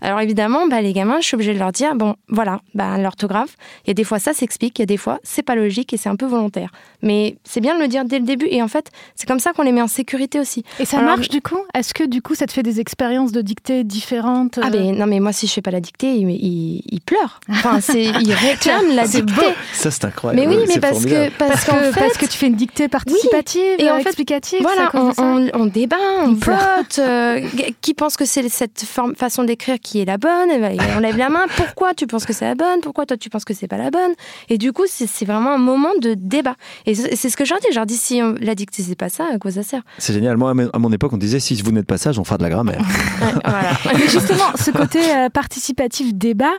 Alors 0.00 0.20
évidemment, 0.20 0.66
bah, 0.68 0.80
les 0.80 0.92
gamins, 0.92 1.20
je 1.20 1.26
suis 1.26 1.34
obligée 1.34 1.54
de 1.54 1.58
leur 1.58 1.72
dire, 1.72 1.94
bon, 1.94 2.16
voilà, 2.28 2.60
bah, 2.74 2.98
l'orthographe, 2.98 3.56
il 3.84 3.88
y 3.88 3.90
a 3.90 3.94
des 3.94 4.04
fois 4.04 4.18
ça 4.18 4.32
s'explique, 4.32 4.78
il 4.78 4.82
y 4.82 4.84
a 4.84 4.86
des 4.86 4.96
fois 4.96 5.18
c'est 5.22 5.42
pas 5.42 5.54
logique 5.54 5.92
et 5.92 5.96
c'est 5.96 6.08
un 6.08 6.16
peu 6.16 6.26
volontaire. 6.26 6.70
Mais 7.02 7.36
c'est 7.44 7.60
bien 7.60 7.76
de 7.76 7.80
le 7.80 7.88
dire 7.88 8.04
dès 8.04 8.18
le 8.18 8.24
début 8.24 8.46
et 8.50 8.62
en 8.62 8.68
fait, 8.68 8.90
c'est 9.14 9.26
comme 9.26 9.38
ça 9.38 9.52
qu'on 9.52 9.62
les 9.62 9.72
met 9.72 9.82
en 9.82 9.86
sécurité 9.86 10.40
aussi. 10.40 10.64
Et 10.78 10.84
ça 10.84 11.00
marche 11.00 11.28
du 11.28 11.40
coup? 11.40 11.58
Est-ce 11.74 11.94
que 11.94 12.04
du 12.04 12.22
coup 12.22 12.34
ça 12.34 12.46
te 12.46 12.52
fait 12.52 12.62
des 12.62 12.80
expériences 12.80 13.32
de 13.32 13.40
dictée 13.40 13.84
différentes 13.84 14.58
Ah 14.62 14.70
ben 14.70 14.96
non 14.96 15.06
mais 15.06 15.20
moi 15.20 15.32
si 15.32 15.46
je 15.46 15.52
fais 15.52 15.62
pas 15.62 15.70
la 15.70 15.80
dictée, 15.80 16.14
il, 16.14 16.28
il, 16.30 17.00
pleure. 17.00 17.40
Enfin, 17.48 17.80
c'est, 17.80 18.04
il 18.04 18.32
réclame 18.46 18.94
la 18.94 19.06
dictée. 19.06 19.32
Beau. 19.32 19.42
Ça 19.72 19.90
c'est 19.90 20.04
incroyable. 20.04 20.48
Mais 20.48 20.56
oui, 20.56 20.64
mais 20.68 20.80
parce 20.80 21.04
que 21.04 21.30
parce, 21.30 21.64
que, 21.64 21.94
parce 21.98 22.16
que 22.18 22.26
tu 22.26 22.38
fais 22.38 22.46
une 22.46 22.54
dictée 22.54 22.88
participative 22.88 23.62
et 23.78 23.90
en 23.90 23.96
fait, 23.96 24.08
explicative. 24.08 24.62
Voilà, 24.62 24.90
on, 24.94 25.48
on, 25.54 25.66
débat, 25.66 25.96
on 26.22 26.32
vote. 26.32 26.98
Euh, 26.98 27.40
qui 27.80 27.94
pense 27.94 28.16
que 28.16 28.24
c'est 28.24 28.48
cette 28.48 28.82
forme, 28.82 29.14
façon 29.14 29.44
d'écrire 29.44 29.78
qui 29.86 30.00
est 30.00 30.04
la 30.04 30.18
bonne, 30.18 30.50
on 30.50 30.98
lève 31.00 31.16
la 31.16 31.28
main, 31.28 31.46
pourquoi 31.56 31.94
tu 31.94 32.06
penses 32.08 32.26
que 32.26 32.32
c'est 32.32 32.44
la 32.44 32.56
bonne, 32.56 32.80
pourquoi 32.82 33.06
toi 33.06 33.16
tu 33.16 33.30
penses 33.30 33.44
que 33.44 33.54
c'est 33.54 33.68
pas 33.68 33.78
la 33.78 33.90
bonne? 33.90 34.12
Et 34.48 34.58
du 34.58 34.72
coup, 34.72 34.82
c'est 34.86 35.24
vraiment 35.24 35.54
un 35.54 35.58
moment 35.58 35.94
de 36.00 36.14
débat. 36.14 36.56
Et 36.86 36.94
c'est 36.94 37.30
ce 37.30 37.36
que 37.36 37.44
je 37.44 37.50
leur 37.50 37.60
dis, 37.60 37.68
je 37.70 37.76
leur 37.76 37.86
dis 37.86 37.96
si 37.96 38.20
on 38.20 38.34
l'a 38.40 38.56
dit 38.56 38.66
que 38.66 38.72
c'est 38.74 38.96
pas 38.96 39.08
ça, 39.08 39.26
à 39.32 39.38
quoi 39.38 39.52
ça 39.52 39.62
sert? 39.62 39.82
C'est 39.98 40.12
génial. 40.12 40.36
Moi, 40.36 40.52
à 40.72 40.78
mon 40.78 40.92
époque, 40.92 41.12
on 41.12 41.18
disait 41.18 41.38
si 41.38 41.54
vous 41.62 41.70
n'êtes 41.70 41.86
pas 41.86 41.98
sage, 41.98 42.18
on 42.18 42.24
fera 42.24 42.36
de 42.36 42.42
la 42.42 42.50
grammaire. 42.50 42.82
Mais 43.94 44.08
justement, 44.08 44.50
ce 44.56 44.72
côté 44.72 44.98
euh, 44.98 45.28
participatif 45.30 46.14
débat, 46.14 46.54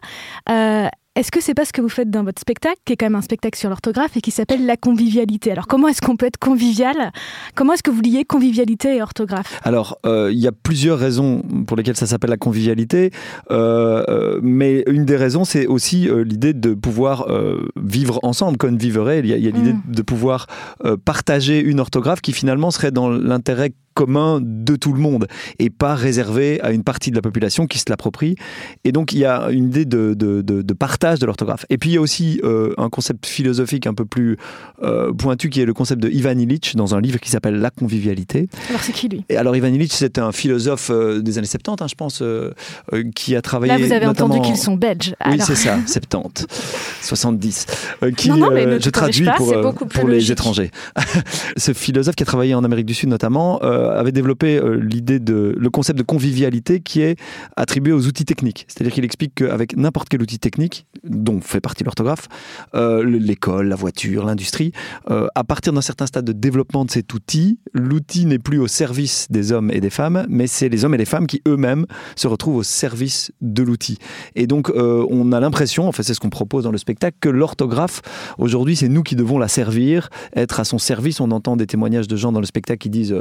euh, 0.50 0.88
est-ce 1.18 1.32
que 1.32 1.42
c'est 1.42 1.56
pas 1.56 1.66
ce 1.66 1.74
que 1.74 1.82
vous 1.82 1.90
faites 1.90 2.12
dans 2.12 2.24
votre 2.24 2.40
spectacle, 2.40 2.78
qui 2.86 2.94
est 2.94 2.96
quand 2.96 3.08
même 3.08 3.16
un 3.16 3.24
spectacle 3.24 3.58
sur 3.58 3.70
l'orthographe 3.70 4.16
et 4.16 4.22
qui 4.22 4.30
s'appelle 4.30 4.68
la 4.68 4.78
convivialité? 4.78 5.52
Alors 5.52 5.66
comment 5.66 5.88
est-ce 5.88 6.00
qu'on 6.00 6.16
peut 6.16 6.28
être 6.28 6.38
convivial? 6.38 7.12
Comment 7.56 7.74
est-ce 7.74 7.82
que 7.82 7.90
vous 7.90 8.02
liez 8.02 8.24
convivialité 8.24 8.98
et 8.98 9.02
orthographe? 9.02 9.60
Alors 9.64 9.98
euh, 10.06 10.30
il 10.32 10.38
y 10.38 10.48
a 10.48 10.52
plusieurs 10.52 11.00
raisons 11.00 11.42
pour 11.66 11.76
lesquelles 11.76 11.98
ça 11.98 12.06
s'appelle 12.06 12.30
la 12.30 12.38
convivialité, 12.38 13.10
euh, 13.50 14.04
euh, 14.10 14.40
mais 14.44 14.84
une 14.86 15.06
des 15.06 15.16
raisons 15.16 15.44
c'est 15.44 15.66
aussi 15.66 16.08
l'idée 16.24 16.54
de 16.54 16.76
pouvoir 16.76 17.28
vivre 17.76 18.20
ensemble, 18.22 18.58
convivere. 18.58 19.18
Il 19.18 19.26
y 19.26 19.34
a, 19.34 19.38
l'idée 19.38 19.74
mm. 19.74 19.82
de 19.88 20.02
pouvoir 20.04 20.46
partager 21.04 21.60
une 21.60 21.80
orthographe 21.80 22.22
qui 22.22 22.32
finalement 22.32 22.70
serait 22.70 22.92
dans 22.92 23.10
l'intérêt 23.10 23.74
commun 23.98 24.40
de 24.44 24.76
tout 24.76 24.94
le 24.94 25.00
monde 25.00 25.26
et 25.58 25.72
pas 25.72 25.96
réservé 25.96 26.62
à 26.62 26.72
une 26.72 26.84
partie 26.84 27.10
de 27.10 27.16
la 27.16 27.24
population 27.24 27.66
qui 27.66 27.80
se 27.80 27.86
l'approprie. 27.90 28.36
Et 28.84 28.92
donc 28.92 29.12
il 29.12 29.18
y 29.18 29.26
a 29.26 29.50
une 29.50 29.66
idée 29.70 29.86
de, 29.86 30.14
de, 30.14 30.44
de, 30.44 30.74
partage 30.74 31.18
de 31.18 31.26
l'orthographe. 31.26 31.66
Et 31.72 31.80
puis 31.80 31.90
il 31.90 31.94
y 31.94 31.98
a 31.98 32.02
aussi 32.02 32.40
euh, 32.44 32.76
un 32.78 32.90
concept 32.90 33.26
philosophique 33.26 33.88
un 33.88 33.96
peu 33.96 34.06
plus 34.06 34.38
euh, 34.84 35.12
pointu 35.14 35.50
qui 35.50 35.62
est 35.62 35.66
le 35.66 35.74
concept 35.74 36.00
de 36.00 36.10
Ivan 36.10 36.38
Illich 36.38 36.76
dans 36.76 36.94
un 36.94 37.02
livre 37.02 37.20
qui 37.20 37.32
s'appelle 37.32 37.56
La 37.56 37.72
convivialité. 37.72 38.50
Alors 38.70 38.84
c'est 38.84 38.92
qui 38.92 39.10
lui? 39.10 39.26
Et 39.30 39.38
Alors 39.38 39.56
Ivan 39.56 39.70
Illich 39.70 39.94
c'est 39.94 40.20
un 40.20 40.32
philosophe 40.32 40.92
euh, 40.92 41.20
des 41.20 41.40
années 41.40 41.48
70 41.48 41.82
hein, 41.82 41.88
je 41.90 41.96
pense 41.96 42.24
qui 43.16 43.36
a 43.36 43.42
travaillé... 43.42 43.74
Là 43.74 43.84
vous 43.84 43.94
avez 43.94 44.06
entendu 44.06 44.40
qu'ils 44.42 44.58
sont 44.58 44.76
belges. 44.76 45.16
Oui 45.26 45.40
c'est 45.40 45.56
ça, 45.56 45.80
70, 45.88 46.46
70. 47.02 47.66
qui, 48.16 48.30
non, 48.30 48.38
non, 48.38 48.52
mais 48.52 48.80
je 48.80 48.90
traduis 48.92 49.28
pour, 49.38 49.74
pour 49.74 50.08
les 50.08 50.32
étrangers. 50.32 50.70
Ce 51.58 51.74
philosophe 51.74 52.16
qui 52.16 52.22
a 52.22 52.28
travaillé 52.28 52.54
en 52.54 52.64
Amérique 52.64 52.86
du 52.86 52.94
Sud 52.94 53.10
notamment 53.10 53.60
avait 53.92 54.12
développé 54.12 54.58
euh, 54.58 54.76
l'idée 54.76 55.20
de 55.20 55.56
le 55.58 55.70
concept 55.70 55.98
de 55.98 56.04
convivialité 56.04 56.80
qui 56.80 57.02
est 57.02 57.20
attribué 57.56 57.94
aux 57.94 58.08
outils 58.08 58.26
techniques. 58.26 58.66
C'est-à-dire 58.68 58.94
qu'il 58.94 59.06
explique 59.06 59.36
qu'avec 59.36 59.76
n'importe 59.76 60.10
quel 60.10 60.22
outil 60.22 60.40
technique, 60.40 60.86
dont 61.04 61.42
fait 61.42 61.62
partie 61.62 61.84
l'orthographe, 61.84 62.28
euh, 62.76 63.04
l'école, 63.04 63.68
la 63.68 63.76
voiture, 63.76 64.26
l'industrie, 64.26 64.72
à 65.08 65.44
partir 65.44 65.74
d'un 65.74 65.82
certain 65.82 66.06
stade 66.06 66.26
de 66.26 66.32
développement 66.34 66.86
de 66.86 66.92
cet 66.92 67.14
outil, 67.14 67.60
l'outil 67.74 68.26
n'est 68.26 68.40
plus 68.40 68.60
au 68.60 68.68
service 68.68 69.28
des 69.30 69.52
hommes 69.52 69.72
et 69.72 69.80
des 69.80 69.90
femmes, 69.90 70.26
mais 70.30 70.48
c'est 70.48 70.70
les 70.70 70.86
hommes 70.86 70.94
et 70.94 70.98
les 70.98 71.06
femmes 71.06 71.28
qui 71.28 71.42
eux-mêmes 71.48 71.86
se 72.16 72.28
retrouvent 72.28 72.58
au 72.58 72.64
service 72.64 73.32
de 73.42 73.64
l'outil. 73.64 73.98
Et 74.36 74.48
donc 74.48 74.72
on 74.76 75.32
a 75.32 75.40
l'impression, 75.40 75.88
en 75.88 75.92
fait 75.92 76.04
c'est 76.04 76.14
ce 76.14 76.20
qu'on 76.20 76.30
propose 76.30 76.64
dans 76.64 76.72
le 76.72 76.78
spectacle, 76.78 77.18
que 77.20 77.30
l'orthographe, 77.30 78.02
aujourd'hui 78.38 78.76
c'est 78.76 78.90
nous 78.90 79.04
qui 79.04 79.16
devons 79.16 79.40
la 79.40 79.48
servir, 79.48 80.10
être 80.36 80.60
à 80.60 80.64
son 80.64 80.78
service. 80.78 81.20
On 81.22 81.32
entend 81.32 81.56
des 81.56 81.68
témoignages 81.68 82.08
de 82.08 82.16
gens 82.16 82.32
dans 82.32 82.42
le 82.42 82.46
spectacle 82.46 82.80
qui 82.80 82.90
disent 82.90 83.16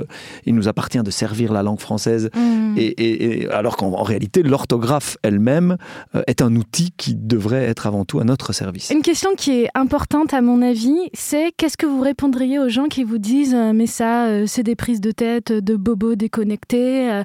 nous 0.57 0.69
appartient 0.69 1.03
de 1.03 1.11
servir 1.11 1.53
la 1.53 1.63
langue 1.63 1.81
française. 1.81 2.31
Mm. 2.35 2.75
Et, 2.79 3.49
alors 3.51 3.77
qu'en 3.77 4.03
réalité, 4.03 4.43
l'orthographe 4.43 5.17
elle-même 5.23 5.77
euh, 6.15 6.23
est 6.27 6.43
un 6.43 6.55
outil 6.57 6.93
qui 6.97 7.15
devrait 7.15 7.65
être 7.65 7.87
avant 7.87 8.05
tout 8.05 8.21
à 8.21 8.25
notre 8.25 8.53
service. 8.53 8.91
Une 8.91 9.03
question 9.03 9.35
qui 9.37 9.63
est 9.63 9.69
importante 9.75 10.35
à 10.35 10.41
mon 10.41 10.63
avis, 10.63 10.99
c'est 11.15 11.53
qu'est-ce 11.57 11.77
que 11.77 11.87
vous 11.87 12.01
répondriez 12.01 12.59
aux 12.59 12.69
gens 12.69 12.87
qui 12.87 13.05
vous 13.05 13.19
disent 13.19 13.55
euh, 13.55 13.73
mais 13.73 13.87
ça, 13.87 14.27
euh, 14.27 14.45
c'est 14.47 14.63
des 14.63 14.77
prises 14.77 15.01
de 15.01 15.11
tête, 15.11 15.53
de 15.53 15.77
bobos 15.77 16.17
déconnectés, 16.17 17.23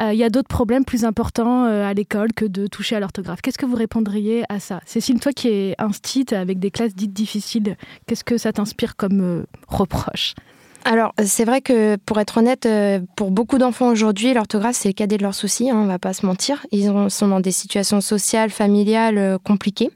il 0.00 0.14
y 0.14 0.24
a 0.24 0.30
d'autres 0.30 0.48
problèmes 0.48 0.84
plus 0.84 1.04
importants 1.04 1.64
à 1.64 1.92
l'école 1.92 2.32
que 2.32 2.44
de 2.44 2.66
toucher 2.66 2.96
à 2.96 3.00
l'orthographe. 3.00 3.40
Qu'est-ce 3.42 3.58
que 3.58 3.66
vous 3.66 3.76
répondriez 3.76 4.44
à 4.48 4.60
ça? 4.60 4.80
Cécile, 4.86 5.20
toi 5.20 5.32
qui 5.32 5.48
es 5.48 5.74
instite 5.78 6.32
avec 6.32 6.58
des 6.58 6.70
classes 6.70 6.94
dites 6.94 7.12
difficiles, 7.12 7.76
qu'est-ce 8.06 8.24
que 8.24 8.38
ça 8.38 8.52
t'inspire 8.52 8.96
comme 8.96 9.44
reproche? 9.66 10.34
Alors, 10.84 11.12
c'est 11.22 11.44
vrai 11.44 11.60
que 11.60 11.96
pour 11.96 12.18
être 12.18 12.38
honnête, 12.38 12.64
euh, 12.64 13.00
pour 13.16 13.30
beaucoup 13.30 13.58
d'enfants 13.58 13.88
aujourd'hui, 13.88 14.32
l'orthographe, 14.32 14.76
c'est 14.76 14.88
le 14.88 14.94
cadet 14.94 15.18
de 15.18 15.22
leurs 15.22 15.34
soucis, 15.34 15.70
hein, 15.70 15.76
on 15.76 15.86
va 15.86 15.98
pas 15.98 16.12
se 16.12 16.24
mentir. 16.24 16.64
Ils 16.72 16.90
sont 17.10 17.28
dans 17.28 17.40
des 17.40 17.50
situations 17.50 18.00
sociales, 18.00 18.50
familiales 18.50 19.18
euh, 19.18 19.38
compliquées. 19.38 19.90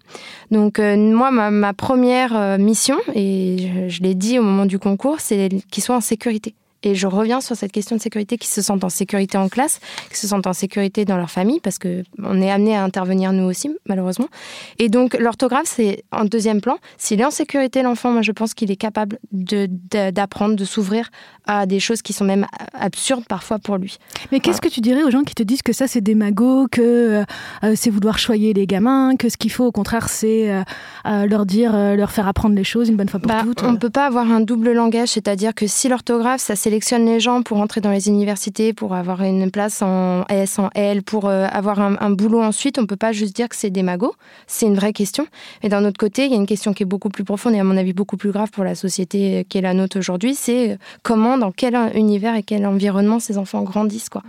Donc, 0.50 0.78
euh, 0.78 0.96
moi, 0.96 1.30
ma, 1.30 1.72
première 1.72 2.58
mission, 2.58 2.98
et 3.14 3.88
je 3.88 4.02
l'ai 4.02 4.14
dit 4.14 4.38
au 4.38 4.42
moment 4.42 4.66
du 4.66 4.78
concours, 4.78 5.20
c'est 5.20 5.48
qu'ils 5.70 5.82
soient 5.82 5.96
en 5.96 6.02
sécurité. 6.02 6.54
Et 6.82 6.94
je 6.94 7.06
reviens 7.06 7.40
sur 7.40 7.56
cette 7.56 7.72
question 7.72 7.96
de 7.96 8.00
sécurité, 8.00 8.38
qui 8.38 8.48
se 8.48 8.62
sentent 8.62 8.84
en 8.84 8.88
sécurité 8.88 9.38
en 9.38 9.48
classe, 9.48 9.80
qui 10.10 10.16
se 10.16 10.26
sentent 10.26 10.46
en 10.46 10.52
sécurité 10.52 11.04
dans 11.04 11.16
leur 11.16 11.30
famille, 11.30 11.60
parce 11.60 11.78
qu'on 11.78 12.42
est 12.42 12.50
amené 12.50 12.76
à 12.76 12.82
intervenir 12.82 13.32
nous 13.32 13.44
aussi, 13.44 13.70
malheureusement. 13.88 14.28
Et 14.78 14.88
donc, 14.88 15.16
l'orthographe, 15.18 15.66
c'est 15.66 16.04
en 16.12 16.24
deuxième 16.24 16.60
plan. 16.60 16.78
S'il 16.98 17.20
est 17.20 17.24
en 17.24 17.30
sécurité, 17.30 17.82
l'enfant, 17.82 18.10
moi, 18.10 18.22
je 18.22 18.32
pense 18.32 18.54
qu'il 18.54 18.70
est 18.70 18.76
capable 18.76 19.18
d'apprendre, 19.32 20.56
de, 20.56 20.64
s'ouvrir 20.64 21.10
à 21.46 21.66
des 21.66 21.80
choses 21.80 22.02
qui 22.02 22.12
sont 22.12 22.24
même 22.24 22.46
absurdes 22.72 23.24
parfois 23.28 23.58
pour 23.58 23.76
lui. 23.76 23.98
Mais 24.30 24.40
qu'est-ce 24.40 24.60
que 24.60 24.68
tu 24.68 24.80
dirais 24.80 25.02
aux 25.02 25.10
gens 25.10 25.22
qui 25.22 25.34
te 25.34 25.42
disent 25.42 25.62
que 25.62 25.72
ça, 25.72 25.86
c'est 25.86 26.00
des 26.00 26.14
magots, 26.14 26.66
que 26.70 26.80
euh, 26.80 27.24
euh, 27.64 27.72
c'est 27.76 27.90
vouloir 27.90 28.18
choyer 28.18 28.52
les 28.52 28.66
gamins, 28.66 29.16
que 29.16 29.28
ce 29.28 29.36
qu'il 29.36 29.50
faut, 29.52 29.64
au 29.64 29.72
contraire, 29.72 30.08
c'est 30.08 30.50
euh, 30.50 31.26
leur 31.26 31.46
dire, 31.46 31.72
leur 31.72 32.10
faire 32.10 32.28
apprendre 32.28 32.54
les 32.54 32.64
choses 32.64 32.88
une 32.88 32.96
bonne 32.96 33.08
fois 33.08 33.20
pour 33.20 33.28
bah, 33.28 33.42
toutes? 33.44 33.62
On 33.62 33.72
ne 33.72 33.76
peut 33.76 33.90
pas 33.90 34.06
avoir 34.06 34.30
un 34.30 34.40
double 34.40 34.72
langage, 34.72 35.10
c'est-à-dire 35.10 35.54
que 35.54 35.66
si 35.66 35.88
l'orthographe, 35.88 36.40
ça 36.40 36.56
c'est 36.56 36.70
sélectionne 36.72 37.04
les 37.04 37.20
gens 37.20 37.42
pour 37.42 37.60
entrer 37.60 37.82
dans 37.82 37.90
les 37.90 38.08
universités, 38.08 38.72
pour 38.72 38.94
avoir 38.94 39.20
une 39.20 39.50
place 39.50 39.82
en 39.82 40.24
S, 40.30 40.58
en 40.58 40.70
L, 40.74 41.02
pour 41.02 41.28
euh, 41.28 41.46
avoir 41.52 41.78
un, 41.80 42.10
boulot 42.10 42.40
ensuite, 42.40 42.78
on 42.78 42.82
ne 42.82 42.86
peut 42.86 42.96
pas 42.96 43.12
juste 43.12 43.36
dire 43.36 43.50
que 43.50 43.56
c'est 43.56 43.68
des 43.68 43.82
magots. 43.82 44.14
C'est 44.46 44.64
une 44.64 44.74
vraie 44.74 44.94
question. 44.94 45.26
Et 45.62 45.68
d'un 45.68 45.84
autre 45.84 45.98
côté, 45.98 46.24
il 46.24 46.30
y 46.30 46.34
a 46.34 46.38
une 46.38 46.46
question 46.46 46.72
qui 46.72 46.82
est 46.82 46.86
beaucoup 46.86 47.10
plus 47.10 47.24
profonde 47.24 47.52
et 47.52 47.58
à 47.58 47.64
mon 47.64 47.76
avis 47.76 47.92
beaucoup 47.92 48.16
plus 48.16 48.30
grave 48.30 48.50
pour 48.50 48.64
la 48.64 48.74
société 48.74 49.40
euh, 49.40 49.42
qui 49.46 49.58
est 49.58 49.60
la 49.60 49.74
nôtre 49.74 49.98
aujourd'hui, 49.98 50.34
c'est 50.34 50.70
euh, 50.70 50.76
comment, 51.02 51.36
dans 51.36 51.52
quel 51.52 51.76
univers 51.94 52.36
et 52.36 52.42
quel 52.42 52.64
environnement 52.64 53.20
ces 53.20 53.36
enfants 53.36 53.60
grandissent. 53.60 54.08
Quoi. 54.08 54.22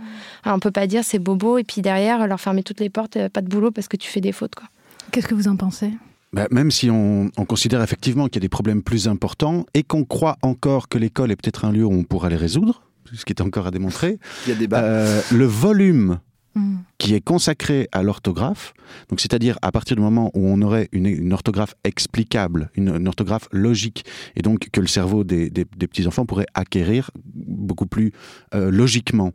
On 0.44 0.56
ne 0.56 0.60
peut 0.60 0.70
pas 0.70 0.86
dire 0.86 1.02
c'est 1.02 1.18
bobo 1.18 1.56
et 1.56 1.64
puis 1.64 1.80
derrière 1.80 2.26
leur 2.26 2.42
fermer 2.42 2.62
toutes 2.62 2.80
les 2.80 2.90
portes, 2.90 3.16
pas 3.28 3.40
de 3.40 3.48
boulot 3.48 3.70
parce 3.70 3.88
que 3.88 3.96
tu 3.96 4.10
fais 4.10 4.20
des 4.20 4.32
fautes. 4.32 4.52
Qu'est-ce 5.12 5.28
que 5.28 5.34
vous 5.34 5.48
en 5.48 5.56
pensez? 5.56 5.92
Bah, 6.34 6.48
même 6.50 6.72
si 6.72 6.90
on, 6.90 7.30
considère 7.46 7.80
effectivement 7.80 8.26
qu'il 8.26 8.36
y 8.36 8.38
a 8.38 8.46
des 8.46 8.48
problèmes 8.48 8.82
plus 8.82 9.06
importants 9.06 9.66
et 9.72 9.84
qu'on 9.84 10.04
croit 10.04 10.36
encore 10.42 10.88
que 10.88 10.98
l'école 10.98 11.30
est 11.30 11.36
peut-être 11.36 11.64
un 11.64 11.70
lieu 11.70 11.84
où 11.84 11.92
on 11.92 12.02
pourra 12.02 12.28
les 12.28 12.36
résoudre, 12.36 12.82
ce 13.12 13.24
qui 13.24 13.32
est 13.32 13.40
encore 13.40 13.68
à 13.68 13.70
démontrer, 13.70 14.18
Il 14.48 14.60
y 14.60 14.74
a 14.74 14.78
euh, 14.78 15.22
le 15.30 15.44
volume 15.44 16.18
hmm. 16.56 16.78
qui 16.98 17.14
est 17.14 17.20
consacré 17.20 17.88
à 17.92 18.02
l'orthographe, 18.02 18.74
donc 19.10 19.20
c'est-à-dire 19.20 19.60
à 19.62 19.70
partir 19.70 19.94
du 19.94 20.02
moment 20.02 20.32
où 20.34 20.48
on 20.48 20.60
aurait 20.62 20.88
une, 20.90 21.32
orthographe 21.32 21.76
explicable, 21.84 22.68
une, 22.74 23.06
orthographe 23.06 23.48
logique, 23.52 24.04
et 24.34 24.42
donc 24.42 24.70
que 24.72 24.80
le 24.80 24.88
cerveau 24.88 25.22
des, 25.22 25.50
petits-enfants 25.50 26.26
pourrait 26.26 26.48
acquérir 26.54 27.12
beaucoup 27.24 27.86
plus 27.86 28.10
euh, 28.56 28.72
logiquement, 28.72 29.30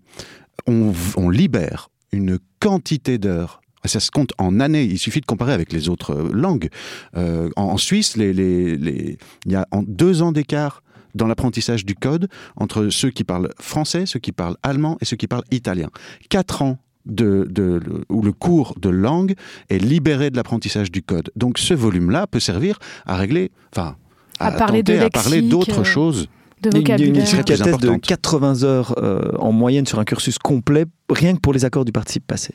on, 0.68 0.92
on 1.16 1.30
libère 1.30 1.90
une 2.12 2.40
quantité 2.60 3.18
d'heures 3.18 3.59
ça 3.88 4.00
se 4.00 4.12
compte 4.12 4.32
en 4.38 4.60
années. 4.60 4.84
Il 4.84 5.00
suffit 5.00 5.22
de 5.22 5.26
comparer 5.26 5.54
avec 5.54 5.72
les 5.72 5.90
autres 5.90 6.14
euh, 6.14 6.30
langues. 6.34 6.70
Euh, 7.16 7.50
en, 7.56 7.78
Suisse, 7.78 8.18
les, 8.18 8.34
les, 8.34 9.18
il 9.46 9.52
y 9.52 9.56
a 9.56 9.68
en 9.72 9.84
deux 9.84 10.22
ans 10.22 10.32
d'écart 10.32 10.84
dans 11.16 11.28
l'apprentissage 11.28 11.86
du 11.86 11.96
code 11.96 12.28
entre 12.56 12.90
ceux 12.90 13.10
qui 13.10 13.24
parlent 13.24 13.50
français, 13.60 14.06
ceux 14.06 14.20
qui 14.20 14.32
parlent 14.32 14.58
allemand 14.64 14.98
et 15.02 15.06
ceux 15.06 15.18
qui 15.18 15.28
parlent 15.28 15.46
italien. 15.52 15.90
Quatre 16.30 16.62
ans 16.62 16.78
de, 17.06 17.48
de, 17.50 17.80
où 18.10 18.22
le 18.22 18.32
cours 18.32 18.76
de 18.80 18.90
langue 18.90 19.34
est 19.70 19.80
libéré 19.80 20.30
de 20.30 20.36
l'apprentissage 20.36 20.92
du 20.92 21.02
code. 21.02 21.32
Donc 21.36 21.58
ce 21.58 21.74
volume-là 21.74 22.28
peut 22.28 22.40
servir 22.40 22.78
à 23.06 23.16
régler, 23.16 23.52
enfin, 23.74 23.96
à, 24.40 24.52
parler 24.52 24.84
à 25.00 25.10
parler 25.10 25.42
d'autres 25.42 25.82
euh, 25.82 25.84
choses. 25.84 26.28
De 26.62 26.70
vocabulaire. 26.70 27.00
Il 27.00 27.16
y 27.16 27.18
a 27.62 27.68
une 27.70 27.78
de 27.78 27.96
80 27.96 28.64
heures 28.64 28.94
en 29.40 29.54
moyenne 29.54 29.88
sur 29.88 29.98
un 29.98 30.04
cursus 30.04 30.38
complet 30.38 30.86
rien 31.10 31.36
que 31.36 31.40
pour 31.40 31.54
les 31.54 31.66
accords 31.66 31.86
du 31.86 31.92
participe 31.92 32.26
passé. 32.26 32.54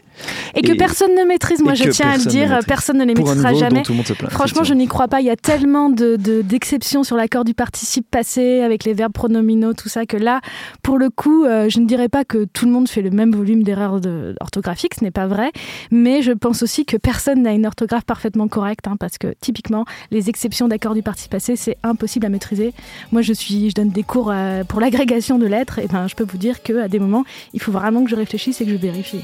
Et, 0.55 0.63
que 0.63 0.73
personne 0.73 1.15
ne 1.15 1.25
maîtrise, 1.25 1.61
moi 1.63 1.75
je 1.75 1.89
tiens 1.91 2.11
à 2.11 2.17
le 2.17 2.25
dire, 2.25 2.59
personne 2.67 2.99
ne 2.99 3.05
les 3.05 3.15
maîtrisera 3.15 3.55
jamais. 3.55 3.83
Franchement, 4.31 4.65
je 4.65 4.75
n'y 4.75 4.87
crois 4.87 5.09
pas, 5.09 5.21
il 5.21 5.27
y 5.27 5.31
a 5.31 5.37
tellement 5.37 5.91
d'exceptions 5.91 7.01
de, 7.01 7.07
sur 7.07 7.17
l'accord 7.17 7.45
du 7.45 7.55
participe 7.55 8.09
passé, 8.11 8.61
avec 8.61 8.85
les 8.85 8.95
verbes 8.95 9.13
pronominaux, 9.13 9.73
tout 9.75 9.89
ça, 9.89 10.07
que 10.07 10.17
là, 10.17 10.41
pour 10.83 10.99
le 10.99 11.11
coup, 11.11 11.45
euh, 11.45 11.69
je 11.69 11.81
ne 11.81 11.87
dirais 11.87 12.09
pas 12.09 12.25
que 12.25 12.45
tout 12.45 12.67
le 12.67 12.73
monde 12.73 12.89
fait 12.89 13.03
le 13.03 13.11
même 13.11 13.33
volume 13.33 13.63
d'erreurs 13.63 14.01
orthographiques, 14.41 14.95
ce 14.95 15.05
n'est 15.05 15.11
pas 15.11 15.27
vrai, 15.27 15.51
mais 15.91 16.23
je 16.23 16.33
pense 16.33 16.63
aussi 16.63 16.85
que 16.85 16.97
personne 16.97 17.43
n'a 17.43 17.53
une 17.53 17.67
orthographe 17.67 18.05
parfaitement 18.05 18.49
correcte, 18.49 18.87
hein, 18.87 18.97
parce 18.99 19.19
que 19.19 19.35
typiquement, 19.41 19.85
les 20.11 20.29
exceptions 20.29 20.69
d'accords 20.69 20.95
du 20.95 21.03
participe 21.03 21.33
passé, 21.33 21.57
c'est 21.57 21.77
impossible 21.83 22.27
à 22.27 22.29
maîtriser. 22.29 22.73
Moi, 23.13 23.23
je, 23.23 23.33
suis, 23.33 23.71
je 23.71 23.75
donne 23.75 23.91
des 23.91 24.03
cours 24.03 24.31
euh, 24.31 24.65
pour 24.65 24.81
l'agrégation 24.81 25.39
de 25.39 25.47
lettres, 25.47 25.79
et 25.79 25.87
ben, 25.87 26.07
je 26.09 26.15
peux 26.15 26.25
vous 26.25 26.39
dire 26.39 26.63
qu'à 26.63 26.89
des 26.89 26.99
moments, 26.99 27.25
il 27.53 27.61
faut 27.61 27.73
vraiment 27.73 28.05
que 28.05 28.11
je 28.11 28.17
réfléchisse 28.17 28.44
c'est 28.53 28.65
que 28.65 28.71
je 28.71 28.77
vérifie. 28.77 29.23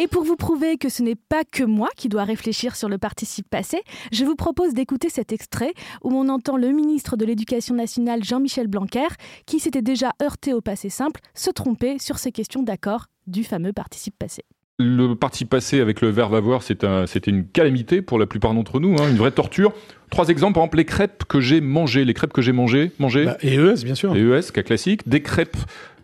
Et 0.00 0.06
pour 0.06 0.22
vous 0.22 0.36
prouver 0.36 0.78
que 0.78 0.88
ce 0.88 1.02
n'est 1.02 1.16
pas 1.16 1.42
que 1.42 1.64
moi 1.64 1.88
qui 1.96 2.08
dois 2.08 2.22
réfléchir 2.22 2.76
sur 2.76 2.88
le 2.88 2.98
participe 2.98 3.50
passé, 3.50 3.82
je 4.12 4.24
vous 4.24 4.36
propose 4.36 4.72
d'écouter 4.72 5.08
cet 5.08 5.32
extrait 5.32 5.74
où 6.04 6.12
on 6.12 6.28
entend 6.28 6.56
le 6.56 6.68
ministre 6.68 7.16
de 7.16 7.24
l'Éducation 7.24 7.74
nationale 7.74 8.22
Jean-Michel 8.22 8.68
Blanquer, 8.68 9.08
qui 9.44 9.58
s'était 9.58 9.82
déjà 9.82 10.12
heurté 10.22 10.52
au 10.54 10.60
passé 10.60 10.88
simple, 10.88 11.20
se 11.34 11.50
tromper 11.50 11.98
sur 11.98 12.18
ces 12.18 12.30
questions 12.30 12.62
d'accord 12.62 13.06
du 13.26 13.42
fameux 13.42 13.72
participe 13.72 14.16
passé. 14.16 14.44
Le 14.80 15.14
participe 15.14 15.50
passé 15.50 15.80
avec 15.80 16.00
le 16.00 16.08
verbe 16.08 16.36
avoir, 16.36 16.62
c'était 16.62 16.86
une 17.26 17.44
calamité 17.48 18.00
pour 18.00 18.16
la 18.16 18.26
plupart 18.26 18.54
d'entre 18.54 18.78
nous, 18.78 18.94
hein, 18.94 19.10
une 19.10 19.16
vraie 19.16 19.32
torture. 19.32 19.72
Trois 20.08 20.28
exemples, 20.28 20.54
par 20.54 20.62
exemple, 20.62 20.76
les 20.76 20.84
crêpes 20.84 21.24
que 21.24 21.40
j'ai 21.40 21.60
mangées, 21.60 22.04
les 22.04 22.14
crêpes 22.14 22.32
que 22.32 22.42
j'ai 22.42 22.52
mangées, 22.52 22.92
mangées. 23.00 23.24
Bah, 23.24 23.36
et 23.42 23.56
ES, 23.56 23.82
bien 23.82 23.96
sûr. 23.96 24.14
Et 24.14 24.20
ES, 24.20 24.52
cas 24.52 24.62
classique. 24.62 25.08
Des 25.08 25.20
crêpes, 25.20 25.56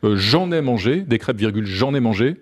euh, 0.02 0.16
j'en 0.16 0.50
ai 0.50 0.60
mangé. 0.60 1.02
Des 1.02 1.18
crêpes, 1.20 1.38
virgule, 1.38 1.66
j'en 1.66 1.94
ai 1.94 2.00
mangé. 2.00 2.34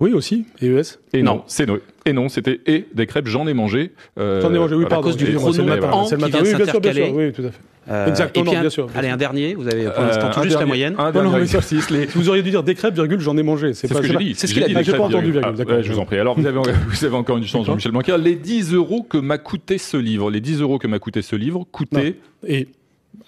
Oui, 0.00 0.12
aussi. 0.12 0.44
Et 0.62 0.68
ES. 0.68 0.98
Et 1.12 1.22
non, 1.22 1.42
c'est 1.46 1.66
non. 1.66 1.78
Et 2.06 2.12
non, 2.12 2.28
c'était 2.28 2.60
et 2.66 2.86
des 2.94 3.06
crêpes, 3.06 3.26
j'en 3.26 3.46
ai 3.46 3.54
mangé. 3.54 3.92
Euh, 4.18 4.40
j'en 4.40 4.54
ai 4.54 4.58
mangé, 4.58 4.74
oui, 4.76 4.86
par 4.86 5.00
cause 5.00 5.16
du 5.16 5.26
pronom 5.32 5.52
c'est 5.52 5.62
le 5.62 5.66
matin. 5.66 6.04
C'est 6.08 6.14
le 6.14 6.20
matin. 6.20 6.38
Oui, 6.42 6.54
bien 6.54 6.66
sûr, 6.66 6.80
bien 6.80 6.92
sûr. 6.92 7.14
Oui, 7.14 7.32
tout 7.32 7.42
à 7.42 7.50
fait. 7.50 7.60
Euh, 7.90 8.06
Exactement, 8.06 8.50
bien 8.50 8.68
sûr. 8.68 8.86
allez, 8.94 9.08
un 9.08 9.16
dernier, 9.16 9.54
vous 9.54 9.66
avez 9.66 9.84
pour 9.84 10.02
l'instant 10.02 10.30
tout 10.30 10.42
juste 10.42 10.60
la 10.60 10.66
moyenne. 10.66 10.94
Un 10.98 11.10
non, 11.10 11.22
non, 11.22 11.36
les... 11.38 12.06
Vous 12.06 12.28
auriez 12.28 12.42
dû 12.42 12.50
dire 12.50 12.62
des 12.62 12.74
crêpes, 12.74 12.94
virgule, 12.94 13.20
j'en 13.20 13.36
ai 13.36 13.42
mangé. 13.42 13.72
C'est 13.72 13.88
ce 13.88 13.94
que 13.94 14.06
j'ai 14.06 14.16
dit. 14.16 14.34
C'est 14.36 14.46
ce 14.46 14.54
qu'il 14.54 14.62
a 14.62 14.68
dit. 14.68 14.74
J'ai 14.82 14.92
pas 14.92 15.04
entendu, 15.04 15.32
virgule. 15.32 15.54
D'accord. 15.54 15.82
Je 15.82 15.92
vous 15.92 15.98
en 15.98 16.04
prie. 16.04 16.18
Alors, 16.18 16.38
vous 16.38 16.46
avez, 16.46 16.58
vous 16.88 17.04
avez 17.04 17.16
encore 17.16 17.38
une 17.38 17.46
chance, 17.46 17.66
Jean-Michel 17.66 17.92
Blanquer. 17.92 18.16
Les 18.18 18.34
10 18.36 18.74
euros 18.74 19.02
que 19.02 19.18
m'a 19.18 19.38
coûté 19.38 19.78
ce 19.78 19.96
livre, 19.96 20.30
les 20.30 20.40
10 20.40 20.60
euros 20.60 20.78
que 20.78 20.86
m'a 20.86 20.98
coûté 20.98 21.22
ce 21.22 21.34
livre, 21.34 21.66
coûtaient. 21.70 22.16
Et 22.46 22.68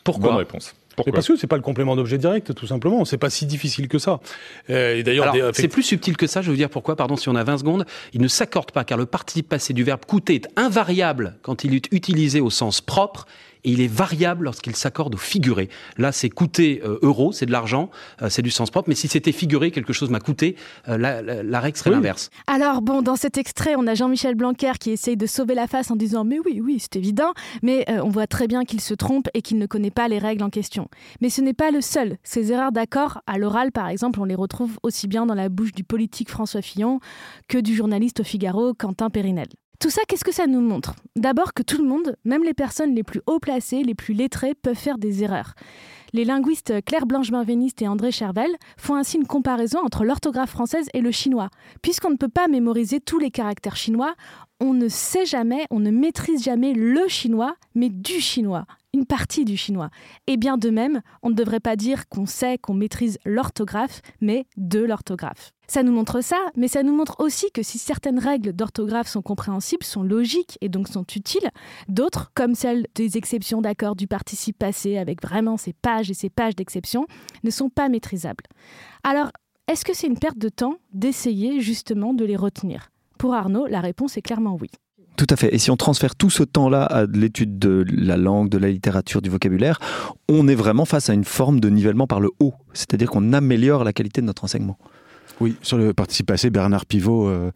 pourquoi? 0.05 0.31
Bonne 0.31 0.39
réponse. 0.39 0.75
Pourquoi 1.05 1.13
parce 1.13 1.29
que 1.29 1.37
c'est 1.37 1.47
pas 1.47 1.57
le 1.57 1.63
complément 1.63 1.97
d'objet 1.97 2.19
direct, 2.19 2.55
tout 2.55 2.67
simplement. 2.67 3.05
C'est 3.05 3.19
pas 3.19 3.31
si 3.31 3.47
difficile 3.47 3.89
que 3.89 3.99
ça. 3.99 4.21
Euh, 4.71 4.97
et 4.97 5.03
d'ailleurs, 5.03 5.35
c'est 5.53 5.69
plus 5.69 5.83
subtil 5.83 6.17
que 6.17 6.27
ça. 6.27 6.43
Je 6.43 6.51
veux 6.51 6.57
dire 6.57 6.71
pourquoi. 6.71 6.97
Pardon, 6.97 7.17
si 7.17 7.29
on 7.29 7.35
a 7.35 7.45
20 7.45 7.59
secondes, 7.59 7.87
il 8.13 8.21
ne 8.21 8.29
s'accorde 8.29 8.71
pas 8.73 8.85
car 8.85 8.99
le 8.99 9.07
participe 9.07 9.49
passé 9.49 9.73
du 9.73 9.85
verbe 9.85 10.05
coûter 10.07 10.35
est 10.35 10.49
invariable 10.57 11.37
quand 11.43 11.65
il 11.65 11.75
est 11.75 11.93
utilisé 11.93 12.41
au 12.41 12.51
sens 12.51 12.81
propre 12.81 13.27
et 13.65 13.71
il 13.73 13.81
est 13.81 13.93
variable 13.93 14.45
lorsqu'il 14.45 14.77
s'accorde 14.77 15.15
au 15.15 15.19
figuré. 15.19 15.69
Là, 15.97 16.13
c'est 16.13 16.31
coûter 16.31 16.81
euh, 16.85 16.99
euro, 17.03 17.33
c'est 17.33 17.47
de 17.47 17.53
l'argent, 17.53 17.91
euh, 18.23 18.29
c'est 18.29 18.43
du 18.43 18.51
sens 18.51 18.71
propre, 18.71 18.89
mais 18.89 18.95
si 18.95 19.09
c'était 19.09 19.33
figuré, 19.33 19.71
quelque 19.71 19.93
chose 19.93 20.11
m'a 20.11 20.21
coûté, 20.21 20.57
euh, 20.89 20.97
la, 20.97 21.61
règle 21.61 21.77
serait 21.77 21.91
l'inverse. 21.91 22.31
Alors 22.47 22.81
bon, 22.83 23.03
dans 23.03 23.17
cet 23.17 23.37
extrait, 23.39 23.75
on 23.77 23.87
a 23.87 23.95
Jean-Michel 23.95 24.35
Blanquer 24.35 24.73
qui 24.81 24.91
essaye 24.91 25.17
de 25.17 25.27
sauver 25.27 25.55
la 25.55 25.67
face 25.67 25.91
en 25.91 25.97
disant 25.97 26.25
mais 26.25 26.39
oui, 26.45 26.61
oui, 26.63 26.79
c'est 26.81 26.97
évident, 26.97 27.33
mais 27.63 27.85
on 28.03 28.09
voit 28.09 28.27
très 28.27 28.47
bien 28.47 28.65
qu'il 28.65 28.81
se 28.81 28.95
trompe 28.95 29.29
et 29.35 29.43
qu'il 29.43 29.59
ne 29.59 29.67
connaît 29.67 29.91
pas 29.91 30.09
les 30.09 30.19
règles 30.19 30.43
en 30.43 30.51
question. 30.51 30.89
Mais 31.21 31.29
ce 31.29 31.41
n'est 31.41 31.55
pas 31.55 31.71
le 31.71 31.81
seul. 31.81 32.17
Ces 32.25 32.53
erreurs 32.53 32.73
d'accord 32.73 33.21
à 33.27 33.39
l'oral, 33.39 33.73
par 33.73 33.89
exemple, 33.89 34.21
on 34.21 34.25
les 34.25 34.35
retrouve 34.35 34.79
aussi 34.83 35.07
bien 35.07 35.27
dans 35.27 35.35
la 35.35 35.49
bouche 35.49 35.73
du 35.73 35.85
politique 35.85 36.31
François 36.31 36.63
Fillon 36.63 37.01
que 37.49 37.59
du 37.59 37.75
journaliste 37.75 38.21
au 38.21 38.25
Figaro 38.25 38.75
Quentin 38.75 39.11
Périnel. 39.11 39.49
Tout 39.81 39.89
ça, 39.89 40.03
qu'est-ce 40.07 40.24
que 40.24 40.33
ça 40.33 40.47
nous 40.47 40.61
montre? 40.61 40.95
D'abord 41.16 41.55
que 41.55 41.62
tout 41.62 41.78
le 41.78 41.89
monde, 41.89 42.14
même 42.26 42.45
les 42.45 42.53
personnes 42.53 42.95
les 42.95 43.03
plus 43.03 43.22
haut 43.26 43.39
placées, 43.39 43.83
les 43.83 43.95
plus 43.95 44.12
lettrées, 44.12 44.55
peuvent 44.55 44.76
faire 44.76 44.99
des 44.99 45.24
erreurs. 45.24 45.55
Les 46.12 46.26
linguistes 46.26 46.85
Claire 46.85 47.07
Blanche-Benveniste 47.07 47.81
et 47.81 47.89
André 47.89 48.11
Chervel 48.11 48.55
font 48.76 48.95
ainsi 48.95 49.16
une 49.16 49.26
comparaison 49.26 49.78
entre 49.83 50.05
l'orthographe 50.05 50.51
française 50.51 50.91
et 50.93 51.01
le 51.01 51.11
chinois. 51.11 51.49
Puisqu'on 51.81 52.11
ne 52.11 52.16
peut 52.16 52.28
pas 52.28 52.47
mémoriser 52.47 53.01
tous 53.01 53.18
les 53.18 53.31
caractères 53.31 53.76
chinois, 53.76 54.14
on 54.61 54.75
ne 54.75 54.89
sait 54.89 55.27
jamais, 55.27 55.67
on 55.71 55.81
ne 55.81 55.91
maîtrise 55.91 56.43
jamais 56.43 56.75
le 56.75 57.09
chinois, 57.09 57.57
mais 57.75 57.89
du 57.89 58.21
chinois 58.21 58.67
une 58.93 59.07
partie 59.07 59.45
du 59.45 59.57
chinois. 59.57 59.91
Et 60.27 60.37
bien 60.37 60.57
de 60.57 60.71
même, 60.71 61.01
on 61.23 61.31
ne 61.31 61.35
devrait 61.35 61.61
pas 61.61 61.77
dire 61.77 62.09
qu'on 62.09 62.27
sait, 62.27 62.59
qu'on 62.59 62.75
maîtrise 62.75 63.19
l'orthographe, 63.25 64.03
mais 64.21 64.47
de 64.57 64.81
l'orthographe. 64.81 65.53
Ça 65.69 65.83
nous 65.83 65.93
montre 65.93 66.21
ça, 66.21 66.37
mais 66.57 66.67
ça 66.67 66.83
nous 66.83 66.95
montre 66.95 67.21
aussi 67.21 67.51
que 67.53 67.63
si 67.63 67.79
certaines 67.79 68.19
règles 68.19 68.53
d'orthographe 68.53 69.07
sont 69.07 69.23
compréhensibles, 69.23 69.85
sont 69.85 70.03
logiques 70.03 70.59
et 70.61 70.69
donc 70.69 70.89
sont 70.89 71.05
utiles, 71.15 71.49
d'autres, 71.89 72.33
comme 72.35 72.55
celles 72.55 72.87
des 72.97 73.17
exceptions 73.17 73.61
d'accords 73.61 73.95
du 73.95 74.09
participe 74.09 74.59
passé 74.59 74.99
avec 74.99 75.23
vraiment 75.23 75.57
ces 75.57 75.73
pages 75.73 76.11
et 76.11 76.15
ces 76.15 76.31
pages 76.31 76.57
d'exception, 76.57 77.07
ne 77.45 77.51
sont 77.51 77.71
pas 77.71 77.89
maîtrisables. 77.89 78.45
Alors, 79.05 79.31
est-ce 79.69 79.85
que 79.85 79.95
c'est 79.95 80.09
une 80.09 80.19
perte 80.19 80.39
de 80.39 80.49
temps 80.49 80.79
d'essayer 80.93 81.61
justement 81.61 82.13
de 82.13 82.25
les 82.25 82.37
retenir? 82.37 82.91
Pour 83.21 83.35
Arnaud, 83.35 83.66
la 83.66 83.83
réponse 83.83 84.16
est 84.16 84.23
clairement 84.23 84.57
oui. 84.59 84.71
Tout 85.18 85.27
à 85.29 85.37
fait. 85.37 85.55
Et 85.55 85.59
si 85.59 85.71
on 85.71 85.77
transfère 85.77 86.16
tout 86.16 86.31
ce 86.31 86.43
temps-là 86.43 86.85
à 86.85 87.05
l'étude 87.05 87.59
de 87.59 87.85
la 87.93 88.16
langue, 88.16 88.49
de 88.49 88.57
la 88.57 88.71
littérature, 88.71 89.21
du 89.21 89.29
vocabulaire, 89.29 89.79
on 90.31 90.49
est 90.49 90.55
vraiment 90.55 90.87
face 90.87 91.11
à 91.11 91.12
une 91.12 91.25
forme 91.25 91.61
de 91.61 91.68
nivellement 91.68 92.07
par 92.07 92.21
le 92.21 92.31
haut. 92.41 92.55
C'est-à-dire 92.73 93.11
qu'on 93.11 93.35
améliore 93.35 93.85
la 93.85 93.93
qualité 93.93 94.23
de 94.23 94.27
notre 94.27 94.45
enseignement. 94.45 94.79
Oui, 95.41 95.57
sur 95.62 95.78
le 95.78 95.95
participe 95.95 96.26
passé, 96.26 96.51
Bernard 96.51 96.84
Pivot, 96.84 97.26
euh, 97.26 97.51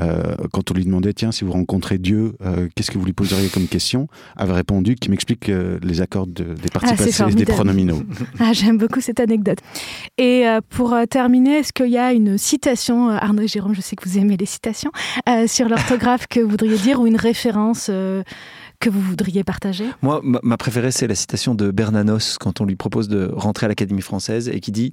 euh, 0.00 0.34
quand 0.52 0.70
on 0.70 0.74
lui 0.74 0.84
demandait, 0.84 1.14
tiens, 1.14 1.32
si 1.32 1.44
vous 1.44 1.52
rencontrez 1.52 1.96
Dieu, 1.96 2.34
euh, 2.44 2.68
qu'est-ce 2.74 2.90
que 2.90 2.98
vous 2.98 3.04
lui 3.06 3.14
poseriez 3.14 3.48
comme 3.48 3.66
question 3.66 4.08
avait 4.36 4.52
répondu 4.52 4.94
qu'il 4.94 5.10
m'explique 5.10 5.50
les 5.82 6.00
accords 6.02 6.26
des 6.26 6.44
participes 6.72 7.14
ah, 7.20 7.24
passés 7.24 7.34
des 7.34 7.44
pronominaux. 7.44 8.02
Ah, 8.38 8.52
J'aime 8.52 8.78
beaucoup 8.78 9.00
cette 9.00 9.20
anecdote. 9.20 9.58
Et 10.18 10.44
pour 10.68 10.96
terminer, 11.08 11.58
est-ce 11.58 11.72
qu'il 11.72 11.90
y 11.90 11.98
a 11.98 12.12
une 12.12 12.38
citation, 12.38 13.08
Arnaud 13.10 13.42
et 13.42 13.48
Jérôme, 13.48 13.74
je 13.74 13.80
sais 13.80 13.96
que 13.96 14.08
vous 14.08 14.18
aimez 14.18 14.36
les 14.36 14.46
citations, 14.46 14.92
sur 15.46 15.68
l'orthographe 15.68 16.26
que 16.26 16.40
vous 16.40 16.50
voudriez 16.50 16.76
dire 16.76 17.00
ou 17.00 17.06
une 17.06 17.16
référence 17.16 17.90
que 18.80 18.88
vous 18.88 19.00
voudriez 19.00 19.44
partager 19.44 19.84
Moi, 20.02 20.20
ma 20.24 20.56
préférée, 20.56 20.90
c'est 20.90 21.06
la 21.06 21.14
citation 21.14 21.54
de 21.54 21.70
Bernanos 21.70 22.38
quand 22.38 22.60
on 22.60 22.64
lui 22.64 22.76
propose 22.76 23.08
de 23.08 23.30
rentrer 23.32 23.66
à 23.66 23.68
l'Académie 23.68 24.00
française 24.00 24.48
et 24.48 24.60
qui 24.60 24.72
dit 24.72 24.92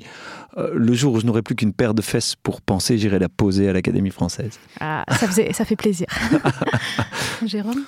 euh, 0.57 0.71
Le 0.73 0.93
jour 0.93 1.13
où 1.13 1.19
je 1.19 1.25
n'aurai 1.25 1.41
plus 1.41 1.55
qu'une 1.55 1.73
paire 1.73 1.93
de 1.93 2.01
fesses 2.01 2.35
pour 2.35 2.61
penser, 2.61 2.97
j'irai 2.97 3.17
la 3.17 3.29
poser 3.29 3.69
à 3.69 3.73
l'Académie 3.73 4.11
française. 4.11 4.59
Ah, 4.81 5.05
ça, 5.09 5.27
faisait, 5.27 5.53
ça 5.53 5.63
fait 5.65 5.77
plaisir. 5.77 6.07
Jérôme? 7.45 7.83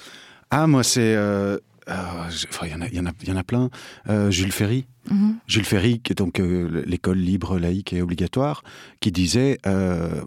Ah, 0.49 0.65
moi, 0.67 0.83
c'est. 0.83 1.15
Euh, 1.15 1.57
euh, 1.89 2.29
il 2.63 2.69
y, 2.69 2.73
en 2.73 2.81
a, 2.81 2.87
y, 2.87 2.99
en 2.99 3.05
a, 3.05 3.11
y 3.25 3.31
en 3.31 3.37
a 3.37 3.43
plein. 3.43 3.69
Euh, 4.09 4.31
Jules 4.31 4.51
Ferry. 4.51 4.85
Mhm. 5.09 5.35
Jules 5.47 5.65
Ferry, 5.65 5.99
qui 5.99 6.13
est 6.13 6.15
donc 6.15 6.39
euh, 6.39 6.83
l'école 6.85 7.17
libre, 7.17 7.57
laïque 7.57 7.93
et 7.93 8.01
obligatoire, 8.01 8.63
qui 8.99 9.11
disait 9.11 9.57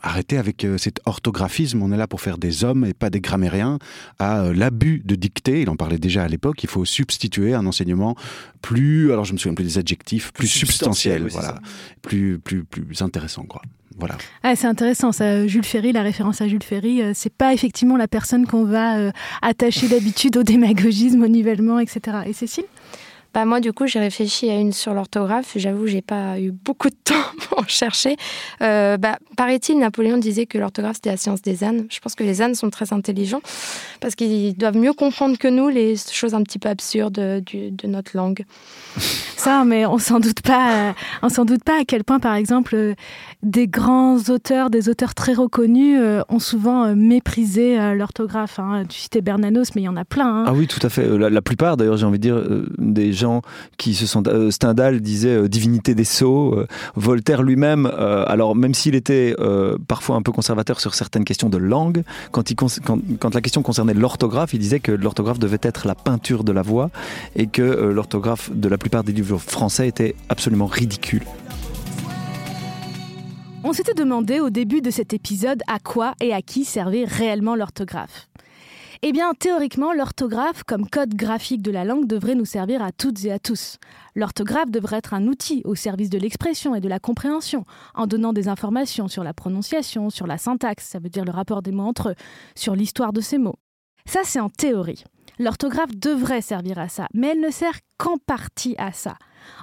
arrêtez 0.02 0.38
avec 0.38 0.66
cet 0.78 1.00
orthographisme, 1.04 1.82
on 1.82 1.92
est 1.92 1.96
là 1.96 2.06
pour 2.06 2.20
faire 2.20 2.38
des 2.38 2.64
hommes 2.64 2.84
et 2.84 2.94
pas 2.94 3.10
des 3.10 3.20
grammairiens, 3.20 3.78
à 4.18 4.52
l'abus 4.52 5.02
de 5.04 5.14
dictée, 5.14 5.62
il 5.62 5.70
en 5.70 5.76
parlait 5.76 5.98
déjà 5.98 6.22
à 6.22 6.28
l'époque, 6.28 6.62
il 6.62 6.68
faut 6.68 6.84
substituer 6.84 7.54
un 7.54 7.66
enseignement 7.66 8.16
plus, 8.60 9.12
alors 9.12 9.24
je 9.24 9.32
me 9.32 9.38
souviens 9.38 9.54
plus 9.54 9.64
des 9.64 9.78
adjectifs, 9.78 10.32
plus, 10.32 10.46
substantiel, 10.46 11.26
voilà, 11.28 11.60
plus, 12.00 12.38
plus, 12.38 12.64
plus 12.64 13.02
intéressant, 13.02 13.44
quoi. 13.44 13.62
Voilà. 13.98 14.16
Ah, 14.42 14.56
c'est 14.56 14.66
intéressant, 14.66 15.12
ça. 15.12 15.46
Jules 15.46 15.64
Ferry, 15.64 15.92
la 15.92 16.02
référence 16.02 16.40
à 16.40 16.48
Jules 16.48 16.62
Ferry, 16.62 17.02
euh, 17.02 17.12
c'est 17.14 17.32
pas 17.32 17.52
effectivement 17.52 17.96
la 17.96 18.08
personne 18.08 18.46
qu'on 18.46 18.64
va 18.64 18.98
euh, 18.98 19.10
attacher 19.42 19.88
d'habitude 19.88 20.36
au 20.36 20.42
démagogisme, 20.42 21.22
au 21.22 21.28
nivellement, 21.28 21.78
etc. 21.78 22.18
Et 22.26 22.32
Cécile? 22.32 22.64
Bah 23.34 23.44
moi, 23.44 23.60
du 23.60 23.72
coup, 23.72 23.86
j'ai 23.86 23.98
réfléchi 23.98 24.50
à 24.50 24.54
une 24.56 24.72
sur 24.72 24.92
l'orthographe. 24.94 25.52
J'avoue, 25.56 25.86
j'ai 25.86 26.02
pas 26.02 26.38
eu 26.38 26.50
beaucoup 26.50 26.90
de 26.90 26.96
temps 27.04 27.14
pour 27.48 27.68
chercher. 27.68 28.16
Euh, 28.60 28.96
bah, 28.96 29.18
Paraît-il, 29.36 29.78
Napoléon 29.78 30.18
disait 30.18 30.46
que 30.46 30.58
l'orthographe, 30.58 30.96
c'était 30.96 31.10
la 31.10 31.16
science 31.16 31.42
des 31.42 31.64
ânes. 31.64 31.86
Je 31.90 31.98
pense 32.00 32.14
que 32.14 32.24
les 32.24 32.42
ânes 32.42 32.54
sont 32.54 32.70
très 32.70 32.92
intelligents 32.92 33.40
parce 34.00 34.14
qu'ils 34.14 34.56
doivent 34.56 34.76
mieux 34.76 34.92
comprendre 34.92 35.38
que 35.38 35.48
nous 35.48 35.68
les 35.68 35.96
choses 35.96 36.34
un 36.34 36.42
petit 36.42 36.58
peu 36.58 36.68
absurdes 36.68 37.14
de 37.14 37.86
notre 37.86 38.16
langue. 38.16 38.44
Ça, 39.42 39.64
mais 39.64 39.86
on 39.86 39.98
s'en 39.98 40.20
doute 40.20 40.42
pas. 40.42 40.90
Euh, 40.90 40.92
on 41.22 41.28
s'en 41.28 41.44
doute 41.44 41.64
pas 41.64 41.80
à 41.80 41.84
quel 41.84 42.04
point, 42.04 42.20
par 42.20 42.34
exemple, 42.34 42.74
euh, 42.76 42.94
des 43.42 43.68
grands 43.68 44.18
auteurs, 44.28 44.70
des 44.70 44.88
auteurs 44.88 45.14
très 45.14 45.34
reconnus, 45.34 45.98
ont 46.28 46.38
souvent 46.38 46.94
méprisé 46.94 47.94
l'orthographe. 47.94 48.58
Hein. 48.58 48.84
Tu 48.88 49.00
citais 49.00 49.20
Bernanos, 49.20 49.74
mais 49.74 49.82
il 49.82 49.84
y 49.84 49.88
en 49.88 49.96
a 49.96 50.04
plein. 50.04 50.42
Hein. 50.42 50.44
Ah 50.46 50.52
oui, 50.52 50.66
tout 50.66 50.84
à 50.84 50.88
fait. 50.88 51.06
La, 51.18 51.42
plupart, 51.42 51.76
d'ailleurs, 51.76 51.96
j'ai 51.96 52.06
envie 52.06 52.18
de 52.18 52.22
dire, 52.22 52.42
des 52.78 53.12
qui 53.76 53.94
se 53.94 54.06
sont. 54.06 54.26
Euh, 54.26 54.50
Stendhal 54.50 55.00
disait 55.00 55.36
euh, 55.36 55.48
divinité 55.48 55.94
des 55.94 56.04
sceaux. 56.04 56.54
Euh, 56.54 56.66
Voltaire 56.96 57.42
lui-même, 57.42 57.86
alors 57.86 58.54
même 58.54 58.74
s'il 58.74 58.94
était 58.94 59.34
parfois 59.86 60.16
un 60.16 60.22
peu 60.22 60.32
conservateur 60.32 60.80
sur 60.80 60.94
certaines 60.94 61.24
questions 61.24 61.48
de 61.48 61.58
langue, 61.58 62.02
quand, 62.30 62.50
il, 62.50 62.56
quand, 62.56 63.34
la 63.34 63.40
question 63.40 63.62
concernait 63.62 63.94
l'orthographe, 63.94 64.54
il 64.54 64.58
disait 64.58 64.80
que 64.80 64.92
l'orthographe 64.92 65.38
devait 65.38 65.58
être 65.62 65.86
la 65.86 65.94
peinture 65.94 66.44
de 66.44 66.52
la 66.52 66.62
voix 66.62 66.90
et 67.36 67.46
que 67.46 67.62
l'orthographe 67.62 68.50
de 68.52 68.68
la 68.68 68.78
plupart 68.78 69.04
des 69.04 69.12
livres 69.12 69.38
français 69.38 69.88
était 69.88 70.14
absolument 70.28 70.66
ridicule. 70.66 71.22
On 73.64 73.72
s'était 73.72 73.94
demandé 73.94 74.40
au 74.40 74.50
début 74.50 74.82
de 74.82 74.90
cet 74.90 75.14
épisode 75.14 75.62
à 75.68 75.78
quoi 75.78 76.14
et 76.20 76.34
à 76.34 76.42
qui 76.42 76.64
servait 76.64 77.04
réellement 77.04 77.54
l'orthographe. 77.54 78.28
Eh 79.02 79.12
bien, 79.12 79.34
théoriquement, 79.34 79.92
l'orthographe, 79.92 80.64
comme 80.64 80.88
code 80.88 81.14
graphique 81.14 81.62
de 81.62 81.70
la 81.70 81.84
langue, 81.84 82.08
devrait 82.08 82.34
nous 82.34 82.44
servir 82.44 82.82
à 82.82 82.90
toutes 82.90 83.24
et 83.24 83.30
à 83.30 83.38
tous. 83.38 83.78
L'orthographe 84.16 84.70
devrait 84.70 84.98
être 84.98 85.14
un 85.14 85.28
outil 85.28 85.62
au 85.64 85.76
service 85.76 86.10
de 86.10 86.18
l'expression 86.18 86.74
et 86.74 86.80
de 86.80 86.88
la 86.88 86.98
compréhension, 86.98 87.64
en 87.94 88.08
donnant 88.08 88.32
des 88.32 88.48
informations 88.48 89.06
sur 89.06 89.22
la 89.22 89.32
prononciation, 89.32 90.10
sur 90.10 90.26
la 90.26 90.38
syntaxe, 90.38 90.88
ça 90.88 90.98
veut 90.98 91.08
dire 91.08 91.24
le 91.24 91.32
rapport 91.32 91.62
des 91.62 91.72
mots 91.72 91.84
entre 91.84 92.10
eux, 92.10 92.14
sur 92.56 92.74
l'histoire 92.74 93.12
de 93.12 93.20
ces 93.20 93.38
mots. 93.38 93.58
Ça, 94.06 94.20
c'est 94.24 94.40
en 94.40 94.48
théorie. 94.48 95.04
L'orthographe 95.38 95.96
devrait 95.96 96.42
servir 96.42 96.78
à 96.78 96.88
ça, 96.88 97.06
mais 97.14 97.28
elle 97.28 97.40
ne 97.40 97.50
sert 97.50 97.78
qu'en 97.96 98.18
partie 98.18 98.74
à 98.78 98.92
ça. 98.92 99.16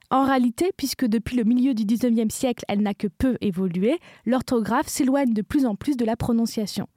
En 0.10 0.26
réalité, 0.26 0.72
puisque 0.76 1.06
depuis 1.06 1.38
le 1.38 1.44
milieu 1.44 1.74
du 1.74 1.84
19e 1.84 2.30
siècle, 2.30 2.66
elle 2.68 2.82
n'a 2.82 2.94
que 2.94 3.08
peu 3.08 3.38
évolué, 3.42 4.00
l'orthographe 4.26 4.88
s'éloigne 4.88 5.34
de 5.34 5.42
plus 5.42 5.66
en 5.66 5.76
plus 5.76 5.98
de 5.98 6.06
la 6.06 6.16
prononciation. 6.16 6.88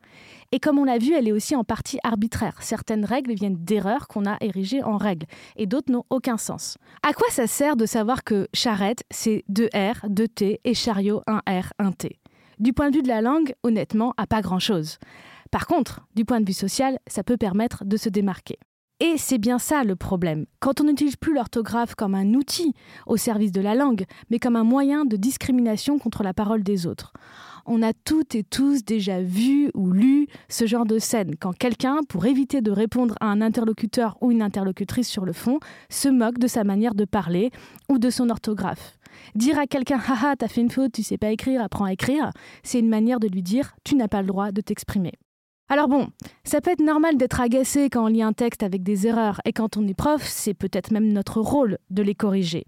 Et 0.51 0.61
comme 0.61 0.79
on 0.79 0.85
l'a 0.85 0.99
vu, 0.99 1.15
elle 1.15 1.27
est 1.27 1.33
aussi 1.33 1.57
en 1.57 1.65
partie 1.65 1.99
arbitraire. 2.03 2.63
Certaines 2.63 3.05
règles 3.05 3.33
viennent 3.33 3.65
d'erreurs 3.65 4.07
qu'on 4.09 4.27
a 4.27 4.37
érigées 4.41 4.83
en 4.83 4.99
règles, 4.99 5.27
et 5.57 5.67
d'autres 5.67 5.91
n'ont 5.91 6.05
aucun 6.11 6.37
sens. 6.37 6.77
À 7.03 7.13
quoi 7.15 7.29
ça 7.31 7.47
sert 7.47 7.77
de 7.77 7.87
savoir 7.87 8.25
que 8.25 8.49
charrette, 8.53 9.05
c'est 9.11 9.45
2 9.49 9.69
R, 9.75 10.09
2 10.09 10.29
T, 10.29 10.61
et 10.65 10.75
chariot, 10.75 11.23
1 11.27 11.39
R, 11.49 11.73
1 11.79 11.93
T? 11.93 12.19
Du 12.59 12.73
point 12.73 12.91
de 12.91 12.97
vue 12.97 13.03
de 13.03 13.09
la 13.09 13.23
langue, 13.23 13.55
honnêtement, 13.63 14.13
à 14.19 14.27
pas 14.27 14.43
grand-chose. 14.43 14.99
Par 15.51 15.67
contre, 15.67 16.07
du 16.15 16.25
point 16.25 16.41
de 16.41 16.47
vue 16.47 16.53
social, 16.53 16.99
ça 17.07 17.23
peut 17.23 17.37
permettre 17.37 17.85
de 17.85 17.97
se 17.97 18.09
démarquer. 18.09 18.59
Et 19.01 19.19
c'est 19.19 19.39
bien 19.39 19.59
ça 19.59 19.83
le 19.83 19.97
problème. 19.97 20.47
Quand 20.61 20.81
on 20.81 20.85
n'utilise 20.85 21.17
plus 21.17 21.35
l'orthographe 21.35 21.97
comme 21.97 22.15
un 22.15 22.35
outil 22.35 22.73
au 23.07 23.17
service 23.17 23.51
de 23.51 23.61
la 23.61 23.75
langue, 23.75 24.05
mais 24.31 24.39
comme 24.39 24.55
un 24.55 24.63
moyen 24.63 25.05
de 25.05 25.17
discrimination 25.17 25.99
contre 25.99 26.23
la 26.23 26.33
parole 26.33 26.63
des 26.63 26.87
autres. 26.87 27.13
On 27.67 27.83
a 27.83 27.93
toutes 27.93 28.37
et 28.37 28.45
tous 28.45 28.85
déjà 28.85 29.21
vu 29.21 29.73
ou 29.75 29.91
lu 29.91 30.29
ce 30.49 30.67
genre 30.67 30.87
de 30.87 31.01
scène, 31.01 31.35
quand 31.35 31.53
quelqu'un, 31.53 31.99
pour 32.09 32.27
éviter 32.27 32.61
de 32.61 32.71
répondre 32.71 33.17
à 33.21 33.27
un 33.27 33.41
interlocuteur 33.41 34.17
ou 34.21 34.31
une 34.31 34.41
interlocutrice 34.41 35.09
sur 35.09 35.25
le 35.25 35.33
fond, 35.33 35.59
se 35.91 36.09
moque 36.09 36.39
de 36.39 36.47
sa 36.47 36.63
manière 36.63 36.95
de 36.95 37.05
parler 37.05 37.51
ou 37.89 37.99
de 37.99 38.09
son 38.09 38.31
orthographe. 38.31 38.99
Dire 39.35 39.59
à 39.59 39.67
quelqu'un 39.67 39.99
haha 39.99 40.37
t'as 40.37 40.49
fait 40.49 40.61
une 40.61 40.71
faute, 40.71 40.93
tu 40.93 41.03
sais 41.03 41.19
pas 41.19 41.31
écrire, 41.31 41.61
apprends 41.61 41.87
à 41.87 41.93
écrire, 41.93 42.31
c'est 42.63 42.79
une 42.79 42.89
manière 42.89 43.19
de 43.19 43.27
lui 43.27 43.43
dire 43.43 43.75
tu 43.83 43.97
n'as 43.97 44.09
pas 44.09 44.23
le 44.23 44.29
droit 44.29 44.53
de 44.53 44.61
t'exprimer. 44.61 45.13
Alors 45.73 45.89
bon, 45.89 46.09
ça 46.45 46.61
peut 46.61 46.71
être 46.71 46.85
normal 46.85 47.17
d'être 47.17 47.41
agacé 47.41 47.89
quand 47.89 48.05
on 48.05 48.09
lit 48.09 48.23
un 48.23 48.35
texte 48.35 48.63
avec 48.63 48.83
des 48.83 49.07
erreurs, 49.07 49.41
et 49.47 49.55
quand 49.55 49.79
on 49.79 49.89
est 49.89 49.95
prof, 49.95 50.21
c'est 50.23 50.53
peut-être 50.53 50.91
même 50.91 51.11
notre 51.11 51.41
rôle 51.41 51.79
de 51.89 52.03
les 52.03 52.15
corriger. 52.15 52.67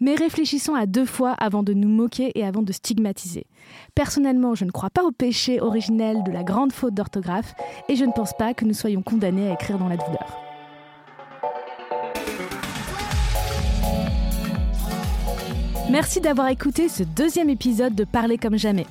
Mais 0.00 0.14
réfléchissons 0.14 0.74
à 0.74 0.86
deux 0.86 1.04
fois 1.04 1.32
avant 1.32 1.62
de 1.62 1.74
nous 1.74 1.90
moquer 1.90 2.32
et 2.34 2.46
avant 2.46 2.62
de 2.62 2.72
stigmatiser. 2.72 3.44
Personnellement, 3.94 4.54
je 4.54 4.64
ne 4.64 4.70
crois 4.70 4.88
pas 4.88 5.04
au 5.04 5.12
péché 5.12 5.60
originel 5.60 6.22
de 6.22 6.32
la 6.32 6.44
grande 6.44 6.72
faute 6.72 6.94
d'orthographe, 6.94 7.52
et 7.90 7.94
je 7.94 8.06
ne 8.06 8.12
pense 8.12 8.32
pas 8.32 8.54
que 8.54 8.64
nous 8.64 8.72
soyons 8.72 9.02
condamnés 9.02 9.50
à 9.50 9.52
écrire 9.52 9.78
dans 9.78 9.88
la 9.88 9.98
douleur. 9.98 10.38
Merci 15.90 16.22
d'avoir 16.22 16.48
écouté 16.48 16.88
ce 16.88 17.02
deuxième 17.02 17.50
épisode 17.50 17.94
de 17.94 18.04
Parler 18.04 18.38
comme 18.38 18.56
jamais. 18.56 18.86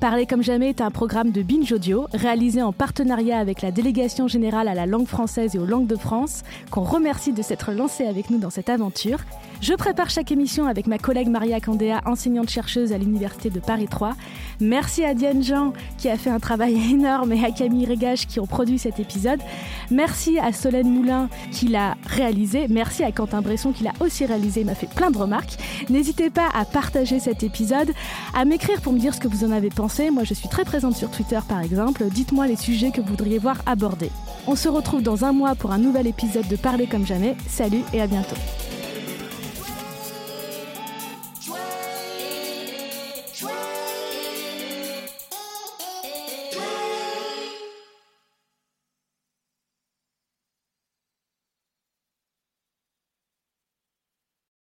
Parler 0.00 0.26
comme 0.26 0.42
jamais 0.42 0.68
est 0.68 0.82
un 0.82 0.90
programme 0.90 1.30
de 1.30 1.40
Binge 1.40 1.72
Audio 1.72 2.06
réalisé 2.12 2.60
en 2.60 2.70
partenariat 2.70 3.38
avec 3.38 3.62
la 3.62 3.70
Délégation 3.70 4.28
générale 4.28 4.68
à 4.68 4.74
la 4.74 4.84
langue 4.84 5.06
française 5.06 5.54
et 5.54 5.58
aux 5.58 5.64
langues 5.64 5.86
de 5.86 5.96
France, 5.96 6.42
qu'on 6.70 6.82
remercie 6.82 7.32
de 7.32 7.40
s'être 7.40 7.72
lancé 7.72 8.04
avec 8.04 8.28
nous 8.28 8.36
dans 8.36 8.50
cette 8.50 8.68
aventure. 8.68 9.20
Je 9.62 9.72
prépare 9.72 10.10
chaque 10.10 10.30
émission 10.30 10.66
avec 10.66 10.86
ma 10.86 10.98
collègue 10.98 11.28
Maria 11.28 11.60
Candéa, 11.60 12.02
enseignante-chercheuse 12.04 12.92
à 12.92 12.98
l'Université 12.98 13.48
de 13.48 13.58
Paris 13.58 13.86
3. 13.90 14.12
Merci 14.60 15.02
à 15.02 15.14
Diane 15.14 15.42
Jean 15.42 15.72
qui 15.96 16.10
a 16.10 16.18
fait 16.18 16.28
un 16.28 16.40
travail 16.40 16.74
énorme 16.92 17.32
et 17.32 17.42
à 17.42 17.50
Camille 17.50 17.86
Régache 17.86 18.26
qui 18.26 18.38
ont 18.38 18.46
produit 18.46 18.78
cet 18.78 19.00
épisode. 19.00 19.40
Merci 19.90 20.38
à 20.38 20.52
Solène 20.52 20.90
Moulin 20.90 21.30
qui 21.52 21.68
l'a 21.68 21.96
réalisé. 22.06 22.66
Merci 22.68 23.02
à 23.02 23.12
Quentin 23.12 23.40
Bresson 23.40 23.72
qui 23.72 23.84
l'a 23.84 23.94
aussi 24.00 24.26
réalisé, 24.26 24.60
il 24.60 24.66
m'a 24.66 24.74
fait 24.74 24.92
plein 24.94 25.10
de 25.10 25.16
remarques. 25.16 25.56
N'hésitez 25.88 26.28
pas 26.28 26.48
à 26.54 26.66
partager 26.66 27.18
cet 27.18 27.42
épisode, 27.42 27.92
à 28.34 28.44
m'écrire 28.44 28.82
pour 28.82 28.92
me 28.92 28.98
dire 28.98 29.14
ce 29.14 29.20
que 29.20 29.28
vous 29.28 29.42
en 29.42 29.52
avez 29.52 29.70
pensé. 29.70 29.85
Moi 30.12 30.24
je 30.24 30.34
suis 30.34 30.48
très 30.48 30.64
présente 30.64 30.96
sur 30.96 31.10
Twitter 31.10 31.38
par 31.48 31.60
exemple. 31.60 32.04
Dites-moi 32.10 32.48
les 32.48 32.56
sujets 32.56 32.90
que 32.90 33.00
vous 33.00 33.08
voudriez 33.08 33.38
voir 33.38 33.58
abordés. 33.66 34.10
On 34.46 34.56
se 34.56 34.68
retrouve 34.68 35.02
dans 35.02 35.24
un 35.24 35.32
mois 35.32 35.54
pour 35.54 35.70
un 35.70 35.78
nouvel 35.78 36.06
épisode 36.08 36.48
de 36.48 36.56
Parler 36.56 36.86
comme 36.86 37.06
jamais. 37.06 37.36
Salut 37.48 37.82
et 37.92 38.00
à 38.00 38.06
bientôt. 38.06 38.36